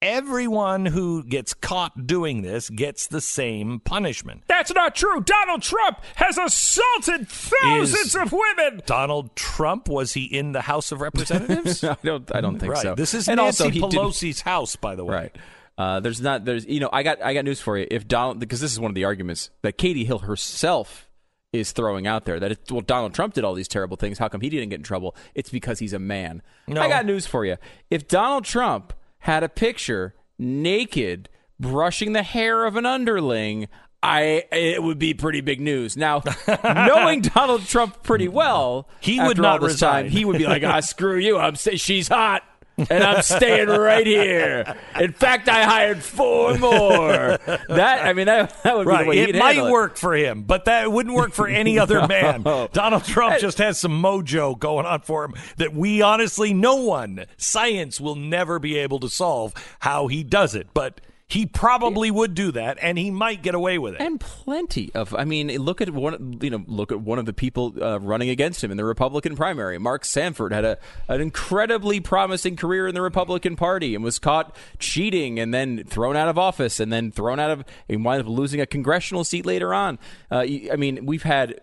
[0.00, 4.42] everyone who gets caught doing this gets the same punishment.
[4.46, 5.20] That's not true.
[5.22, 8.82] Donald Trump has assaulted thousands Is- of women.
[8.86, 11.82] Donald Trump was he in the House of Representatives?
[11.84, 12.34] I don't.
[12.34, 12.82] I don't think right.
[12.82, 12.94] so.
[12.94, 15.14] This is and Nancy also he didn't- Pelosi's house, by the way.
[15.14, 15.36] Right.
[15.76, 16.44] Uh, there's not.
[16.44, 16.66] There's.
[16.66, 16.90] You know.
[16.92, 17.22] I got.
[17.22, 17.86] I got news for you.
[17.90, 21.08] If Donald, because this is one of the arguments that Katie Hill herself
[21.52, 24.18] is throwing out there that it, well, Donald Trump did all these terrible things.
[24.18, 25.16] How come he didn't get in trouble?
[25.34, 26.42] It's because he's a man.
[26.66, 26.82] No.
[26.82, 27.56] I got news for you.
[27.90, 31.28] If Donald Trump had a picture naked
[31.60, 33.68] brushing the hair of an underling.
[34.02, 35.96] I it would be pretty big news.
[35.96, 36.22] Now,
[36.64, 40.16] knowing Donald Trump pretty well, He would not all this time, resign.
[40.18, 41.36] he would be like, "Ah, screw you!
[41.36, 42.42] I'm say she's hot,
[42.90, 44.76] and I'm staying right here.
[44.98, 47.38] In fact, I hired four more."
[47.68, 50.42] That I mean, that, that would be the way It might handle work for him,
[50.42, 52.42] but that wouldn't work for any other man.
[52.42, 57.26] Donald Trump just has some mojo going on for him that we honestly, no one,
[57.36, 60.68] science will never be able to solve how he does it.
[60.74, 61.00] But
[61.30, 64.00] He probably would do that, and he might get away with it.
[64.00, 67.34] and plenty of i mean look at one you know look at one of the
[67.34, 69.78] people uh, running against him in the republican primary.
[69.78, 74.56] Mark sanford had a an incredibly promising career in the republican party and was caught
[74.78, 78.26] cheating and then thrown out of office and then thrown out of and wound up
[78.26, 79.98] losing a congressional seat later on.
[80.30, 81.60] Uh, i mean we've had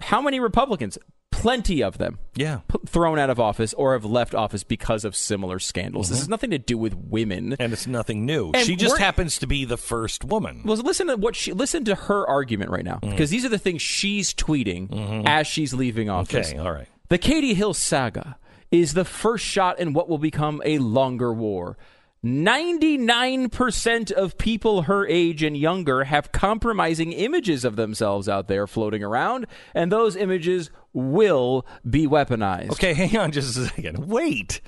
[0.00, 0.98] how many republicans
[1.36, 2.60] plenty of them Yeah.
[2.68, 6.28] p- thrown out of office or have left office because of similar scandals this has
[6.28, 8.50] nothing to do with women and it's nothing new.
[8.54, 10.62] And she just happens to be the first woman.
[10.64, 13.10] well, listen to what she listen to her argument right now Mm-hmm.
[13.10, 16.48] because these are the things she's tweeting as she's leaving office.
[16.50, 16.88] Okay, all right.
[17.08, 18.36] The Katie Hill saga
[18.72, 21.76] is the first shot in what will become a longer war.
[22.24, 29.02] 99% of people her age and younger have compromising images of themselves out there floating
[29.02, 32.72] around, and those images will be weaponized.
[32.72, 34.08] Okay, hang on just a second.
[34.08, 34.60] Wait.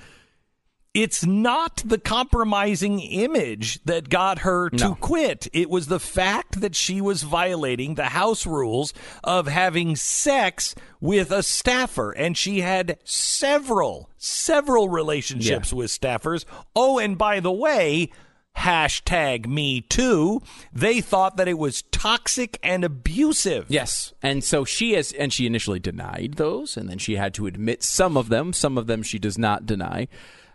[1.01, 4.95] It's not the compromising image that got her to No.
[4.95, 5.47] quit.
[5.53, 8.93] It was the fact that she was violating the house rules
[9.23, 12.11] of having sex with a staffer.
[12.11, 16.43] And she had several, several relationships with staffers.
[16.75, 18.11] Oh, and by the way,
[18.59, 20.41] hashtag me too.
[20.73, 23.65] They thought that it was toxic and abusive.
[23.69, 24.13] Yes.
[24.21, 27.83] And so she has, and she initially denied those, and then she had to admit
[27.83, 28.53] some of them.
[28.53, 30.07] Some of them she does not deny.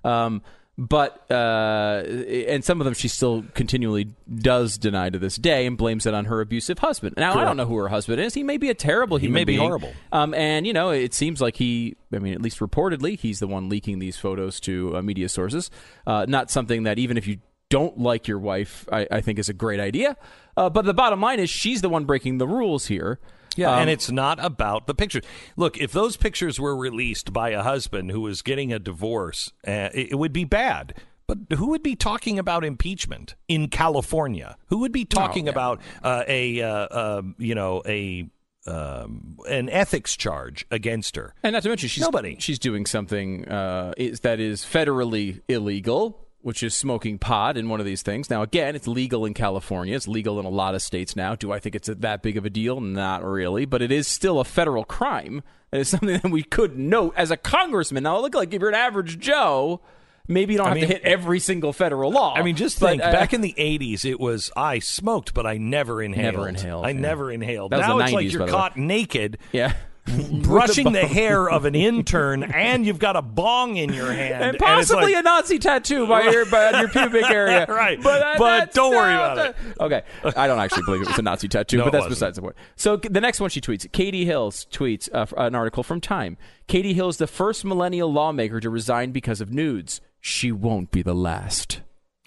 [0.05, 0.43] Um,
[0.77, 5.79] but, uh, and some of them she still continually does deny to this day and
[5.79, 7.15] blames it on her abusive husband.
[7.17, 8.35] Now, I don't know who her husband is.
[8.35, 9.93] He may be a terrible human may be horrible.
[10.11, 13.47] Um, and, you know, it seems like he, I mean, at least reportedly, he's the
[13.47, 15.71] one leaking these photos to uh, media sources.
[16.09, 19.49] Uh, not something that even if you don't like your wife, I, I think is
[19.49, 20.17] a great idea.
[20.57, 23.19] Uh, but the bottom line is she's the one breaking the rules here.
[23.57, 25.25] Yeah, Um, and it's not about the pictures.
[25.57, 29.91] Look, if those pictures were released by a husband who was getting a divorce, uh,
[29.95, 30.95] it, it would be bad.
[31.27, 34.57] But who would be talking about impeachment in California?
[34.67, 35.53] Who would be talking yeah.
[35.53, 38.29] about uh, a uh, um, you know a
[38.67, 41.35] um, an ethics charge against her?
[41.43, 42.37] And not to mention, she's Nobody.
[42.41, 47.81] She's doing something uh, is, that is federally illegal, which is smoking pot in one
[47.81, 48.29] of these things.
[48.29, 49.97] Now, again, it's legal in California.
[49.97, 51.35] It's legal in a lot of states now.
[51.35, 52.81] Do I think it's that big of a deal?
[52.81, 55.43] Not really, but it is still a federal crime.
[55.73, 58.03] It is something that we could note as a congressman.
[58.03, 59.81] Now, look like if you're an average Joe.
[60.27, 62.35] Maybe you don't have mean- to hit every single federal law.
[62.35, 65.45] I mean, just But, think uh, back in the '80s, it was I smoked, but
[65.47, 66.35] I never inhaled.
[66.35, 67.01] Never inhaled, I yeah.
[67.01, 67.73] never inhaled.
[67.73, 68.59] Now it's like you're by the way.
[68.59, 69.37] caught naked.
[69.53, 69.75] yeah.
[70.07, 74.59] Brushing the hair of an intern, and you've got a bong in your hand, and
[74.59, 77.67] possibly like- a Nazi tattoo by your by your pubic area.
[77.75, 78.01] Right.
[78.03, 80.03] but, uh, But don't worry about the- Okay,
[80.37, 82.57] I don't actually believe it was a Nazi tattoo, No, but that's besides the point.
[82.77, 86.37] So the next one she tweets, Katie Hills tweets uh, an article from Time.
[86.67, 90.01] Katie Hill's the first millennial lawmaker to resign because of nudes.
[90.21, 91.81] She won't be the last.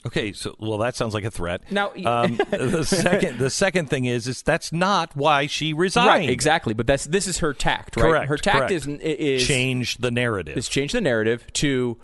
[0.05, 1.69] Okay, so well, that sounds like a threat.
[1.71, 6.07] Now- um, the second the second thing is is that's not why she resigned.
[6.07, 6.73] Right, exactly.
[6.73, 8.03] But that's this is her tact, right?
[8.03, 8.29] Correct.
[8.29, 8.71] Her tact correct.
[8.71, 10.55] is is change the narrative.
[10.57, 11.97] is change the narrative to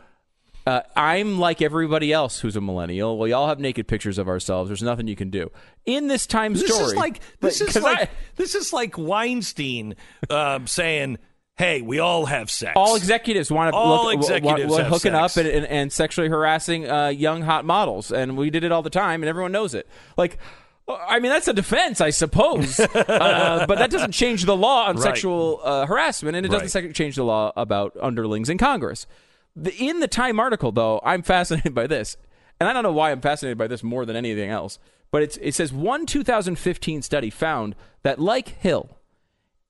[0.66, 3.18] uh, I'm like everybody else who's a millennial.
[3.20, 4.70] We all have naked pictures of ourselves.
[4.70, 5.52] There's nothing you can do
[5.86, 6.86] in this time This story.
[6.86, 9.96] is like this is like I- this is like Weinstein
[10.30, 11.18] um, saying,
[11.58, 15.14] "Hey, we all have sex." all executives want to All look, executives want, have hooking
[15.14, 15.38] sex.
[15.38, 18.82] up and, and, and sexually harassing uh, young hot models, and we did it all
[18.82, 19.88] the time, and everyone knows it.
[20.18, 20.38] Like.
[20.86, 24.96] I mean, that's a defense, I suppose, uh, but that doesn't change the law on
[24.98, 25.04] Right.
[25.04, 26.94] sexual uh, harassment, and it doesn't Right.
[26.94, 29.08] change the law about underlings in Congress.
[29.56, 32.18] The, in the Time article, though, I'm fascinated by this,
[32.60, 34.78] and I don't know why I'm fascinated by this more than anything else.
[35.10, 38.90] But it's, it says one 2015 study found that, like Hill,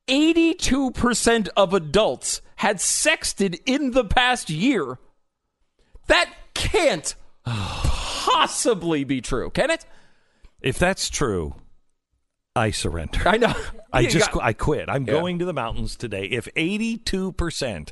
[0.08, 4.98] 82% of adults had sexted in the past year.
[6.08, 7.16] That can't
[7.46, 9.86] possibly be true, can it?
[10.62, 11.56] If that's true,
[12.56, 13.22] I surrender.
[13.26, 13.54] I know.
[13.92, 14.90] I just got- I quit.
[14.90, 15.14] I'm Yeah.
[15.14, 16.26] going to the mountains today.
[16.26, 17.92] If 82%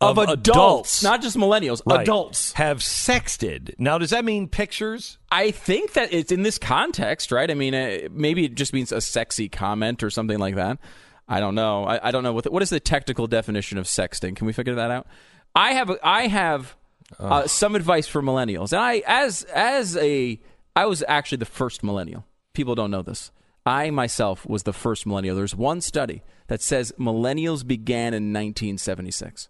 [0.00, 2.52] of, of, adults, not just millennials, right, adults.
[2.54, 3.74] have sexted.
[3.78, 5.18] Now, does that mean pictures?
[5.30, 7.48] I think that it's in this context, right?
[7.50, 10.78] I mean, uh, maybe it just means a sexy comment or something like that.
[11.28, 11.84] I don't know.
[11.84, 14.36] I, I don't know what the, what is the technical definition of sexting.
[14.36, 15.06] Can we figure that out?
[15.54, 16.76] I have I have
[17.18, 20.40] uh, some advice for millennials, and I as as a
[20.74, 22.26] I was actually the first millennial.
[22.54, 23.30] People don't know this.
[23.64, 25.36] I myself was the first millennial.
[25.36, 29.48] There's one study that says millennials began in 1976.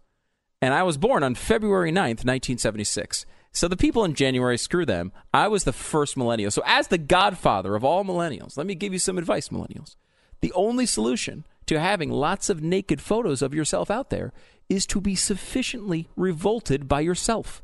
[0.60, 3.26] And I was born on February 9th, 1976.
[3.52, 5.12] So the people in January, screw them.
[5.32, 6.50] I was the first millennial.
[6.50, 9.96] So, as the godfather of all millennials, let me give you some advice, millennials.
[10.40, 14.32] The only solution to having lots of naked photos of yourself out there
[14.68, 17.62] is to be sufficiently revolted by yourself.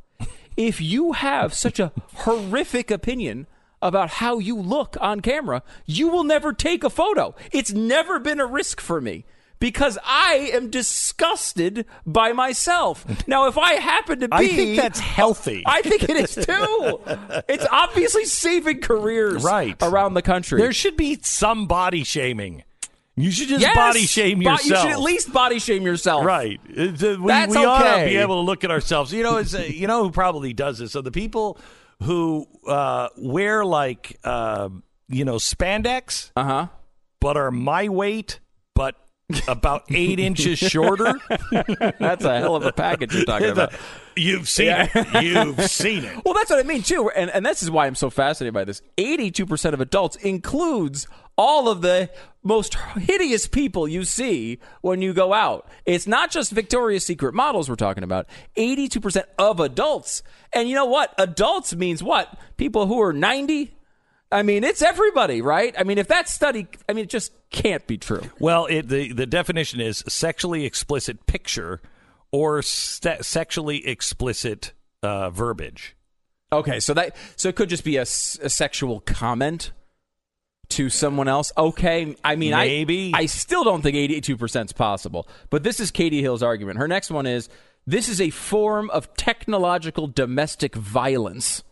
[0.56, 3.46] If you have such a horrific opinion
[3.80, 7.34] about how you look on camera, you will never take a photo.
[7.52, 9.24] It's never been a risk for me
[9.60, 13.06] because I am disgusted by myself.
[13.28, 14.34] Now, if I happen to be.
[14.34, 15.62] I think that's healthy.
[15.66, 17.00] I think it is too.
[17.48, 19.76] it's obviously saving careers Right.
[19.80, 20.60] around the country.
[20.60, 22.64] There should be some body shaming.
[23.20, 23.74] You should just Yes!
[23.74, 24.64] body shame yourself.
[24.64, 26.24] You should at least body shame yourself.
[26.24, 26.60] Right.
[26.68, 29.12] We That's we ought to be able to look at ourselves.
[29.12, 30.92] You know, it's, uh, you know who probably does this?
[30.92, 31.58] So the people
[32.02, 34.68] who uh, wear like, uh,
[35.08, 36.66] you know, spandex, Uh huh.
[37.20, 38.40] but are my weight,
[38.74, 38.94] but
[39.48, 41.14] about eight inches shorter.
[41.98, 43.72] That's a hell of a package you're talking about.
[44.16, 45.22] You've seen it.
[45.24, 46.18] You've seen it.
[46.24, 48.64] Well, that's what I mean too, and and this is why I'm so fascinated by
[48.64, 48.80] this.
[48.96, 51.06] 82 percent of adults includes
[51.38, 52.10] all of the
[52.42, 55.66] most hideous people you see when you go out.
[55.86, 58.26] It's not just Victoria's Secret models we're talking about.
[58.56, 61.14] 82 percent of adults, and you know what?
[61.16, 62.36] Adults means what?
[62.56, 63.74] People who are 90.
[64.30, 65.74] I mean, it's everybody, right?
[65.78, 68.22] I mean, if that study, I mean, it just can't be true.
[68.38, 71.80] Well, it, the the definition is sexually explicit picture
[72.30, 75.96] or se- sexually explicit uh, verbiage.
[76.52, 79.72] Okay, so that so it could just be a sexual comment
[80.70, 81.52] to someone else.
[81.56, 83.12] Okay, I mean, Maybe.
[83.14, 85.28] I I still don't think eighty-two percent is possible.
[85.50, 86.78] But this is Katie Hill's argument.
[86.78, 87.48] Her next one is
[87.86, 91.62] this is a form of technological domestic violence.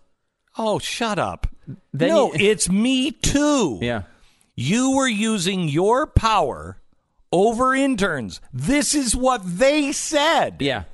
[0.58, 1.46] Oh, shut up!
[1.92, 3.78] Then no, you- it's me too.
[3.82, 4.02] Yeah.
[4.54, 6.78] You were using your power
[7.30, 8.40] over interns.
[8.54, 10.56] This is what they said.
[10.60, 10.84] Yeah.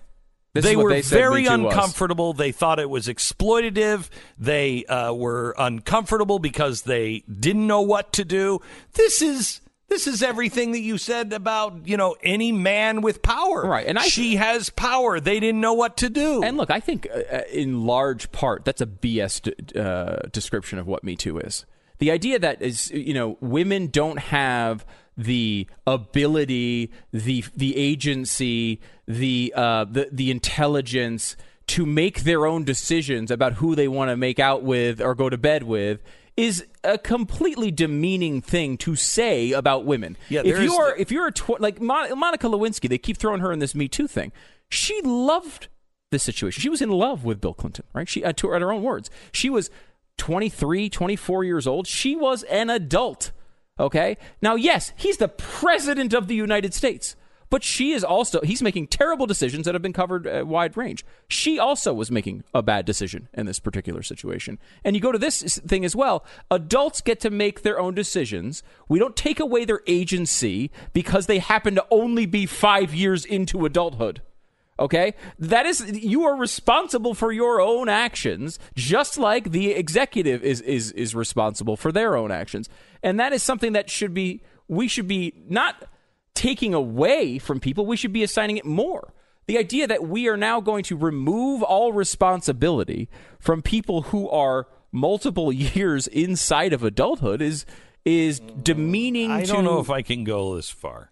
[0.54, 1.72] This they were they very Too was.
[1.74, 2.34] uncomfortable.
[2.34, 4.08] They thought it was exploitative.
[4.38, 8.60] They uh, were uncomfortable because they didn't know what to do.
[8.92, 13.66] This is this is everything that you said about you know any man with power.
[13.66, 15.20] Right, and I- she has power.
[15.20, 16.42] They didn't know what to do.
[16.42, 20.78] And look, I think uh, uh, in large part that's a BS d- uh, description
[20.78, 21.64] of what Me Too is.
[21.98, 24.84] The idea that is, you know, women don't have
[25.16, 31.36] the ability, the the agency, the uh, the the intelligence
[31.68, 35.30] to make their own decisions about who they want to make out with or go
[35.30, 36.02] to bed with
[36.36, 40.16] is a completely demeaning thing to say about women.
[40.28, 43.40] Yeah, if you are if you're a tw- like Mon- Monica Lewinsky, they keep throwing
[43.40, 44.32] her in this Me Too thing.
[44.68, 45.68] She loved
[46.10, 46.60] this situation.
[46.60, 48.08] She was in love with Bill Clinton, right?
[48.08, 49.70] She uh, to at her own words, she was
[50.18, 51.86] 23, 24 years old.
[51.86, 53.32] She was an adult.
[53.78, 54.16] Okay?
[54.40, 57.16] Now, yes, he's the president of the United States.
[57.52, 61.04] But she is also, he's making terrible decisions that have been covered at wide range.
[61.28, 64.58] She also was making a bad decision in this particular situation.
[64.84, 66.24] And you go to this thing as well.
[66.50, 68.62] Adults get to make their own decisions.
[68.88, 73.66] We don't take away their agency because they happen to only be five years into
[73.66, 74.22] adulthood.
[74.82, 75.14] Okay?
[75.38, 80.90] That is you are responsible for your own actions, just like the executive is is
[80.92, 82.68] is responsible for their own actions.
[83.02, 85.84] And that is something that should be we should be not
[86.34, 89.14] taking away from people, we should be assigning it more.
[89.46, 94.66] The idea that we are now going to remove all responsibility from people who are
[94.90, 97.64] multiple years inside of adulthood is
[98.04, 101.11] is demeaning to I to don't know if I can go this far.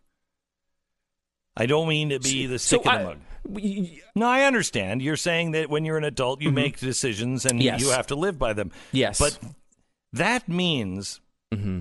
[1.56, 3.18] I don't mean to be the So stick in I- the mud.
[4.14, 5.00] No, I understand.
[5.02, 7.62] You're saying that when you're an adult, you make decisions and Mm-hmm.
[7.66, 7.80] Yes.
[7.80, 8.70] you have to live by them.
[8.92, 9.18] Yes.
[9.18, 9.38] But
[10.12, 11.20] that means
[11.52, 11.80] Mm-hmm.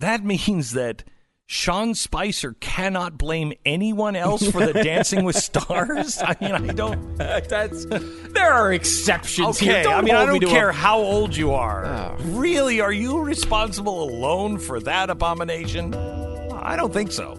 [0.00, 1.04] that means that
[1.46, 6.18] Sean Spicer cannot blame anyone else for the Dancing with Stars.
[6.22, 7.16] I mean, I don't.
[7.18, 9.72] That's there are exceptions here.
[9.74, 11.84] Okay, Don't I mean, I hold me don't to a- care how old you are.
[11.86, 12.16] Oh.
[12.30, 15.94] Really, are you responsible alone for that abomination?
[15.94, 17.38] I don't think so.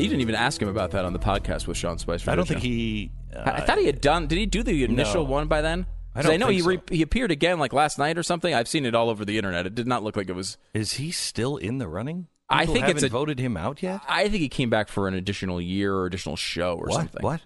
[0.00, 2.30] You didn't even ask him about that on the podcast with Sean Spicer.
[2.30, 3.10] I don't think he.
[3.36, 4.26] I, I thought he had done.
[4.26, 5.30] Did he do the initial No.
[5.30, 5.86] one by then?
[6.14, 6.68] I I know he so.
[6.68, 8.54] re- he appeared again like last night or something.
[8.54, 9.66] I've seen it all over the internet.
[9.66, 10.56] It did not look like it was.
[10.72, 12.28] Is he still in the running?
[12.48, 14.00] I think it's a- voted him out yet.
[14.08, 16.94] I think he came back for an additional year or additional show or what?
[16.94, 17.22] something.
[17.22, 17.40] What?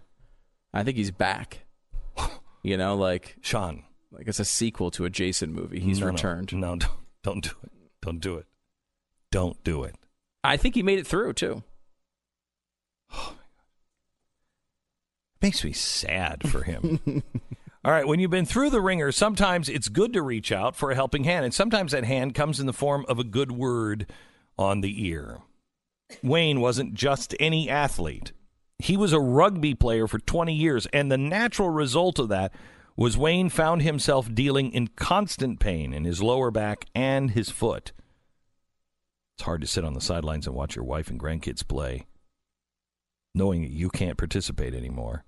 [0.74, 1.60] I think he's back.
[2.64, 3.84] You know, like Sean.
[4.10, 5.78] like it's a sequel to a Jason movie.
[5.78, 6.12] He's no, no.
[6.12, 6.52] returned.
[6.52, 6.90] No, don't,
[7.22, 7.70] don't do it.
[8.02, 8.46] Don't do it.
[9.30, 9.94] Don't do it.
[10.42, 11.62] I think he made it through too.
[13.12, 13.34] Oh,
[15.36, 17.00] it makes me sad for him.
[17.84, 20.90] All right, when you've been through the ringer, sometimes it's good to reach out for
[20.90, 24.10] a helping hand, and sometimes that hand comes in the form of a good word
[24.58, 25.38] on the ear.
[26.22, 28.32] Wayne wasn't just any athlete.
[28.80, 32.52] He was a rugby player for 20 years, and the natural result of that
[32.96, 37.92] was Wayne found himself dealing in constant pain in his lower back and his foot.
[39.36, 42.07] It's hard to sit on the sidelines and watch your wife and grandkids play,
[43.38, 45.24] knowing you can't participate anymore.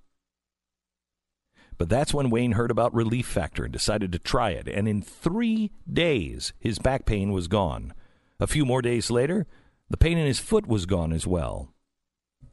[1.79, 4.69] But that's when Wayne heard about Relief Factor and decided to try it.
[4.69, 7.95] And in three days, his back pain was gone.
[8.39, 9.47] A few more days later,
[9.89, 11.73] the pain in his foot was gone as well.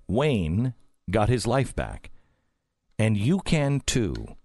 [0.08, 0.74] Wayne
[1.12, 2.10] got his life back.
[2.98, 4.38] And you can too.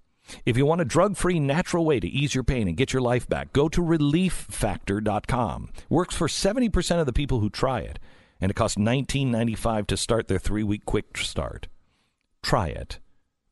[0.45, 3.03] If you want a drug free, natural way to ease your pain and get your
[3.03, 5.71] life back, go to relieffactor.com.
[5.89, 7.99] Works for 70% of the people who try it,
[8.43, 11.69] and it costs $19.95 to start their three week quick start.
[12.43, 12.99] Try it.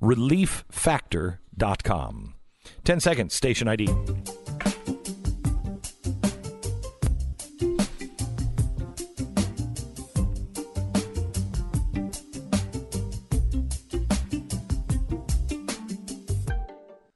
[0.02, 2.34] Relieffactor.com.
[2.84, 3.88] 10 seconds, station ID.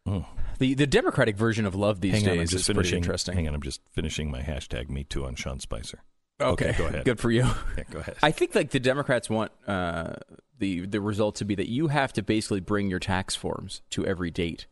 [0.06, 0.20] Hmm.
[0.58, 2.96] The the Democratic version of love these Hang days on, is pretty finishing.
[2.98, 3.34] interesting.
[3.34, 6.02] Hang on, I'm just finishing my hashtag Me Too on Sean Spicer.
[6.40, 7.04] Okay, go ahead.
[7.04, 7.48] Good for you.
[7.76, 8.16] Yeah, go ahead.
[8.22, 10.14] I think like the Democrats want uh,
[10.58, 14.04] the the result to be that you have to basically bring your tax forms to
[14.04, 14.66] every date,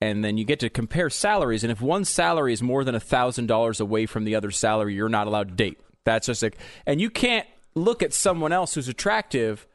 [0.00, 1.64] and then you get to compare salaries.
[1.64, 4.94] And if one salary is more than a thousand dollars away from the other salary,
[4.94, 5.80] you're not allowed to date.
[6.04, 9.66] That's just like, and you can't look at someone else who's attractive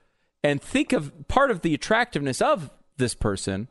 [0.43, 3.67] and think of part of the attractiveness of this person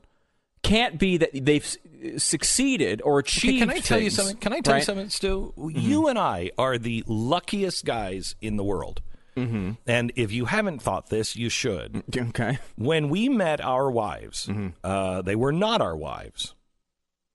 [0.62, 1.76] can't be that they've
[2.16, 3.58] succeeded or Okay, achieved.
[3.60, 4.36] can I tell you something?
[4.36, 5.52] Can I tell you something, Stu?
[5.56, 9.02] You and I are the luckiest guys in the world.
[9.36, 9.72] Mm-hmm.
[9.86, 12.02] And if you haven't thought this, you should.
[12.14, 12.58] Okay.
[12.76, 14.48] When we met our wives,
[14.84, 16.54] uh, they were not our wives.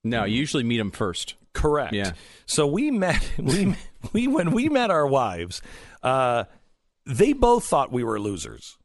[0.03, 1.35] No, you usually meet them first.
[1.53, 1.93] Correct.
[1.93, 2.11] Yeah.
[2.45, 3.27] So we met.
[3.39, 3.75] We
[4.13, 5.61] we when we met our wives,
[6.03, 6.43] uh,
[7.05, 8.77] they both thought we were losers.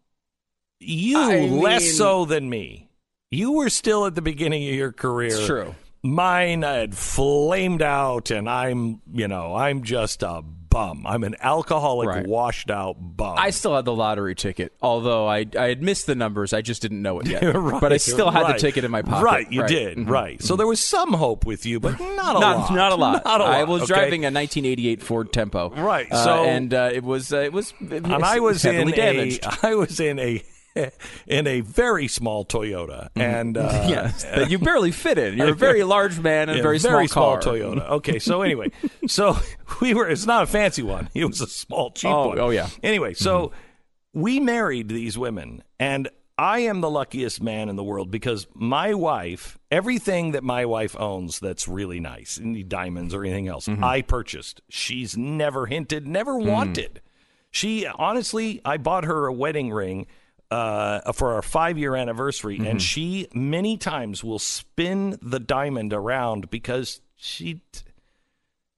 [0.81, 2.89] You I less mean- so than me.
[3.33, 5.29] You were still at the beginning of your career.
[5.29, 5.75] It's true.
[6.05, 11.07] Mine had flamed out, and I'm, you know, I'm just a bum.
[11.07, 12.27] I'm an alcoholic, Right.
[12.27, 13.37] washed out bum.
[13.39, 16.53] I still had the lottery ticket, although I I had missed the numbers.
[16.53, 17.43] I just didn't know it yet.
[17.55, 18.55] right, but I still had right.
[18.55, 19.25] the ticket in my pocket.
[19.25, 19.97] Right, you did.
[19.99, 20.09] Mhm.
[20.09, 20.43] Right.
[20.43, 22.75] So there was some hope with you, but not a Not, lot.
[22.75, 23.25] not a lot.
[23.25, 23.55] Not a lot.
[23.55, 23.95] I was okay?
[23.95, 25.71] driving a 1988 Ford Tempo.
[25.71, 28.93] Right, Uh, so- and uh, it was uh, it was and I was in heavily
[28.93, 29.47] a, damaged.
[29.63, 30.43] I was in a
[31.27, 33.20] in a very small Toyota, mm-hmm.
[33.20, 35.36] and uh, yes, that you barely fit in.
[35.36, 37.40] You're a very large man in a very, small car.
[37.40, 37.89] Toyota.
[37.90, 38.70] Okay, so anyway,
[39.07, 39.36] so
[39.81, 40.09] we were.
[40.09, 41.09] It's not a fancy one.
[41.15, 42.39] It was a small, cheap Oh, one.
[42.39, 42.69] oh, yeah.
[42.82, 44.20] Anyway, so mm-hmm.
[44.20, 46.09] we married these women, and
[46.39, 50.97] I am the luckiest man in the world because my wife, everything that my wife
[50.99, 53.85] owns that's really nice, any diamonds or anything else, mm-hmm.
[53.85, 54.62] I purchased.
[54.69, 56.47] She's never hinted, never mm.
[56.47, 57.03] wanted.
[57.51, 60.07] She honestly, I bought her a wedding ring
[60.53, 66.51] uh, for our five year anniversary, and she many times will spin the diamond around
[66.51, 67.62] because she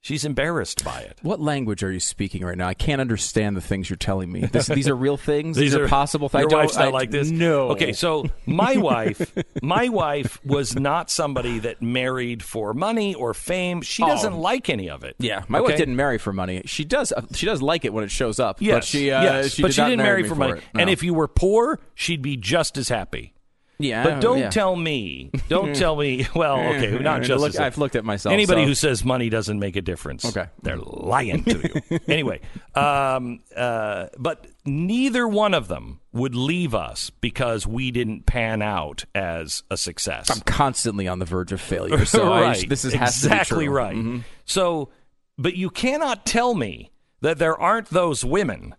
[0.05, 1.19] she's embarrassed by it.
[1.23, 2.69] What language are you speaking right now?
[2.69, 4.43] I can't understand the things you're telling me.
[4.47, 5.57] This, these are real things.
[5.57, 6.31] These are, are possible.
[6.33, 7.31] Your I wife's not like this.
[7.31, 7.71] No.
[7.71, 9.33] Okay, so my wife,
[9.63, 13.83] my wife was not somebody that married for money or fame.
[13.83, 14.41] She doesn't Oh.
[14.41, 15.17] like any of it.
[15.19, 15.71] Yeah, my Okay?
[15.71, 16.63] wife didn't marry for money.
[16.67, 17.11] She does.
[17.13, 18.61] uh, She does like it when it shows up.
[18.61, 20.59] Yes, but she, uh, yes, she but did she didn't marry me for money.
[20.59, 20.65] it.
[20.75, 23.34] And if you were poor, she'd be just as happy.
[23.79, 24.51] Yeah, But don't yeah.
[24.51, 25.31] tell me.
[25.49, 26.27] Don't tell me.
[26.35, 27.41] Well, okay, not just.
[27.41, 28.33] Look, I've looked at myself.
[28.33, 30.47] Anybody so- who says money doesn't make a difference, Okay.
[30.63, 31.99] they're lying to you.
[32.09, 32.41] anyway,
[32.75, 39.05] um, uh, but neither one of them would leave us because we didn't pan out
[39.15, 40.31] as a success.
[40.31, 42.05] I'm constantly on the verge of failure.
[42.05, 42.69] So I- right.
[42.69, 43.75] this is has exactly to be true.
[43.77, 43.97] right.
[43.97, 44.23] Mhm.
[44.45, 44.91] So,
[45.37, 48.75] but you cannot tell me that there aren't those women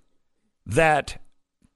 [0.65, 1.21] that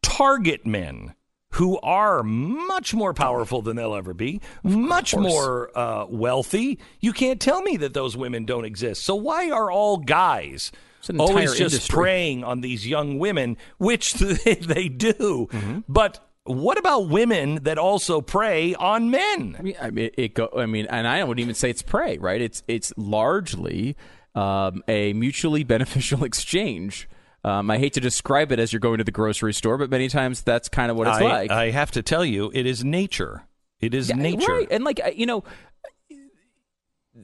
[0.02, 1.14] target men
[1.54, 5.26] who are much more powerful than they'll ever be, much course.
[5.26, 6.80] more uh, wealthy.
[7.00, 9.04] You can't tell me that those women don't exist.
[9.04, 10.72] So why are all guys?
[11.18, 11.94] Always just industry.
[11.94, 15.48] preying on these young women, which they, they do.
[15.52, 15.80] Mm-hmm.
[15.88, 19.56] But what about women that also prey on men?
[19.58, 20.50] I mean, I mean, it go.
[20.56, 22.42] I mean, and I wouldn't even say it's prey, right?
[22.42, 23.96] It's it's largely
[24.36, 27.08] um, a mutually beneficial exchange.
[27.44, 30.10] Um, I hate to describe it as you're going to the grocery store, but many
[30.10, 31.52] times that's kind of what it's I, like.
[31.52, 33.45] I have to tell you, it is nature.
[33.80, 34.52] It is Yeah, nature.
[34.52, 34.68] right?
[34.70, 35.44] And like you know,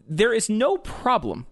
[0.08, 1.46] there is no problem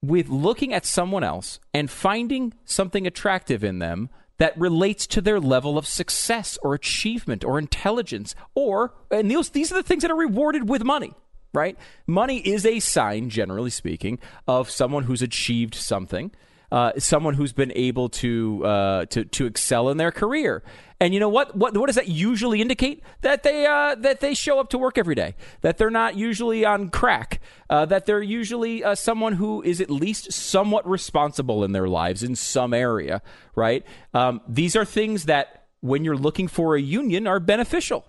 [0.00, 5.40] with looking at someone else and finding something attractive in them that relates to their
[5.40, 10.10] level of success or achievement or intelligence or and these these are the things that
[10.10, 11.12] are rewarded with money
[11.52, 11.76] right
[12.06, 16.30] money is a sign generally speaking of someone who's achieved something
[16.70, 20.62] uh, someone who's been able to uh, to to excel in their career.
[21.00, 21.56] And you know what?
[21.56, 23.02] What what does that usually indicate?
[23.20, 25.34] That they uh, that they show up to work every day.
[25.60, 27.40] That they're not usually on crack.
[27.70, 32.22] Uh, that they're usually uh, someone who is at least somewhat responsible in their lives
[32.22, 33.22] in some area.
[33.54, 33.86] Right?
[34.12, 38.04] Um, these are things that when you're looking for a union are beneficial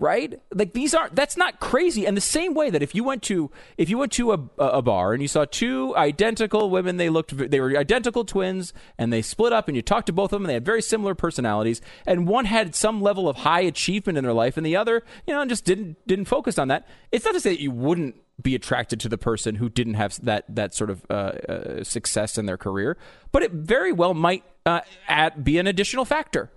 [0.00, 0.40] right?
[0.52, 2.06] Like these aren't that's not crazy.
[2.06, 4.82] And the same way that if you went to if you went to a, a
[4.82, 9.22] bar and you saw two identical women, they looked they were identical twins and they
[9.22, 11.80] split up and you talked to both of them and they had very similar personalities
[12.06, 15.34] and one had some level of high achievement in their life and the other, you
[15.34, 16.88] know, just didn't didn't focus on that.
[17.12, 20.18] It's not to say that you wouldn't be attracted to the person who didn't have
[20.24, 22.96] that that sort of uh, uh, success in their career,
[23.32, 26.50] but it very well might uh, add, be an additional factor.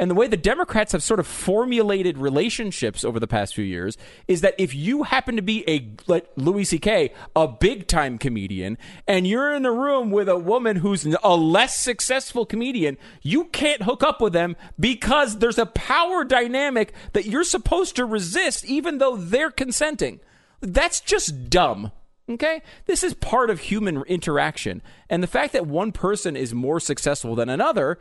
[0.00, 3.98] And the way the Democrats have sort of formulated relationships over the past few years
[4.26, 8.78] is that if you happen to be a like Louis C.K., a big time comedian,
[9.06, 13.82] and you're in a room with a woman who's a less successful comedian, you can't
[13.82, 18.96] hook up with them because there's a power dynamic that you're supposed to resist, even
[18.96, 20.20] though they're consenting.
[20.62, 21.92] That's just dumb.
[22.26, 22.62] Okay?
[22.86, 24.80] This is part of human interaction.
[25.10, 27.98] And the fact that one person is more successful than another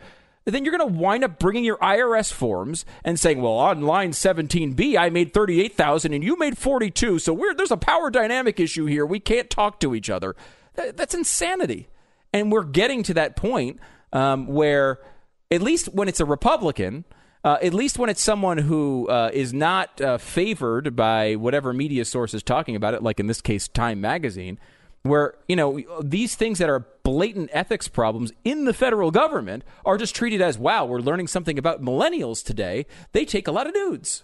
[0.50, 4.12] then you're going to wind up bringing your IRS forms and saying, "Well, on line
[4.12, 9.06] 17B, I made 38,000 and you made 42, so there's a power dynamic issue here.
[9.06, 10.36] We can't talk to each other."
[10.76, 11.90] That, that's insanity.
[12.34, 13.80] And we're getting to that point
[14.14, 15.00] um, where,
[15.52, 17.06] at least when it's a Republican,
[17.44, 22.06] uh, at least when it's someone who uh, is not uh, favored by whatever media
[22.06, 24.60] source is talking about it, like in this case, Time Magazine,
[25.04, 29.98] where you know these things that are blatant ethics problems in the federal government are
[29.98, 32.86] just treated as wow we're learning something about millennials today.
[33.12, 34.24] They take a lot of nudes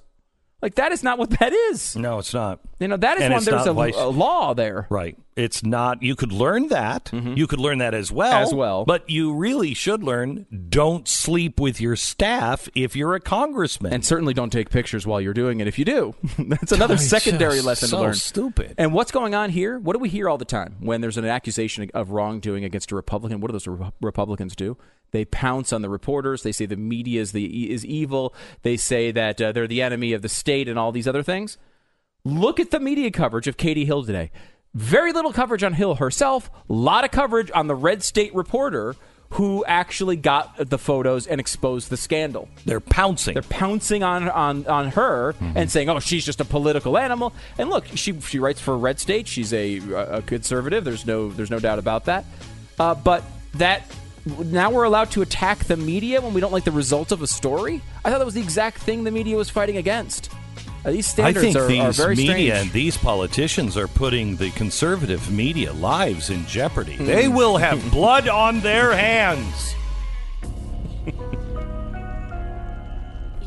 [0.61, 3.33] like that is not what that is no it's not you know that is And
[3.33, 5.17] when there's a, a law there Right.
[5.35, 7.09] It's not, you could learn that.
[7.11, 8.31] You could learn that as well.
[8.31, 8.43] Mm-hmm.
[8.43, 8.85] As well.
[8.85, 13.91] But you really should learn don't sleep with your staff if you're a congressman.
[13.91, 17.59] and certainly don't take pictures while you're doing it if you do that's another secondary
[17.59, 18.75] lesson so to learn stupid.
[18.77, 21.25] and what's going on here what do we hear all the time when there's an
[21.25, 24.77] accusation of wrongdoing against a republican what do those Re- republicans do
[25.11, 28.33] they pounce on the reporters they say the media is the is evil
[28.63, 31.57] they say that uh, they're the enemy of the state and all these other things
[32.25, 34.31] Look at the media coverage of Katie Hill today.
[34.73, 38.95] Very little coverage on Hill herself, a lot of coverage on the Red State reporter
[39.31, 42.49] who actually got the photos and exposed the scandal.
[42.65, 43.35] They're pouncing.
[43.35, 47.69] They're pouncing on on, on her and saying, "Oh, she's just a political animal." And
[47.69, 49.27] look, she she writes for Red State.
[49.27, 50.83] She's a, a conservative.
[50.83, 52.25] There's no there's no doubt about that.
[52.79, 53.23] Uh, but
[53.53, 53.83] that
[54.25, 57.27] now we're allowed to attack the media when we don't like the result of a
[57.27, 57.81] story.
[58.03, 60.31] I thought that was the exact thing the media was fighting against.
[60.83, 62.51] Uh, these I standards think are, these are very media strange.
[62.53, 66.95] and these politicians are putting the conservative media lives in jeopardy.
[66.95, 67.05] Hmm.
[67.05, 69.73] They will have blood on their hands.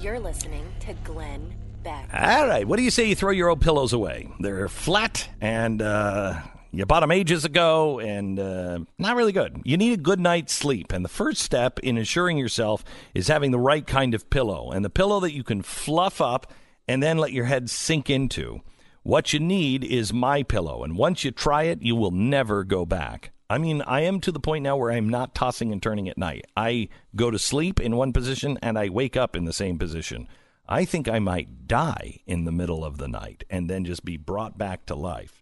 [0.01, 2.09] You're listening to Glenn Beck.
[2.13, 2.67] All right.
[2.67, 4.29] What do you say you throw your old pillows away?
[4.41, 6.41] They're flat and uh,
[6.71, 9.61] you bought them ages ago and uh, not really good.
[9.65, 10.93] You need a good night's sleep.
[10.93, 12.85] And the first step in ensuring yourself
[13.15, 16.53] is having the right kind of pillow and the pillow that you can fluff up
[16.87, 18.61] and then let your head sink into.
[19.03, 22.85] What you need is my pillow, and once you try it, you will never go
[22.85, 23.31] back.
[23.49, 26.19] I mean, I am to the point now where I'm not tossing and turning at
[26.19, 26.45] night.
[26.55, 30.29] I go to sleep in one position and I wake up in the same position.
[30.69, 34.19] I think I might die in the middle of the night and then just be
[34.19, 35.38] brought back to life.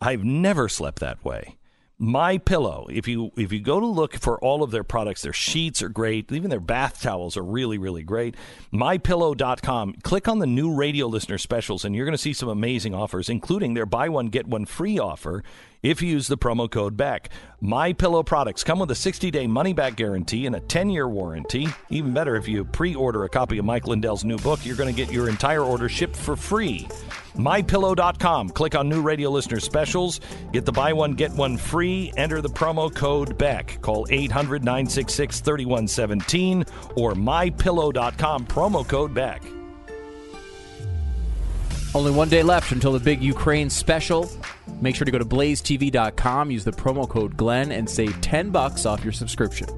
[0.00, 1.56] I've never slept that way.
[1.98, 5.32] My pillow, if you if you go to look for all of their products, their
[5.32, 8.34] sheets are great, even their bath towels are really really great.
[8.72, 9.94] mypillow.com.
[10.02, 13.28] Click on the new radio listener specials and you're going to see some amazing offers
[13.28, 15.44] including their buy one get one free offer
[15.80, 17.28] if you use the promo code Beck.
[17.60, 21.68] My Pillow products come with a 60-day money-back guarantee and a 10-year warranty.
[21.90, 25.04] Even better, if you pre-order a copy of Mike Lindell's new book, you're going to
[25.04, 26.88] get your entire order shipped for free.
[27.36, 28.50] MyPillow.com.
[28.50, 30.20] Click on new radio listener specials.
[30.52, 32.12] Get the buy one, get one free.
[32.16, 33.80] Enter the promo code BECK.
[33.80, 36.64] Call 800 966 3117
[36.96, 38.46] or MyPillow.com.
[38.46, 39.42] Promo code BECK.
[41.94, 44.30] Only one day left until the big Ukraine special.
[44.80, 48.86] Make sure to go to blazetv.com, use the promo code Glenn, and save 10 bucks
[48.86, 49.68] off your subscription.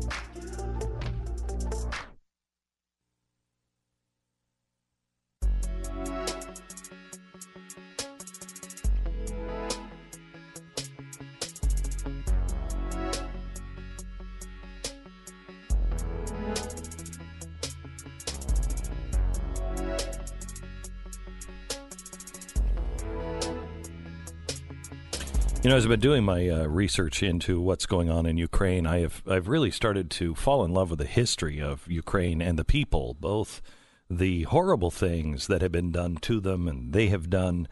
[25.65, 28.87] You know, as I've been doing my uh, research into what's going on in Ukraine,
[28.87, 32.59] I have I've really started to fall in love with the history of Ukraine and
[32.59, 33.63] the people, both
[34.11, 37.67] the horrible things that have been done to them and they have done.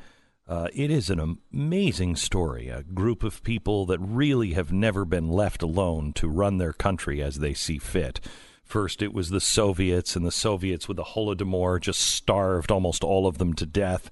[0.48, 2.70] Uh, it is an amazing story.
[2.70, 7.22] A group of people that really have never been left alone to run their country
[7.22, 8.20] as they see fit.
[8.64, 13.26] First, it was the Soviets, and the Soviets with the Holodomor just starved almost all
[13.26, 14.10] of them to death.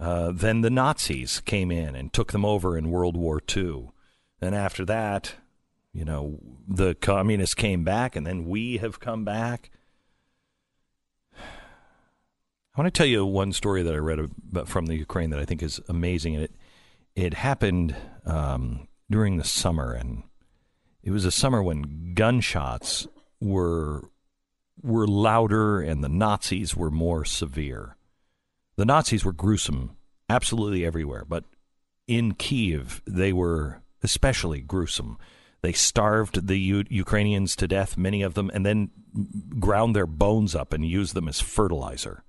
[0.00, 3.90] Uh, then the Nazis came in and took them over in World War II.
[4.40, 5.34] And after that,
[5.92, 9.70] you know, the communists came back, and then we have come back.
[11.36, 14.30] I want to tell you one story that I read
[14.64, 16.54] from the Ukraine that I think is amazing, and it
[17.16, 17.94] it happened
[18.24, 20.22] um, during the summer, and
[21.02, 23.06] it was a summer when gunshots
[23.40, 24.08] were
[24.82, 27.96] were louder and the Nazis were more severe.
[28.80, 29.98] The Nazis were gruesome
[30.30, 31.44] absolutely everywhere, but
[32.06, 35.18] in Kiev they were especially gruesome.
[35.60, 38.88] They starved the U- Ukrainians to death, many of them, and then
[39.58, 42.24] ground their bones up and used them as fertilizer.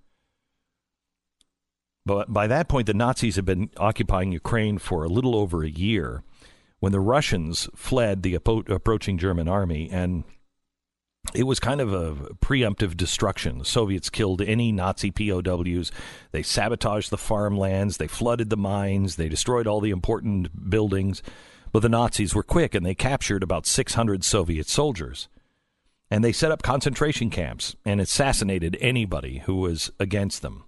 [2.05, 5.69] But by that point, the Nazis had been occupying Ukraine for a little over a
[5.69, 6.21] year
[6.81, 10.25] when the Russians fled the approaching German army, and
[11.33, 13.59] it was kind of a preemptive destruction.
[13.59, 15.91] The Soviets killed any Nazi POWs.
[16.31, 17.97] They sabotaged the farmlands.
[17.97, 19.15] They flooded the mines.
[19.15, 21.23] They destroyed all the important buildings.
[21.71, 25.29] But the Nazis were quick and they captured about 600 Soviet soldiers.
[26.09, 30.65] And they set up concentration camps and assassinated anybody who was against them.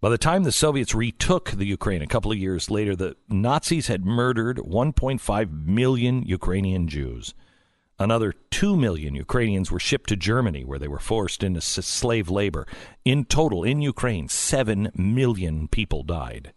[0.00, 3.88] By the time the Soviets retook the Ukraine a couple of years later, the Nazis
[3.88, 7.34] had murdered 1.5 million Ukrainian Jews.
[8.02, 12.66] Another 2 million Ukrainians were shipped to Germany, where they were forced into slave labor.
[13.04, 16.52] In total, in Ukraine, 7 million people died.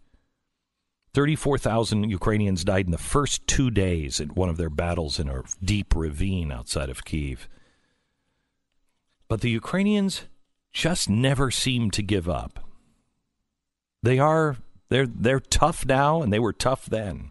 [1.14, 5.42] 34,000 Ukrainians died in the first two days in one of their battles in a
[5.62, 7.48] deep ravine outside of Kiev.
[9.28, 10.24] But the Ukrainians
[10.72, 12.68] just never seem to give up.
[14.02, 14.56] They are
[14.88, 17.30] they're they're tough now and they were tough then.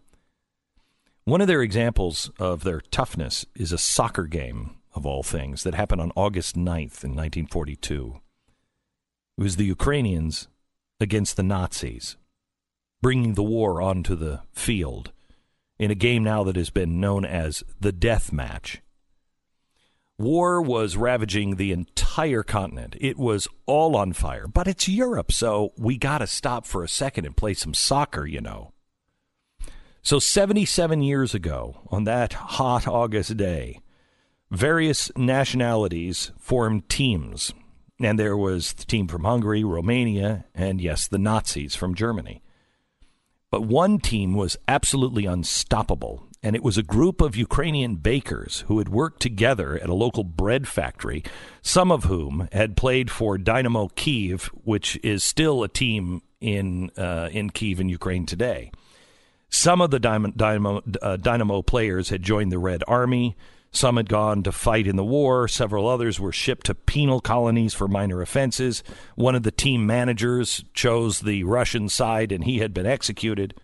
[1.27, 5.73] One of their examples of their toughness is a soccer game of all things that
[5.73, 8.21] happened on August 9th in 1942.
[9.35, 10.47] It was the Ukrainians
[10.99, 12.15] against the Nazis,
[13.01, 15.13] bringing the war onto the field
[15.79, 18.83] in a game now that has been known as the death match.
[20.19, 22.97] War was ravaging the entire continent.
[23.01, 24.47] It was all on fire.
[24.47, 28.27] But it's Europe, so we got to stop for a second and play some soccer,
[28.27, 28.73] you know.
[30.05, 33.81] So, 77 years ago, on that hot August day,
[34.51, 37.55] various nationalities formed teams.
[37.99, 42.43] And there was the team from Hungary, Romania, and yes, the Nazis from Germany.
[43.49, 48.77] But one team was absolutely unstoppable, and it was a group of Ukrainian bakers who
[48.77, 51.23] had worked together at a local bread factory,
[51.63, 57.29] some of whom had played for Dynamo Kiev, which is still a team in uh,
[57.31, 58.69] in Kiev in Ukraine today.
[59.55, 63.37] Some of the Dynamo, uh, Dynamo players had joined the Red Army.
[63.71, 65.47] Some had gone to fight in the war.
[65.47, 68.83] Several others were shipped to penal colonies for minor offenses.
[69.15, 73.55] One of the team managers chose the Russian side and he had been executed.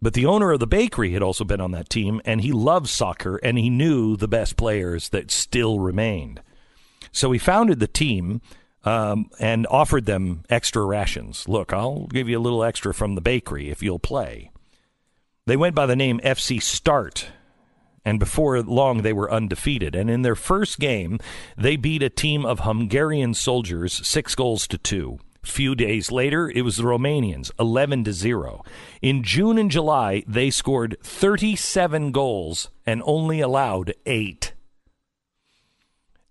[0.00, 2.88] But the owner of the bakery had also been on that team, and he loved
[2.88, 6.42] soccer, and he knew the best players that still remained.
[7.12, 8.42] So he founded the team
[8.84, 11.48] um, and offered them extra rations.
[11.48, 14.50] Look, I'll give you a little extra from the bakery if you'll play.
[15.46, 17.26] They went by the name FC Start,
[18.02, 19.94] and before long they were undefeated.
[19.94, 21.18] And in their first game,
[21.54, 25.18] they beat a team of Hungarian soldiers six goals to two.
[25.42, 28.64] Few days later, it was the Romanians, 11 to 0.
[29.02, 34.54] In June and July, they scored 37 goals and only allowed 8.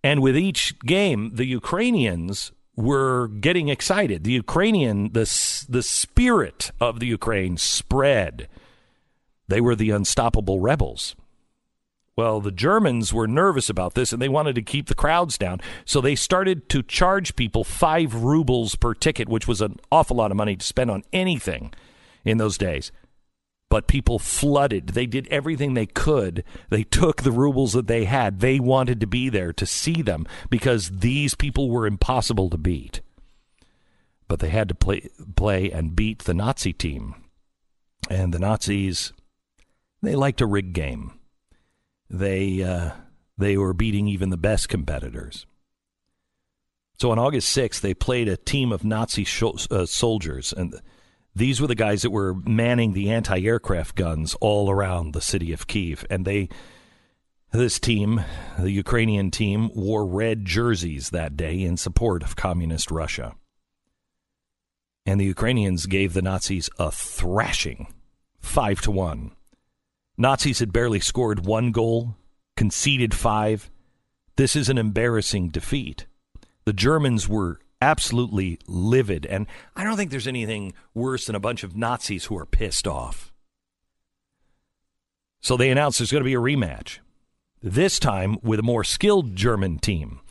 [0.03, 4.23] And with each game, the Ukrainians were getting excited.
[4.23, 5.30] The Ukrainian, the,
[5.69, 8.49] the spirit of the Ukraine spread.
[9.53, 11.15] They were the unstoppable rebels.
[12.15, 15.61] Well, the Germans were nervous about this and they wanted to keep the crowds down.
[15.85, 20.31] So they started to charge people five rubles per ticket, which was an awful lot
[20.31, 21.71] of money to spend on anything
[22.25, 22.91] in those days.
[23.69, 24.88] But people flooded.
[24.88, 26.43] They did everything they could.
[26.71, 28.39] They took the rubles that they had.
[28.39, 33.01] They wanted to be there to see them because these people were impossible to beat.
[34.27, 37.13] But they had to play, play and beat the Nazi team.
[38.09, 39.13] And the Nazis,
[40.03, 41.19] they liked a rig game
[42.13, 42.91] they uh,
[43.38, 45.45] they were beating even the best competitors.
[46.99, 50.80] So on August 6th, they played a team of Nazi sh- uh, soldiers, and
[51.35, 55.65] these were the guys that were manning the anti-aircraft guns all around the city of
[55.65, 56.05] Kiev.
[56.11, 56.49] And they,
[57.51, 58.23] this team,
[58.59, 63.34] the Ukrainian team, wore red jerseys that day in support of communist Russia.
[65.07, 67.88] And the Ukrainians gave the Nazis a thrashing,
[68.39, 69.31] five to one.
[70.18, 72.15] Nazis had barely scored one goal,
[72.56, 73.69] conceded five,
[74.35, 76.06] This is an embarrassing defeat.
[76.65, 81.64] The Germans were absolutely livid, and I don't think there's anything worse than a bunch
[81.64, 83.34] of Nazis who are pissed off.
[85.41, 86.99] So they announced there's going to be a rematch,
[87.61, 90.22] this time with a more skilled German team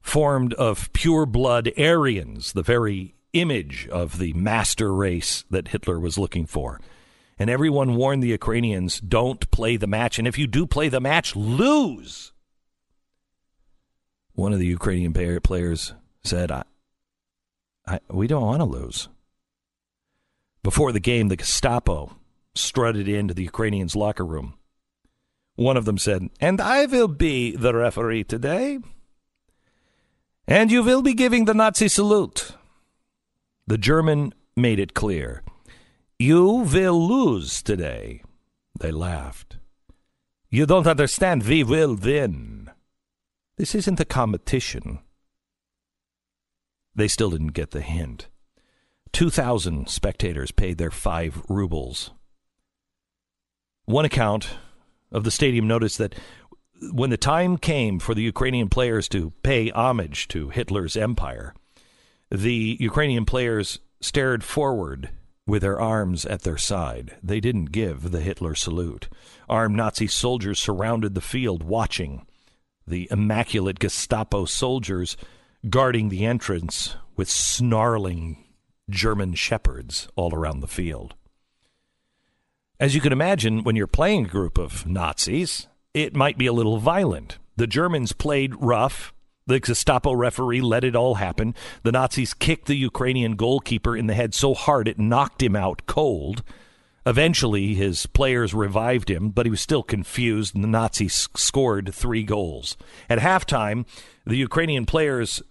[0.00, 6.18] formed of pure blood Aryans, the very image of the master race that Hitler was
[6.18, 6.80] looking for.
[7.42, 10.16] And everyone warned the Ukrainians don't play the match.
[10.20, 12.32] And if you do play the match, lose.
[14.34, 15.92] One of the Ukrainian players
[16.22, 16.62] said, I,
[17.84, 19.08] I, We don't want to lose.
[20.62, 22.16] Before the game, the Gestapo
[22.54, 24.54] strutted into the Ukrainians' locker room.
[25.56, 28.78] One of them said, And I will be the referee today.
[30.46, 32.52] And you will be giving the Nazi salute.
[33.66, 35.42] The German made it clear.
[36.22, 38.22] You will lose today.
[38.78, 39.56] They laughed.
[40.50, 41.42] You don't understand.
[41.42, 42.70] We will win.
[43.56, 45.00] This isn't a competition.
[46.94, 48.28] They still didn't get the hint.
[49.10, 52.12] 2,000 spectators paid their five rubles.
[53.86, 54.50] One account
[55.10, 56.14] of the stadium noticed that
[56.92, 61.52] when the time came for the Ukrainian players to pay homage to Hitler's empire,
[62.30, 65.10] the Ukrainian players stared forward
[65.46, 67.16] with their arms at their side.
[67.22, 69.08] They didn't give the Hitler salute.
[69.48, 72.26] Armed Nazi soldiers surrounded the field watching.
[72.86, 75.16] The immaculate Gestapo soldiers
[75.68, 78.44] guarding the entrance with snarling
[78.90, 81.14] German shepherds all around the field.
[82.80, 86.52] As you can imagine, when you're playing a group of Nazis, it might be a
[86.52, 87.38] little violent.
[87.56, 89.11] The Germans played rough.
[89.46, 91.54] The Gestapo referee let it all happen.
[91.82, 95.86] The Nazis kicked the Ukrainian goalkeeper in the head so hard it knocked him out
[95.86, 96.42] cold.
[97.04, 102.22] Eventually, his players revived him, but he was still confused, and the Nazis scored three
[102.22, 102.76] goals.
[103.10, 103.86] At halftime,
[104.24, 105.42] the Ukrainian players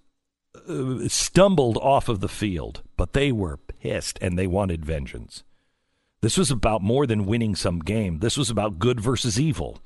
[0.68, 5.43] uh, stumbled off of the field, but they were pissed and they wanted vengeance.
[6.22, 8.19] This was about more than winning some game.
[8.19, 9.80] This was about good versus evil.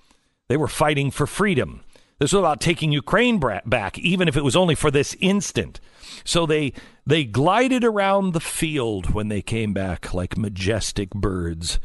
[0.49, 1.81] They were fighting for freedom.
[2.17, 5.81] This was about taking Ukraine back, even if it was only for this instant.
[6.23, 6.71] So they
[7.05, 11.77] they glided around the field when they came back like majestic birds,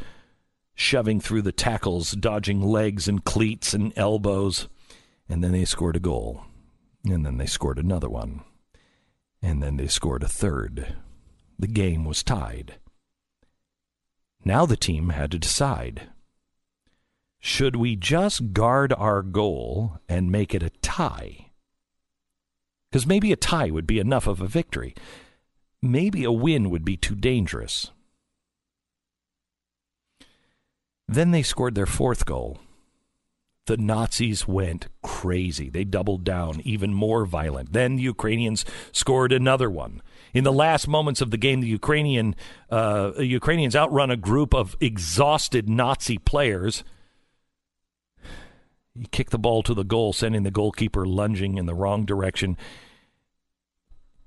[0.74, 4.69] shoving through the tackles, dodging legs and cleats and elbows,
[5.28, 6.44] and then they scored a goal,
[7.05, 8.43] and then they scored another one,
[9.43, 10.94] and then they scored a third.
[11.59, 12.77] The game was tied.
[14.44, 16.09] Now the team had to decide
[17.40, 21.46] should we just guard our goal and make it a tie?
[22.90, 24.94] Because maybe a tie would be enough of a victory.
[25.80, 27.90] Maybe a win would be too dangerous.
[31.08, 32.58] Then they scored their fourth goal.
[33.66, 35.70] The Nazis went crazy.
[35.70, 37.72] They doubled down, even more violent.
[37.72, 40.02] Then the Ukrainians scored another one.
[40.34, 42.34] In the last moments of the game, the Ukrainian
[42.70, 46.84] uh, Ukrainians outrun a group of exhausted Nazi players
[49.01, 52.59] he kicked the ball to the goal, sending the goalkeeper lunging in the wrong direction.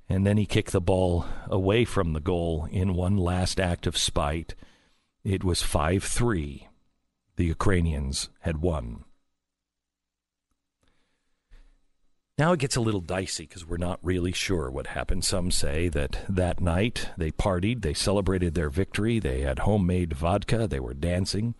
[0.09, 3.95] And then he kicked the ball away from the goal in one last act of
[3.95, 4.55] spite.
[5.23, 6.67] It was 5 3.
[7.35, 9.03] The Ukrainians had won.
[12.39, 15.23] Now it gets a little dicey because we're not really sure what happened.
[15.23, 20.67] Some say that that night they partied, they celebrated their victory, they had homemade vodka,
[20.67, 21.53] they were dancing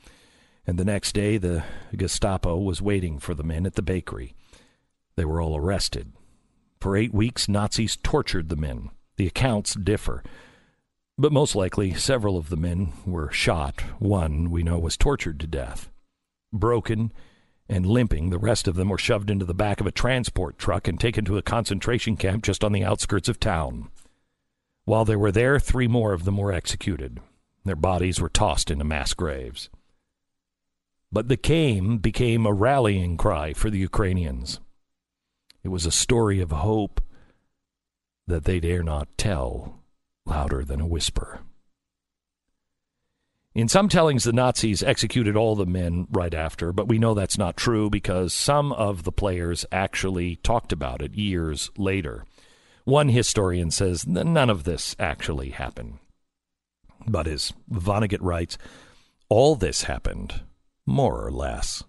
[0.66, 1.64] and the next day the
[1.96, 4.36] Gestapo was waiting for the men at the bakery.
[5.16, 6.14] They were all arrested.
[6.80, 8.90] For eight weeks, Nazis tortured the men.
[9.18, 10.24] The accounts differ.
[11.18, 13.82] But most likely, several of the men were shot.
[14.00, 15.90] One, we know, was tortured to death.
[16.52, 17.12] Broken
[17.70, 20.88] and limping, the rest of them were shoved into the back of a transport truck
[20.88, 23.90] and taken to a concentration camp just on the outskirts of town.
[24.86, 27.20] While they were there, three more of them were executed.
[27.64, 29.70] Their bodies were tossed into mass graves.
[31.14, 34.60] But the Kame became a rallying cry for the Ukrainians.
[35.64, 37.02] It was a story of hope
[38.26, 39.84] that they dare not tell
[40.26, 41.42] louder than a whisper.
[43.54, 47.38] In some tellings, the Nazis executed all the men right after, but we know that's
[47.38, 52.26] not true because some of the players actually talked about it years later.
[52.86, 56.00] One historian says none of this actually happened.
[57.06, 58.58] But as Vonnegut writes,
[59.30, 60.42] all this happened
[60.86, 61.84] more or less.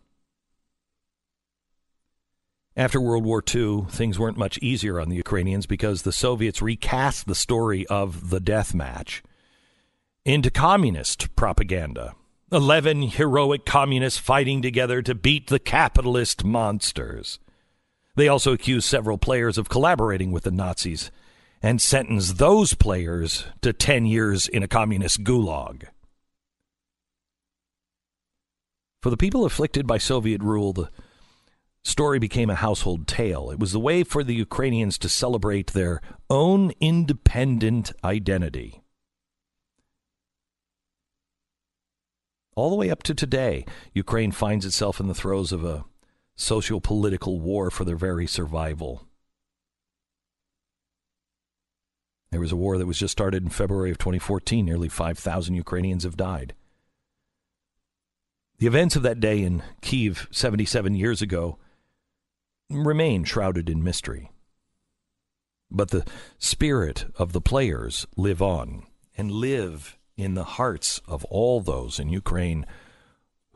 [2.76, 7.26] After World War II, things weren't much easier on the Ukrainians because the Soviets recast
[7.26, 9.22] the story of the death match
[10.24, 12.14] into communist propaganda.
[12.50, 17.38] Eleven heroic communists fighting together to beat the capitalist monsters.
[18.16, 21.10] They also accused several players of collaborating with the Nazis
[21.62, 25.84] and sentenced those players to 10 years in a communist gulag.
[29.04, 30.88] For the people afflicted by Soviet rule, the
[31.82, 33.50] story became a household tale.
[33.50, 36.00] It was the way for the Ukrainians to celebrate their
[36.30, 38.82] own independent identity.
[42.56, 45.84] All the way up to today, Ukraine finds itself in the throes of a
[46.34, 49.06] socio political war for their very survival.
[52.30, 54.64] There was a war that was just started in February of 2014.
[54.64, 56.54] Nearly 5,000 Ukrainians have died.
[58.64, 61.58] The events of that day in Kiev 77 years ago
[62.70, 64.30] remain shrouded in mystery.
[65.70, 66.06] But the
[66.38, 68.86] spirit of the players live on
[69.18, 72.64] and live in the hearts of all those in Ukraine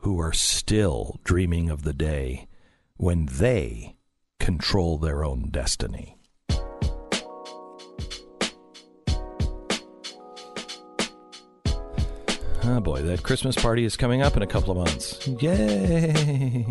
[0.01, 2.47] who are still dreaming of the day
[2.95, 3.95] when they
[4.39, 6.18] control their own destiny.
[12.71, 15.27] Oh boy, that Christmas party is coming up in a couple of months.
[15.27, 16.63] Yay!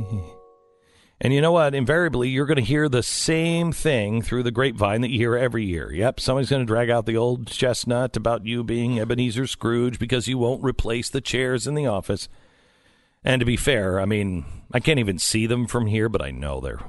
[1.20, 1.74] And you know what?
[1.74, 5.64] Invariably, you're going to hear the same thing through the grapevine that you hear every
[5.64, 5.92] year.
[5.92, 10.28] Yep, somebody's going to drag out the old chestnut about you being Ebenezer Scrooge because
[10.28, 12.28] you won't replace the chairs in the office.
[13.24, 16.30] And to be fair, I mean, I can't even see them from here, but I
[16.30, 16.80] know they're.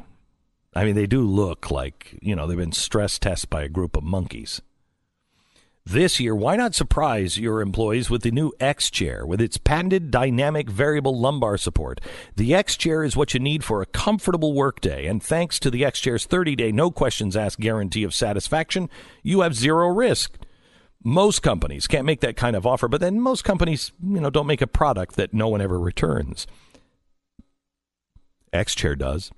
[0.75, 3.97] I mean, they do look like, you know, they've been stress tested by a group
[3.97, 4.61] of monkeys.
[5.89, 10.11] This year, why not surprise your employees with the new X Chair with its patented
[10.11, 11.99] dynamic variable lumbar support?
[12.35, 15.83] The X Chair is what you need for a comfortable workday, and thanks to the
[15.83, 18.87] X Chair's 30 day no questions asked guarantee of satisfaction,
[19.23, 20.37] you have zero risk.
[21.03, 24.45] Most companies can't make that kind of offer, but then most companies, you know, don't
[24.45, 26.45] make a product that no one ever returns.
[28.53, 29.31] X Chair does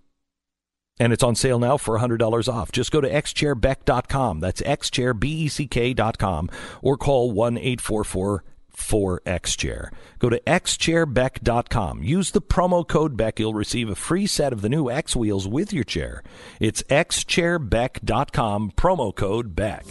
[1.02, 2.72] and it's on sale now for $100 off.
[2.72, 4.40] Just go to xchairbeck.com.
[4.40, 6.49] That's xchairbeck.com
[6.84, 8.44] or call 1 844
[8.78, 9.90] 4xchair.
[10.19, 12.03] Go to xchairbeck.com.
[12.03, 13.40] Use the promo code Beck.
[13.40, 16.22] You'll receive a free set of the new X wheels with your chair.
[16.60, 19.86] It's xchairbeck.com, promo code Beck.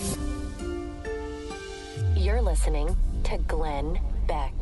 [2.14, 4.59] You're listening to Glenn Beck.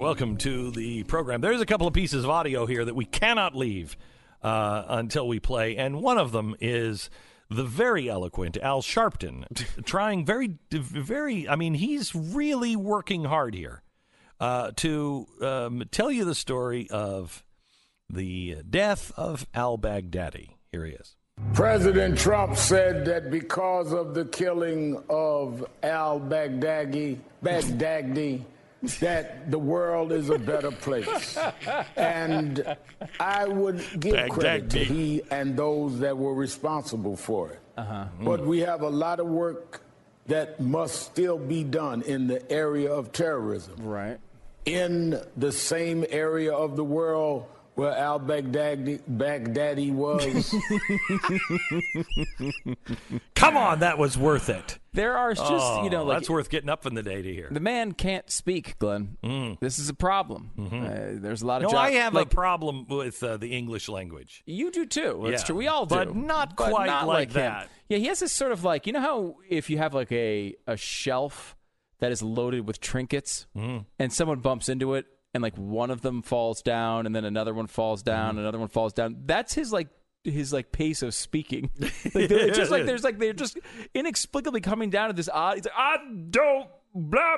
[0.00, 1.42] Welcome to the program.
[1.42, 3.98] There's a couple of pieces of audio here that we cannot leave
[4.42, 7.10] uh, until we play, and one of them is
[7.50, 9.44] the very eloquent Al Sharpton
[9.84, 11.46] trying very, very.
[11.46, 13.82] I mean, he's really working hard here
[14.40, 17.44] uh, to um, tell you the story of
[18.08, 20.50] the death of Al Baghdadi.
[20.72, 21.14] Here he is.
[21.54, 28.42] President Trump said that because of the killing of Al Baghdadi, Baghdadi,
[29.00, 31.38] that the world is a better place.
[31.96, 32.76] And
[33.18, 37.60] I would give credit to he and those that were responsible for it.
[37.76, 38.06] Uh-huh.
[38.22, 39.82] But we have a lot of work
[40.26, 43.74] that must still be done in the area of terrorism.
[43.82, 44.18] Right.
[44.66, 47.46] In the same area of the world
[47.76, 50.54] where Al Baghdadi, Baghdadi was.
[53.34, 54.78] Come on, that was worth it.
[54.92, 57.32] There are just, Oh, you know, like that's worth getting up in the day to
[57.32, 57.48] hear.
[57.50, 59.16] the man can't speak, Glenn.
[59.60, 60.50] This is a problem.
[60.58, 61.72] Uh, there's a lot of Mm.
[61.72, 61.76] Mm-hmm.
[61.76, 61.88] No, jobs.
[61.88, 64.42] I have like, a problem with uh, the English language.
[64.46, 65.20] You do too.
[65.24, 65.56] That's Yeah, true.
[65.56, 67.34] We all do, but not quite not like him.
[67.34, 67.68] that.
[67.88, 70.54] Yeah, he has this sort of like you know how if you have like a
[70.66, 71.56] a shelf
[72.00, 73.78] that is loaded with trinkets, Mm-hmm.
[73.98, 77.54] and someone bumps into it, and like one of them falls down, and then another
[77.54, 78.38] one falls down, Mm-hmm.
[78.40, 79.16] another one falls down.
[79.26, 79.88] That's his like
[80.24, 81.70] his like pace of speaking.
[81.80, 81.92] like
[82.30, 83.58] it's just like there's like they're just
[83.94, 85.56] inexplicably coming down to this odd.
[85.56, 85.96] He's like, I
[86.30, 87.36] don't blah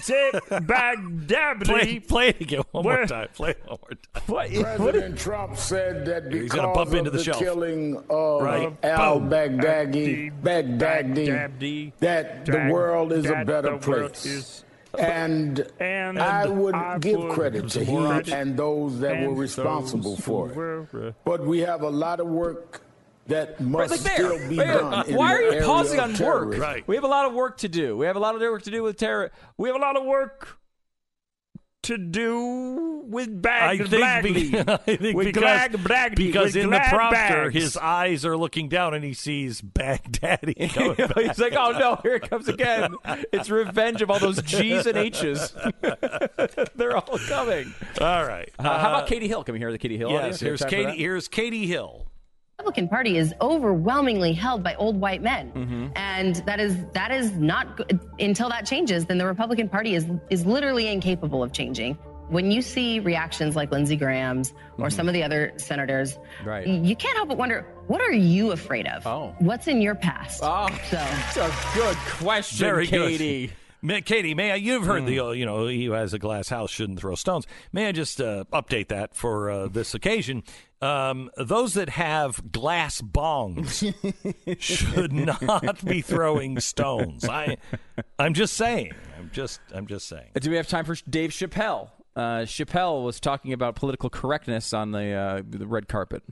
[0.00, 1.64] say Baghdadi.
[1.64, 3.28] Play, play it again one more time.
[3.34, 4.22] Play it one more time.
[4.26, 4.50] what?
[4.76, 7.38] President Trump said that He's because gonna bump of into the the, shelf.
[7.38, 8.76] killing of Right.
[8.84, 9.30] Al Boom.
[9.30, 10.78] Baghdadi, Baghdadi,
[11.28, 14.24] Baghdadi, that the world is a better place.
[14.26, 14.64] is-
[14.96, 19.34] and, And I would I give would credit to him and those that and were
[19.34, 20.54] responsible for it.
[20.56, 22.82] were, uh, But we have a lot of work
[23.26, 24.78] that must like there, still be there.
[24.80, 25.08] done.
[25.08, 26.58] in Why are you pausing of on work?
[26.58, 26.86] Right.
[26.86, 27.96] We have a lot of work to do.
[27.96, 29.30] We have a lot of work to do with terror.
[29.56, 30.58] We have a lot of work
[31.84, 34.32] to do with I bag think, Blackley.
[34.50, 37.54] be- I think with because, Glag Blackley, because with in the prompter, bags.
[37.54, 40.72] his eyes are looking down and he sees Baghdaddy.
[40.74, 41.18] coming back.
[41.18, 42.94] He's like, oh no, here it comes again.
[43.34, 45.54] It's revenge of all those G's and H's.
[46.74, 47.74] They're all coming.
[48.00, 48.50] All right.
[48.58, 49.44] Uh, how about Katie Hill?
[49.44, 50.08] Can we hear the Katie Hill?
[50.08, 50.26] audio?
[50.28, 50.96] Yes, Do here's Katie.
[50.96, 52.06] Here's Katie Hill.
[52.58, 55.86] Republican Party is overwhelmingly held by old white men, Mm-hmm.
[55.96, 57.98] and that is that is not good.
[58.20, 59.06] until that changes.
[59.06, 61.98] Then the Republican Party is is literally incapable of changing.
[62.28, 66.48] When you see reactions like Lindsey Graham's or some of the other senators, Mm-hmm.
[66.48, 66.66] Right.
[66.66, 69.04] you can't help but wonder what are you afraid of?
[69.06, 69.34] Oh.
[69.40, 70.40] What's in your past?
[70.42, 73.46] Oh, so that's a good question, Very Katie.
[73.48, 73.56] good.
[73.82, 74.54] May, Katie, may I?
[74.54, 77.46] You've heard the, uh, you know, he who has a glass house shouldn't throw stones.
[77.70, 80.42] May I just uh, update that for uh, this occasion?
[80.84, 83.94] Um, those that have glass bongs
[84.60, 87.24] should not be throwing stones.
[87.26, 87.56] I,
[88.18, 88.92] I'm just saying.
[89.18, 90.30] I'm just, I'm just saying.
[90.36, 91.90] Uh, Do we have time for Dave Chappelle?
[92.14, 96.22] Uh, Chappelle was talking about political correctness on the uh, the red carpet.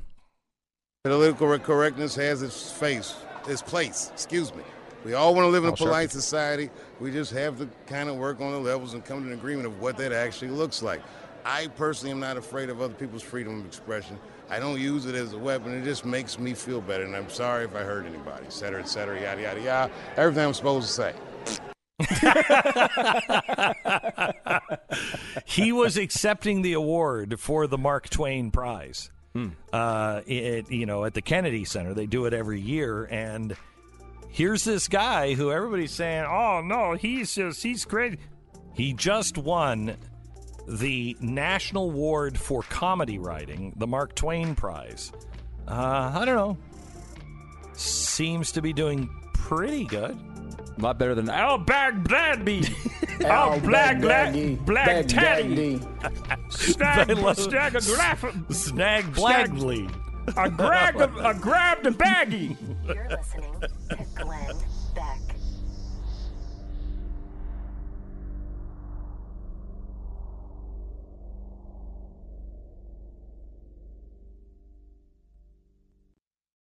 [1.04, 3.16] Political correctness has its face,
[3.48, 4.10] its place.
[4.12, 4.62] Excuse me.
[5.04, 5.86] We all want to live in a Oh, sure.
[5.88, 6.70] polite society.
[7.00, 9.66] We just have to kind of work on the levels and come to an agreement
[9.66, 11.00] of what that actually looks like.
[11.44, 14.16] I personally am not afraid of other people's freedom of expression.
[14.52, 15.72] I don't use it as a weapon.
[15.72, 17.04] It just makes me feel better.
[17.04, 19.90] And I'm sorry if I hurt anybody, et cetera, et cetera, yada, yada, yada.
[20.18, 21.14] Everything I'm supposed to say.
[25.46, 29.10] he was accepting the award for the Mark Twain Prize.
[29.72, 33.56] Uh, it, you know, at the Kennedy Center, they do it every year, and
[34.28, 38.18] here's this guy who everybody's saying, "Oh no, he's just he's great."
[38.74, 39.96] He just won
[40.66, 45.12] the National Award for Comedy Writing, the Mark Twain Prize.
[45.66, 46.56] Uh, I don't know.
[47.74, 50.18] Seems to be doing pretty good.
[50.78, 52.72] A lot better than Al Baghdadi.
[53.24, 55.78] Al Al Black Baghdadi, Black Taddy.
[55.78, 56.52] Baghdadi.
[56.52, 58.24] Snag, I snag a graph.
[58.50, 59.92] Snag Blagley.
[60.36, 62.56] I grabbed a, I grabbed a baggie.
[62.86, 63.52] You're listening